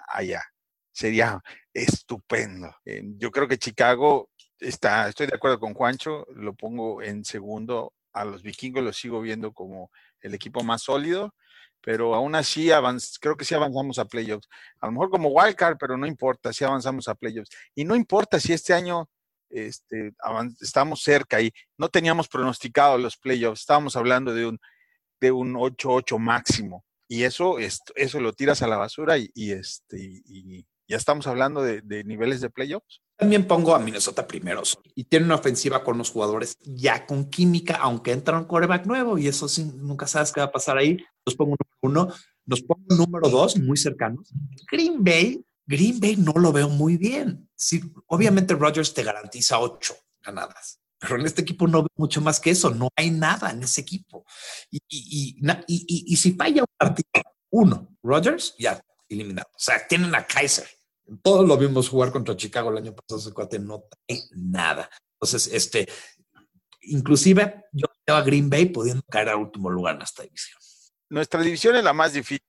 allá. 0.07 0.43
Sería 0.91 1.41
estupendo. 1.73 2.75
Eh, 2.85 3.01
yo 3.17 3.31
creo 3.31 3.47
que 3.47 3.57
Chicago 3.57 4.29
está, 4.59 5.09
estoy 5.09 5.27
de 5.27 5.35
acuerdo 5.35 5.59
con 5.59 5.73
Juancho, 5.73 6.25
lo 6.35 6.53
pongo 6.53 7.01
en 7.01 7.25
segundo. 7.25 7.93
A 8.13 8.25
los 8.25 8.43
vikingos 8.43 8.83
los 8.83 8.97
sigo 8.97 9.21
viendo 9.21 9.53
como 9.53 9.91
el 10.21 10.33
equipo 10.33 10.63
más 10.63 10.83
sólido, 10.83 11.33
pero 11.81 12.15
aún 12.15 12.33
así 12.35 12.71
avanz, 12.71 13.17
creo 13.19 13.35
que 13.35 13.43
sí 13.45 13.53
avanzamos 13.53 13.99
a 13.99 14.05
playoffs. 14.05 14.47
A 14.79 14.85
lo 14.85 14.93
mejor 14.93 15.09
como 15.09 15.29
wildcard, 15.29 15.77
pero 15.77 15.97
no 15.97 16.07
importa, 16.07 16.53
si 16.53 16.63
avanzamos 16.63 17.07
a 17.09 17.15
playoffs. 17.15 17.49
Y 17.75 17.83
no 17.83 17.95
importa 17.95 18.39
si 18.39 18.53
este 18.53 18.73
año 18.73 19.09
este, 19.49 20.13
estamos 20.61 21.03
cerca 21.03 21.41
y 21.41 21.51
no 21.77 21.89
teníamos 21.89 22.29
pronosticado 22.29 22.97
los 22.97 23.17
playoffs, 23.17 23.61
estábamos 23.61 23.95
hablando 23.97 24.33
de 24.33 24.47
un, 24.47 24.59
de 25.19 25.31
un 25.31 25.55
8-8 25.55 26.17
máximo. 26.17 26.85
Y 27.09 27.23
eso, 27.23 27.57
eso 27.59 28.19
lo 28.21 28.33
tiras 28.33 28.61
a 28.61 28.67
la 28.67 28.77
basura 28.77 29.17
y, 29.17 29.29
y 29.35 29.51
este, 29.51 29.97
y 29.99 30.65
ya 30.87 30.97
estamos 30.97 31.27
hablando 31.27 31.61
de 31.61 32.03
niveles 32.05 32.39
de 32.39 32.49
playoffs. 32.49 33.02
También 33.15 33.47
pongo 33.47 33.75
a 33.75 33.79
Minnesota 33.79 34.27
primero 34.27 34.63
y 34.95 35.03
tiene 35.03 35.25
una 35.25 35.35
ofensiva 35.35 35.83
con 35.83 35.97
los 35.97 36.09
jugadores 36.09 36.57
ya 36.61 37.05
con 37.05 37.29
química, 37.29 37.75
aunque 37.75 38.11
entra 38.11 38.37
un 38.37 38.45
quarterback 38.45 38.85
nuevo 38.85 39.17
y 39.17 39.27
eso 39.27 39.47
sí, 39.47 39.71
nunca 39.75 40.07
sabes 40.07 40.31
qué 40.31 40.41
va 40.41 40.47
a 40.47 40.51
pasar 40.51 40.77
ahí. 40.77 40.97
Los 41.25 41.35
pongo 41.35 41.51
número 41.51 41.77
uno, 41.81 42.13
los 42.45 42.61
pongo 42.63 42.83
número 42.95 43.29
dos, 43.29 43.57
muy 43.57 43.77
cercanos. 43.77 44.29
Green 44.69 45.03
Bay, 45.03 45.45
Green 45.65 45.99
Bay 45.99 46.15
no 46.17 46.33
lo 46.33 46.51
veo 46.51 46.69
muy 46.69 46.97
bien. 46.97 47.49
Sí, 47.55 47.81
obviamente 48.07 48.55
Rodgers 48.55 48.93
te 48.93 49.03
garantiza 49.03 49.59
ocho 49.59 49.95
ganadas, 50.21 50.79
pero 50.99 51.15
en 51.15 51.25
este 51.25 51.43
equipo 51.43 51.67
no 51.67 51.83
veo 51.83 51.91
mucho 51.95 52.19
más 52.19 52.39
que 52.39 52.49
eso. 52.49 52.71
No 52.71 52.89
hay 52.95 53.11
nada 53.11 53.51
en 53.51 53.63
ese 53.63 53.81
equipo. 53.81 54.25
Y, 54.71 54.79
y, 54.89 55.35
y 55.67 56.15
si 56.17 56.31
falla 56.33 56.61
un 56.63 56.75
partido, 56.77 57.23
uno, 57.51 57.95
Rodgers, 58.01 58.55
ya 58.57 58.81
eliminado. 59.07 59.49
O 59.53 59.59
sea, 59.59 59.87
tienen 59.87 60.13
a 60.15 60.25
Kaiser. 60.25 60.67
Todos 61.21 61.47
lo 61.47 61.57
vimos 61.57 61.89
jugar 61.89 62.11
contra 62.11 62.35
Chicago 62.35 62.71
el 62.71 62.77
año 62.77 62.95
pasado, 62.95 63.19
ese 63.19 63.33
cuate 63.33 63.59
no 63.59 63.83
trae 63.89 64.21
nada. 64.31 64.89
Entonces, 65.15 65.53
este, 65.53 65.87
inclusive 66.81 67.65
yo 67.71 67.87
veo 68.05 68.15
a 68.15 68.21
Green 68.21 68.49
Bay 68.49 68.65
pudiendo 68.67 69.03
caer 69.03 69.29
al 69.29 69.37
último 69.37 69.69
lugar 69.69 69.95
en 69.95 70.01
esta 70.01 70.23
división. 70.23 70.59
Nuestra 71.09 71.41
división 71.41 71.75
es 71.75 71.83
la 71.83 71.93
más 71.93 72.13
difícil. 72.13 72.45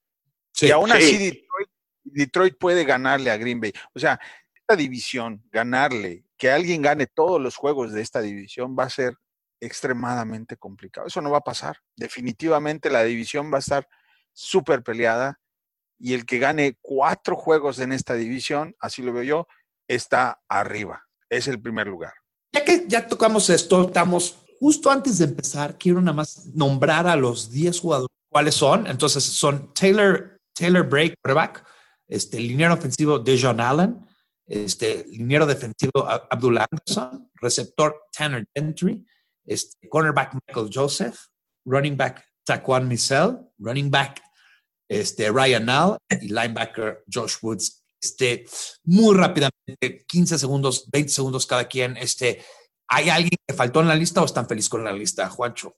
Sí, 0.52 0.66
y 0.66 0.70
aún 0.70 0.90
sí. 0.90 0.96
así 0.96 1.18
Detroit, 1.18 1.68
Detroit 2.04 2.58
puede 2.58 2.84
ganarle 2.84 3.30
a 3.30 3.36
Green 3.36 3.60
Bay. 3.60 3.72
O 3.92 3.98
sea, 3.98 4.20
esta 4.54 4.76
división, 4.76 5.42
ganarle, 5.50 6.24
que 6.38 6.50
alguien 6.50 6.80
gane 6.80 7.06
todos 7.06 7.40
los 7.40 7.56
juegos 7.56 7.92
de 7.92 8.00
esta 8.00 8.20
división 8.20 8.76
va 8.78 8.84
a 8.84 8.90
ser 8.90 9.16
extremadamente 9.60 10.56
complicado. 10.56 11.06
Eso 11.06 11.20
no 11.20 11.30
va 11.30 11.38
a 11.38 11.44
pasar. 11.44 11.78
Definitivamente 11.96 12.90
la 12.90 13.02
división 13.02 13.52
va 13.52 13.56
a 13.56 13.60
estar 13.60 13.88
súper 14.32 14.82
peleada 14.82 15.40
y 15.98 16.14
el 16.14 16.26
que 16.26 16.38
gane 16.38 16.76
cuatro 16.80 17.36
juegos 17.36 17.78
en 17.78 17.92
esta 17.92 18.14
división, 18.14 18.74
así 18.80 19.02
lo 19.02 19.12
veo 19.12 19.22
yo, 19.22 19.48
está 19.88 20.42
arriba. 20.48 21.02
Es 21.28 21.48
el 21.48 21.60
primer 21.60 21.86
lugar. 21.86 22.12
Ya 22.52 22.64
que 22.64 22.84
ya 22.86 23.06
tocamos 23.06 23.50
esto, 23.50 23.86
estamos 23.86 24.38
justo 24.60 24.90
antes 24.90 25.18
de 25.18 25.26
empezar, 25.26 25.76
quiero 25.78 26.00
nada 26.00 26.16
más 26.16 26.46
nombrar 26.54 27.06
a 27.06 27.16
los 27.16 27.50
10 27.50 27.80
jugadores. 27.80 28.14
¿Cuáles 28.28 28.54
son? 28.54 28.86
Entonces 28.86 29.22
son 29.24 29.72
Taylor, 29.74 30.40
Taylor 30.54 30.88
Break, 30.88 31.14
quarterback, 31.22 31.64
este, 32.08 32.38
liniero 32.38 32.74
ofensivo 32.74 33.18
Dejon 33.18 33.60
Allen, 33.60 34.06
este, 34.46 35.04
liniero 35.08 35.46
defensivo 35.46 36.06
Abdul 36.30 36.58
Anderson, 36.58 37.30
receptor 37.40 37.94
Tanner 38.16 38.46
Gentry, 38.54 39.06
este, 39.44 39.88
cornerback 39.88 40.34
Michael 40.34 40.70
Joseph, 40.72 41.16
running 41.64 41.96
back 41.96 42.24
Taquan 42.44 42.88
Michel, 42.88 43.38
running 43.58 43.90
back 43.90 44.20
este, 44.88 45.30
Ryan 45.30 45.66
Nall 45.66 45.98
y 46.20 46.28
linebacker 46.28 47.04
Josh 47.12 47.36
Woods. 47.42 47.84
Este, 48.00 48.44
muy 48.84 49.16
rápidamente, 49.16 50.04
15 50.06 50.38
segundos, 50.38 50.90
20 50.90 51.10
segundos 51.10 51.46
cada 51.46 51.66
quien. 51.66 51.96
Este, 51.96 52.44
¿Hay 52.88 53.08
alguien 53.08 53.38
que 53.46 53.54
faltó 53.54 53.80
en 53.80 53.88
la 53.88 53.94
lista 53.94 54.20
o 54.20 54.26
están 54.26 54.46
felices 54.46 54.68
con 54.68 54.84
la 54.84 54.92
lista, 54.92 55.28
Juancho? 55.30 55.76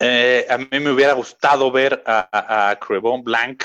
Eh, 0.00 0.46
a 0.48 0.58
mí 0.58 0.66
me 0.80 0.90
hubiera 0.90 1.12
gustado 1.12 1.70
ver 1.70 2.02
a, 2.06 2.28
a, 2.32 2.70
a 2.70 2.80
Crevon 2.80 3.22
Blanc, 3.22 3.62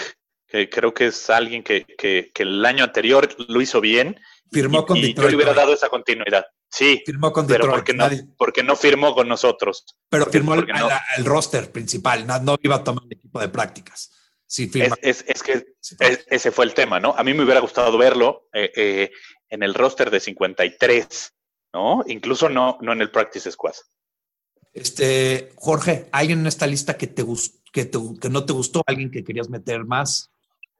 que 0.48 0.70
creo 0.70 0.93
que 0.93 1.08
es 1.08 1.30
alguien 1.30 1.64
que, 1.64 1.86
que, 1.98 2.32
que, 2.34 2.43
el 2.43 2.64
año 2.66 2.84
anterior 2.84 3.28
lo 3.48 3.62
hizo 3.62 3.82
bien. 3.82 4.20
Firmó 4.52 4.82
y, 4.82 4.86
con 4.86 4.98
y 4.98 5.02
Detroit. 5.02 5.18
yo 5.18 5.30
le 5.30 5.36
hubiera 5.38 5.54
dado 5.54 5.74
esa 5.74 5.89
continuidad. 5.89 6.46
Sí, 6.70 7.02
firmó 7.06 7.32
con 7.32 7.48
pero 7.48 7.66
Detroit. 7.66 7.76
porque 7.76 7.93
no, 7.93 8.34
porque 8.38 8.64
no 8.64 8.76
firmó 8.76 9.16
con 9.16 9.30
nosotros. 9.30 9.86
Pero 10.10 10.26
porque, 10.26 10.38
firmó 10.38 10.56
el, 10.56 10.60
porque 10.62 10.74
no. 10.74 10.89
el, 11.18 11.26
roster 11.26 11.72
principal, 11.72 12.28
no, 12.28 12.38
no, 12.39 12.58
iba 12.62 12.76
a 12.76 12.84
tomar 12.84 13.04
el 13.06 13.14
equipo 13.14 13.39
de 13.39 13.48
prácticas. 13.48 14.12
Sí. 14.48 14.70
Es, 14.76 14.93
es, 15.02 15.26
es 15.28 15.43
que 15.43 15.54
es, 15.54 16.26
ese 16.30 16.52
fue 16.52 16.66
el 16.66 16.74
tema, 16.74 17.00
¿no? 17.00 17.16
A 17.18 17.24
mí 17.24 17.34
me 17.34 17.43
hubiera 17.43 17.62
gustado 17.62 17.98
verlo 17.98 18.48
eh, 18.54 18.72
eh, 18.76 19.12
en 19.50 19.64
el 19.64 19.74
roster 19.74 20.12
de 20.12 20.20
53, 20.20 21.34
¿no? 21.74 22.04
Incluso 22.08 22.50
no, 22.50 22.78
no 22.82 22.93
en 22.93 23.02
el 23.02 23.12
Practice 23.12 23.52
Squad. 23.52 23.74
Este, 24.74 25.52
Jorge, 25.56 26.10
¿hay 26.12 26.32
en 26.32 26.46
esta 26.46 26.68
lista 26.68 26.98
que, 26.98 27.08
te, 27.08 27.24
que, 27.72 27.86
te, 27.86 28.00
que 28.22 28.30
no 28.30 28.46
te 28.46 28.54
gustó? 28.54 28.84
¿Alguien 28.86 29.10
que 29.10 29.24
querías 29.24 29.50
meter 29.50 29.86
más? 29.86 30.32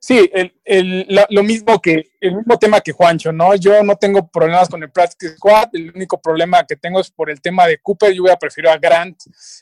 Sí, 0.06 0.30
el, 0.32 0.54
el, 0.64 1.08
la, 1.10 1.26
lo 1.32 1.42
mismo 1.42 1.82
que 1.82 2.12
el 2.22 2.36
mismo 2.36 2.60
tema 2.60 2.80
que 2.80 2.92
Juancho, 2.92 3.32
¿no? 3.32 3.56
Yo 3.56 3.82
no 3.82 3.96
tengo 3.96 4.28
problemas 4.28 4.70
con 4.70 4.84
el 4.84 4.92
Practice 4.92 5.36
Squad, 5.36 5.70
el 5.74 5.92
único 5.96 6.22
problema 6.22 6.64
que 6.64 6.76
tengo 6.76 7.00
es 7.00 7.10
por 7.10 7.32
el 7.32 7.42
tema 7.42 7.66
de 7.66 7.80
Cooper, 7.80 8.14
yo 8.14 8.22
hubiera 8.22 8.38
preferido 8.38 8.72
a 8.72 8.78
Grant, 8.78 9.18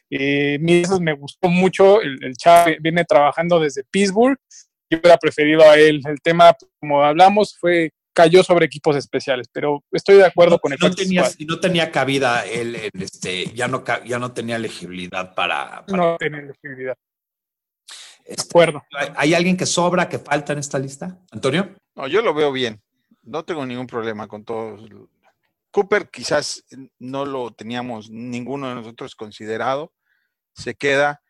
eh, 0.09 0.59
eso 0.61 0.99
me 0.99 1.13
gustó 1.13 1.47
mucho, 1.47 2.01
el, 2.01 2.19
el 2.21 2.35
viene 2.81 3.05
trabajando 3.05 3.57
desde 3.57 3.85
Pittsburgh, 3.85 4.37
yo 4.89 4.99
hubiera 4.99 5.17
preferido 5.17 5.61
a 5.63 5.77
él, 5.77 6.01
el 6.05 6.19
tema, 6.21 6.53
como 6.77 7.01
hablamos, 7.01 7.57
fue 7.57 7.91
cayó 8.11 8.43
sobre 8.43 8.65
equipos 8.65 8.97
especiales, 8.97 9.47
pero 9.49 9.81
estoy 9.93 10.17
de 10.17 10.25
acuerdo 10.25 10.55
no, 10.55 10.59
con 10.59 10.73
el 10.73 10.79
no 10.81 10.91
tenía, 10.93 11.23
y 11.37 11.45
no 11.45 11.57
tenía 11.61 11.89
cabida 11.89 12.45
él, 12.45 12.75
él, 12.75 12.91
este, 13.01 13.45
ya 13.53 13.69
no 13.69 13.85
ya 14.05 14.19
no 14.19 14.33
tenía 14.33 14.57
elegibilidad 14.57 15.33
para, 15.33 15.85
para... 15.85 15.97
no 15.97 16.17
tenía 16.17 16.39
elegibilidad. 16.39 16.97
De 18.27 18.41
acuerdo. 18.41 18.83
¿Hay 19.15 19.33
alguien 19.33 19.57
que 19.57 19.65
sobra, 19.65 20.09
que 20.09 20.19
falta 20.19 20.53
en 20.53 20.59
esta 20.59 20.79
lista? 20.79 21.19
Antonio. 21.31 21.75
No, 21.95 22.07
yo 22.07 22.21
lo 22.21 22.33
veo 22.33 22.51
bien. 22.51 22.81
No 23.23 23.43
tengo 23.43 23.65
ningún 23.65 23.87
problema 23.87 24.27
con 24.27 24.43
todos. 24.43 24.89
Cooper 25.71 26.09
quizás 26.09 26.65
no 26.99 27.25
lo 27.25 27.51
teníamos 27.51 28.09
ninguno 28.09 28.69
de 28.69 28.75
nosotros 28.75 29.15
considerado. 29.15 29.93
Se 30.53 30.75
queda, 30.75 31.21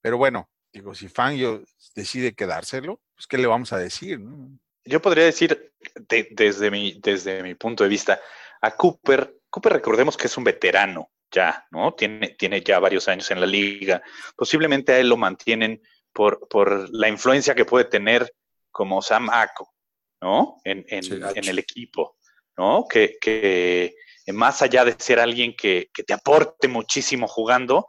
pero 0.00 0.16
bueno, 0.16 0.48
digo, 0.72 0.94
si 0.94 1.08
Fangio 1.08 1.62
decide 1.94 2.34
quedárselo, 2.34 3.00
pues 3.14 3.26
qué 3.26 3.36
le 3.36 3.46
vamos 3.46 3.72
a 3.72 3.78
decir, 3.78 4.18
¿no? 4.18 4.58
Yo 4.84 5.02
podría 5.02 5.24
decir, 5.24 5.72
de, 6.08 6.28
desde, 6.30 6.70
mi, 6.70 6.98
desde 7.02 7.42
mi 7.42 7.54
punto 7.54 7.84
de 7.84 7.90
vista, 7.90 8.20
a 8.62 8.70
Cooper, 8.70 9.36
Cooper 9.50 9.74
recordemos 9.74 10.16
que 10.16 10.26
es 10.26 10.36
un 10.38 10.44
veterano 10.44 11.10
ya, 11.30 11.66
¿no? 11.70 11.92
Tiene, 11.92 12.30
tiene 12.30 12.62
ya 12.62 12.78
varios 12.78 13.06
años 13.08 13.30
en 13.30 13.40
la 13.40 13.46
liga. 13.46 14.02
Posiblemente 14.36 14.92
a 14.92 14.98
él 14.98 15.08
lo 15.08 15.16
mantienen 15.16 15.82
por, 16.12 16.48
por 16.48 16.88
la 16.90 17.08
influencia 17.08 17.54
que 17.54 17.64
puede 17.64 17.84
tener 17.84 18.32
como 18.70 19.02
Sam 19.02 19.28
Ako, 19.30 19.72
¿no? 20.20 20.56
En, 20.64 20.84
en, 20.88 21.02
sí, 21.02 21.20
en 21.34 21.48
el 21.48 21.58
equipo, 21.58 22.16
¿no? 22.56 22.86
Que, 22.88 23.16
que, 23.20 23.94
más 24.32 24.62
allá 24.62 24.84
de 24.84 24.94
ser 24.96 25.18
alguien 25.18 25.56
que, 25.56 25.90
que, 25.92 26.04
te 26.04 26.12
aporte 26.12 26.68
muchísimo 26.68 27.26
jugando, 27.26 27.86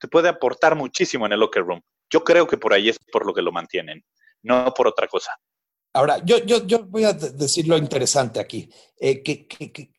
te 0.00 0.08
puede 0.08 0.28
aportar 0.28 0.74
muchísimo 0.74 1.26
en 1.26 1.32
el 1.32 1.40
locker 1.40 1.62
room. 1.62 1.80
Yo 2.10 2.24
creo 2.24 2.46
que 2.46 2.58
por 2.58 2.72
ahí 2.72 2.88
es 2.88 2.98
por 3.12 3.24
lo 3.24 3.32
que 3.32 3.42
lo 3.42 3.52
mantienen, 3.52 4.04
no 4.42 4.74
por 4.74 4.88
otra 4.88 5.06
cosa. 5.06 5.38
Ahora, 5.92 6.20
yo, 6.24 6.38
yo, 6.38 6.66
yo 6.66 6.84
voy 6.84 7.04
a 7.04 7.12
decir 7.12 7.68
lo 7.68 7.76
interesante 7.76 8.40
aquí, 8.40 8.68
eh, 8.98 9.22
que, 9.22 9.46
que, 9.46 9.70
que 9.72 9.92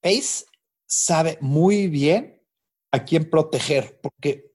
Pace 0.00 0.46
sabe 0.86 1.36
muy 1.40 1.88
bien 1.88 2.42
a 2.90 3.04
quién 3.04 3.28
proteger, 3.28 3.98
porque 4.00 4.53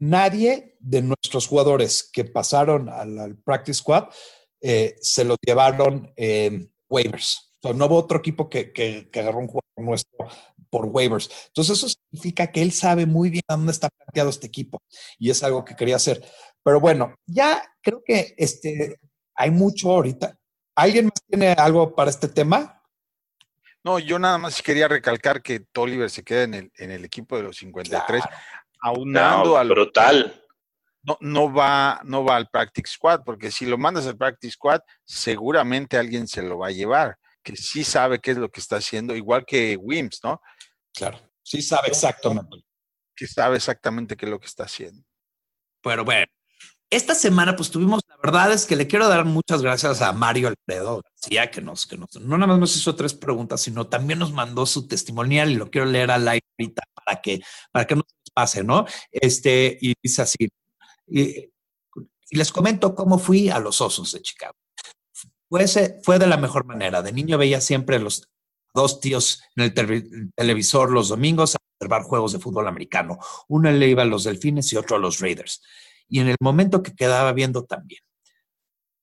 nadie 0.00 0.76
de 0.80 1.02
nuestros 1.02 1.46
jugadores 1.46 2.08
que 2.12 2.24
pasaron 2.24 2.88
al, 2.88 3.18
al 3.18 3.36
practice 3.36 3.78
squad 3.78 4.08
eh, 4.60 4.96
se 5.00 5.24
los 5.24 5.38
llevaron 5.46 6.12
eh, 6.16 6.68
waivers. 6.88 7.52
O 7.62 7.68
sea, 7.68 7.76
no 7.76 7.86
hubo 7.86 7.96
otro 7.96 8.18
equipo 8.18 8.48
que, 8.48 8.72
que, 8.72 9.08
que, 9.10 9.20
agarró 9.20 9.38
un 9.38 9.46
jugador 9.46 9.70
nuestro 9.76 10.28
por 10.70 10.86
waivers. 10.86 11.30
Entonces, 11.48 11.78
eso 11.78 11.88
significa 11.88 12.50
que 12.50 12.62
él 12.62 12.72
sabe 12.72 13.06
muy 13.06 13.30
bien 13.30 13.42
a 13.48 13.56
dónde 13.56 13.72
está 13.72 13.88
planteado 13.90 14.30
este 14.30 14.46
equipo 14.46 14.82
y 15.18 15.30
es 15.30 15.42
algo 15.42 15.64
que 15.64 15.76
quería 15.76 15.96
hacer. 15.96 16.24
Pero 16.62 16.80
bueno, 16.80 17.14
ya 17.26 17.62
creo 17.82 18.02
que 18.04 18.34
este, 18.36 18.98
hay 19.34 19.50
mucho 19.50 19.90
ahorita. 19.90 20.38
¿Alguien 20.74 21.06
más 21.06 21.22
tiene 21.28 21.52
algo 21.52 21.94
para 21.94 22.10
este 22.10 22.28
tema? 22.28 22.82
No, 23.82 23.98
yo 23.98 24.18
nada 24.18 24.38
más 24.38 24.62
quería 24.62 24.88
recalcar 24.88 25.42
que 25.42 25.60
Tolliver 25.60 26.10
se 26.10 26.22
queda 26.22 26.42
en 26.42 26.54
el, 26.54 26.72
en 26.76 26.90
el 26.90 27.04
equipo 27.04 27.36
de 27.36 27.44
los 27.44 27.56
53, 27.56 28.22
Claro. 28.22 28.36
Aunando 28.80 29.50
No, 29.50 29.56
a 29.56 29.64
lo 29.64 29.74
brutal. 29.74 30.42
no, 31.02 31.16
no 31.20 31.52
va, 31.52 32.00
no 32.04 32.24
va 32.24 32.36
al 32.36 32.48
practice 32.48 32.92
squad, 32.92 33.20
porque 33.24 33.50
si 33.50 33.66
lo 33.66 33.78
mandas 33.78 34.06
al 34.06 34.16
practice 34.16 34.52
squad, 34.54 34.80
seguramente 35.04 35.96
alguien 35.96 36.28
se 36.28 36.42
lo 36.42 36.58
va 36.58 36.68
a 36.68 36.72
llevar, 36.72 37.16
que 37.42 37.56
sí 37.56 37.84
sabe 37.84 38.20
qué 38.20 38.32
es 38.32 38.36
lo 38.36 38.50
que 38.50 38.60
está 38.60 38.76
haciendo, 38.76 39.16
igual 39.16 39.44
que 39.46 39.76
Wims, 39.76 40.20
¿no? 40.22 40.40
Claro. 40.94 41.18
Sí 41.42 41.62
sabe 41.62 41.88
exactamente. 41.88 42.58
Que 43.16 43.26
sabe 43.26 43.56
exactamente 43.56 44.16
qué 44.16 44.26
es 44.26 44.30
lo 44.30 44.38
que 44.38 44.46
está 44.46 44.64
haciendo. 44.64 45.02
Pero 45.82 46.04
bueno, 46.04 46.26
esta 46.90 47.14
semana 47.14 47.56
pues 47.56 47.70
tuvimos, 47.70 48.02
la 48.08 48.16
verdad 48.22 48.52
es 48.52 48.66
que 48.66 48.76
le 48.76 48.86
quiero 48.86 49.08
dar 49.08 49.24
muchas 49.24 49.62
gracias 49.62 50.02
a 50.02 50.12
Mario 50.12 50.48
Alfredo 50.48 51.00
García, 51.02 51.50
que 51.50 51.60
nos, 51.62 51.86
que 51.86 51.96
nos, 51.96 52.14
no 52.20 52.36
nada 52.36 52.48
más 52.48 52.58
nos 52.58 52.76
hizo 52.76 52.94
tres 52.96 53.14
preguntas, 53.14 53.60
sino 53.62 53.86
también 53.86 54.18
nos 54.18 54.32
mandó 54.32 54.66
su 54.66 54.86
testimonial 54.88 55.50
y 55.50 55.54
lo 55.54 55.70
quiero 55.70 55.86
leer 55.86 56.10
al 56.10 56.26
aire 56.28 56.44
ahorita 56.58 56.82
para 56.92 57.20
que, 57.22 57.40
para 57.72 57.86
que 57.86 57.94
no 57.96 58.02
se 58.06 58.16
pase, 58.40 58.64
¿no? 58.64 58.86
Este, 59.12 59.76
y 59.80 59.92
dice 60.02 60.22
así, 60.22 60.48
y, 61.06 61.50
les 62.30 62.52
comento 62.52 62.94
cómo 62.94 63.18
fui 63.18 63.50
a 63.50 63.58
los 63.58 63.80
Osos 63.80 64.12
de 64.12 64.22
Chicago. 64.22 64.54
Fue, 65.48 65.66
fue 66.02 66.18
de 66.18 66.26
la 66.26 66.36
mejor 66.36 66.64
manera. 66.64 67.02
De 67.02 67.12
niño 67.12 67.36
veía 67.36 67.60
siempre 67.60 67.98
los 67.98 68.22
dos 68.72 69.00
tíos 69.00 69.42
en 69.56 69.64
el 69.64 69.74
televi- 69.74 70.30
televisor 70.36 70.90
los 70.90 71.08
domingos 71.08 71.54
a 71.54 71.58
observar 71.74 72.02
juegos 72.04 72.32
de 72.32 72.38
fútbol 72.38 72.68
americano. 72.68 73.18
Uno 73.48 73.70
le 73.70 73.88
iba 73.88 74.02
a 74.02 74.06
los 74.06 74.24
Delfines 74.24 74.72
y 74.72 74.76
otro 74.76 74.96
a 74.96 75.00
los 75.00 75.18
Raiders. 75.18 75.60
Y 76.08 76.20
en 76.20 76.28
el 76.28 76.36
momento 76.40 76.82
que 76.82 76.94
quedaba 76.94 77.32
viendo 77.32 77.64
también. 77.64 78.00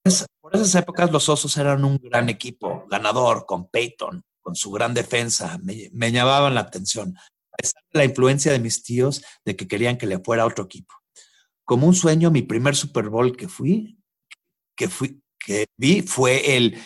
Es- 0.05 0.25
por 0.41 0.55
esas 0.55 0.73
épocas 0.75 1.11
los 1.11 1.27
Osos 1.27 1.57
eran 1.57 1.83
un 1.83 1.97
gran 1.97 2.29
equipo, 2.29 2.85
ganador, 2.89 3.45
con 3.45 3.67
Peyton, 3.69 4.23
con 4.41 4.55
su 4.55 4.71
gran 4.71 4.93
defensa. 4.93 5.59
Me 5.91 6.11
llamaban 6.13 6.55
la 6.55 6.61
atención. 6.61 7.13
La 7.91 8.05
influencia 8.05 8.51
de 8.51 8.59
mis 8.59 8.83
tíos 8.83 9.23
de 9.45 9.55
que 9.55 9.67
querían 9.67 9.97
que 9.97 10.07
le 10.07 10.19
fuera 10.19 10.45
otro 10.45 10.65
equipo. 10.65 10.93
Como 11.63 11.87
un 11.87 11.95
sueño, 11.95 12.31
mi 12.31 12.41
primer 12.41 12.75
Super 12.75 13.09
Bowl 13.09 13.35
que 13.35 13.47
fui, 13.47 13.99
que 14.75 14.87
fui, 14.87 15.21
que 15.39 15.65
vi 15.77 16.01
fue 16.01 16.55
el 16.55 16.77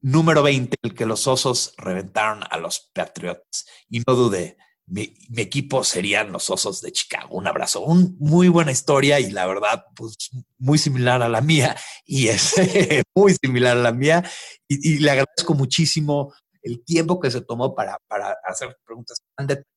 número 0.00 0.42
20, 0.42 0.76
el 0.82 0.94
que 0.94 1.06
los 1.06 1.26
Osos 1.26 1.74
reventaron 1.76 2.42
a 2.50 2.58
los 2.58 2.90
Patriots. 2.92 3.66
Y 3.88 4.00
no 4.00 4.14
dudé, 4.14 4.56
mi, 4.86 5.14
mi 5.30 5.42
equipo 5.42 5.82
serían 5.82 6.32
los 6.32 6.50
Osos 6.50 6.80
de 6.82 6.92
Chicago. 6.92 7.36
Un 7.36 7.46
abrazo, 7.46 7.80
un 7.80 8.16
muy 8.18 8.48
buena 8.48 8.72
historia 8.72 9.20
y 9.20 9.30
la 9.30 9.46
verdad, 9.46 9.84
pues 9.96 10.16
muy 10.58 10.78
similar 10.78 11.22
a 11.22 11.28
la 11.28 11.40
mía 11.40 11.76
y 12.04 12.28
es 12.28 12.54
muy 13.14 13.34
similar 13.34 13.76
a 13.76 13.82
la 13.82 13.92
mía. 13.92 14.24
Y, 14.68 14.94
y 14.94 14.98
le 14.98 15.10
agradezco 15.10 15.54
muchísimo 15.54 16.34
el 16.62 16.84
tiempo 16.84 17.20
que 17.20 17.30
se 17.30 17.42
tomó 17.42 17.74
para, 17.74 17.98
para 18.08 18.36
hacer 18.44 18.76
preguntas 18.84 19.18
tan 19.36 19.46
detalladas 19.46 19.73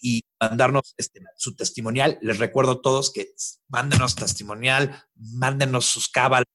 y, 0.00 0.22
mandarnos 0.40 0.94
este, 0.98 1.20
su 1.36 1.56
testimonial. 1.56 2.18
Les 2.20 2.38
recuerdo 2.38 2.72
a 2.72 2.82
todos 2.82 3.12
que 3.12 3.28
mándenos 3.68 4.14
testimonial, 4.14 5.02
mándenos 5.14 5.86
sus 5.86 6.08
cábalas. 6.08 6.46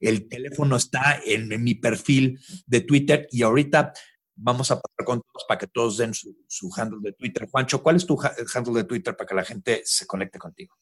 El 0.00 0.28
teléfono 0.28 0.76
está 0.76 1.20
en, 1.24 1.48
mi 1.62 1.74
perfil 1.74 2.40
de 2.66 2.80
Twitter 2.80 3.28
y 3.30 3.42
ahorita 3.42 3.92
vamos 4.34 4.70
a 4.70 4.80
pasar 4.80 5.04
con 5.04 5.20
todos 5.20 5.44
para 5.46 5.58
que 5.58 5.68
todos 5.68 5.96
den 5.96 6.14
su, 6.14 6.36
su 6.48 6.70
handle 6.76 6.98
de 7.00 7.12
Twitter. 7.12 7.48
Juancho, 7.50 7.82
¿cuál 7.82 7.96
es 7.96 8.06
tu 8.06 8.20
ha- 8.20 8.34
handle 8.54 8.74
de 8.74 8.84
Twitter 8.84 9.16
para 9.16 9.28
que 9.28 9.34
la 9.34 9.44
gente 9.44 9.82
se 9.84 10.06
conecte 10.06 10.38
contigo? 10.38 10.76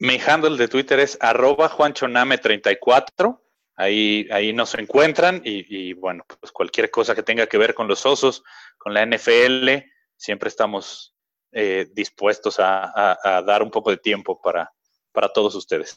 Mi 0.00 0.18
handle 0.18 0.56
de 0.56 0.68
Twitter 0.68 0.98
es 1.00 1.18
arroba 1.20 1.70
juanchoname34. 1.70 3.38
Ahí, 3.76 4.28
ahí 4.30 4.52
nos 4.52 4.74
encuentran 4.74 5.40
y, 5.44 5.64
y, 5.74 5.92
bueno, 5.94 6.24
pues 6.40 6.52
cualquier 6.52 6.90
cosa 6.90 7.14
que 7.14 7.22
tenga 7.22 7.46
que 7.46 7.56
ver 7.58 7.72
con 7.74 7.88
los 7.88 8.04
osos, 8.04 8.42
con 8.76 8.92
la 8.92 9.02
NFL, 9.06 9.68
siempre 10.16 10.48
estamos 10.48 11.14
eh, 11.52 11.88
dispuestos 11.92 12.60
a, 12.60 12.84
a- 12.84 13.18
a 13.38 13.42
dar 13.42 13.62
un 13.62 13.70
poco 13.70 13.90
de 13.90 13.96
tiempo 13.96 14.40
para, 14.40 14.70
para 15.12 15.32
todos 15.32 15.54
ustedes. 15.54 15.96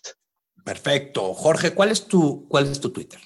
Perfecto. 0.63 1.33
Jorge, 1.33 1.73
¿cuál 1.73 1.91
es 1.91 2.07
tu, 2.07 2.47
cuál 2.47 2.71
es 2.71 2.79
tu 2.79 2.91
Twitter? 2.91 3.19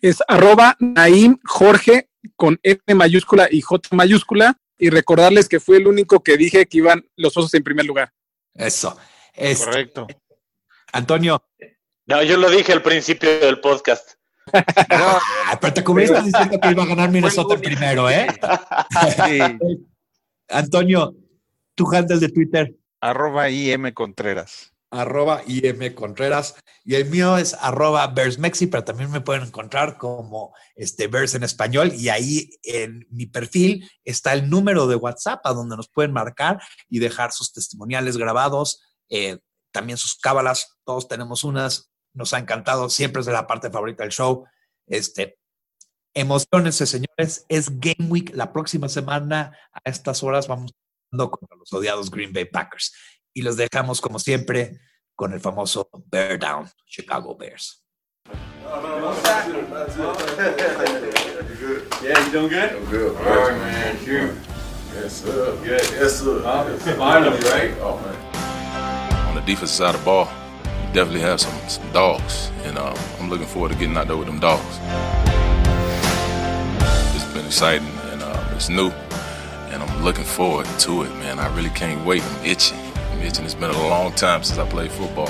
Es 0.00 0.22
arroba 0.26 0.76
Naim 0.80 1.38
Jorge 1.44 2.08
con 2.34 2.58
N 2.62 2.80
mayúscula 2.94 3.48
y 3.50 3.60
J 3.60 3.88
mayúscula. 3.94 4.58
Y 4.78 4.90
recordarles 4.90 5.48
que 5.48 5.58
fui 5.60 5.76
el 5.78 5.86
único 5.86 6.22
que 6.22 6.36
dije 6.36 6.66
que 6.66 6.78
iban 6.78 7.06
los 7.16 7.34
osos 7.36 7.52
en 7.54 7.62
primer 7.64 7.86
lugar. 7.86 8.12
Eso. 8.54 8.96
Este, 9.34 9.64
Correcto. 9.64 10.06
Antonio, 10.92 11.42
No, 12.06 12.22
yo 12.22 12.36
lo 12.36 12.48
dije 12.50 12.72
al 12.72 12.82
principio 12.82 13.40
del 13.40 13.60
podcast. 13.60 14.12
pero 15.60 15.74
te 15.74 15.82
cubriste 15.82 16.22
diciendo 16.22 16.58
que 16.60 16.70
iba 16.70 16.84
a 16.84 16.86
ganar 16.86 17.10
Minnesota 17.10 17.56
primero, 17.56 18.08
¿eh? 18.08 18.28
Sí, 19.16 19.40
Antonio, 20.48 21.16
tu 21.74 21.92
handle 21.92 22.18
de 22.18 22.28
Twitter, 22.28 22.76
arroba 23.00 23.50
IM 23.50 23.92
Contreras. 23.92 24.72
arroba 24.92 25.42
IM 25.48 25.94
Contreras, 25.94 26.54
y 26.84 26.94
el 26.94 27.06
mío 27.06 27.38
es 27.38 27.54
arroba 27.54 28.06
Bersmexi, 28.06 28.68
pero 28.68 28.84
también 28.84 29.10
me 29.10 29.20
pueden 29.20 29.42
encontrar 29.42 29.98
como 29.98 30.54
este 30.76 31.08
Bears 31.08 31.34
en 31.34 31.42
español, 31.42 31.92
y 31.92 32.08
ahí 32.08 32.50
en 32.62 33.04
mi 33.10 33.26
perfil 33.26 33.90
está 34.04 34.32
el 34.32 34.48
número 34.48 34.86
de 34.86 34.94
WhatsApp 34.94 35.40
a 35.44 35.52
donde 35.52 35.76
nos 35.76 35.88
pueden 35.88 36.12
marcar 36.12 36.60
y 36.88 37.00
dejar 37.00 37.32
sus 37.32 37.52
testimoniales 37.52 38.16
grabados, 38.16 38.80
eh, 39.08 39.38
también 39.72 39.98
sus 39.98 40.16
cábalas, 40.16 40.78
todos 40.84 41.08
tenemos 41.08 41.42
unas, 41.42 41.90
nos 42.16 42.32
ha 42.32 42.38
encantado, 42.38 42.88
siempre 42.88 43.20
es 43.20 43.26
de 43.26 43.32
la 43.32 43.46
parte 43.46 43.70
favorita 43.70 44.02
del 44.02 44.12
show. 44.12 44.46
Este, 44.88 45.38
emociones, 46.14 46.76
señores, 46.76 47.44
es 47.48 47.78
Game 47.78 48.08
Week 48.08 48.32
la 48.34 48.52
próxima 48.52 48.88
semana 48.88 49.56
a 49.72 49.80
estas 49.88 50.22
horas 50.22 50.48
vamos 50.48 50.72
contra 51.12 51.56
los 51.56 51.72
odiados 51.72 52.10
Green 52.10 52.32
Bay 52.32 52.44
Packers 52.44 52.92
y 53.32 53.42
los 53.42 53.56
dejamos 53.56 54.00
como 54.00 54.18
siempre 54.18 54.80
con 55.14 55.32
el 55.32 55.40
famoso 55.40 55.88
Bear 56.06 56.38
Down, 56.38 56.68
Chicago 56.86 57.36
Bears. 57.36 57.82
Yeah, 62.02 62.24
you 62.24 62.32
doing 62.32 62.48
good? 62.48 62.72
I'm 62.72 62.84
good. 62.90 63.16
All 63.16 63.24
right, 63.24 63.56
man. 63.58 63.96
Shoot. 64.04 64.34
Yes, 64.94 65.22
sir. 65.22 65.56
Good. 65.64 65.82
Yes, 65.98 66.20
sir. 66.20 66.40
Finally, 66.96 67.38
right? 67.50 67.74
Oh, 67.80 67.96
man. 68.04 68.26
on 69.26 69.34
the 69.34 69.40
defensive 69.40 69.76
side 69.76 69.94
of 69.94 70.00
the 70.00 70.04
ball, 70.04 70.28
definitely 70.96 71.20
have 71.20 71.38
some, 71.38 71.68
some 71.68 71.92
dogs, 71.92 72.50
and 72.64 72.78
um, 72.78 72.96
I'm 73.20 73.28
looking 73.28 73.46
forward 73.46 73.70
to 73.70 73.76
getting 73.76 73.98
out 73.98 74.06
there 74.06 74.16
with 74.16 74.28
them 74.28 74.40
dogs. 74.40 74.64
It's 77.14 77.30
been 77.34 77.44
exciting 77.44 77.86
and 78.10 78.22
uh, 78.22 78.52
it's 78.54 78.70
new, 78.70 78.88
and 79.68 79.82
I'm 79.82 80.02
looking 80.02 80.24
forward 80.24 80.64
to 80.64 81.02
it, 81.02 81.10
man. 81.16 81.38
I 81.38 81.54
really 81.54 81.68
can't 81.68 82.02
wait. 82.06 82.22
I'm 82.22 82.46
itching. 82.46 82.78
I'm 83.12 83.20
itching. 83.20 83.44
It's 83.44 83.54
been 83.54 83.68
a 83.68 83.88
long 83.88 84.12
time 84.12 84.42
since 84.42 84.58
I 84.58 84.66
played 84.66 84.90
football. 84.90 85.28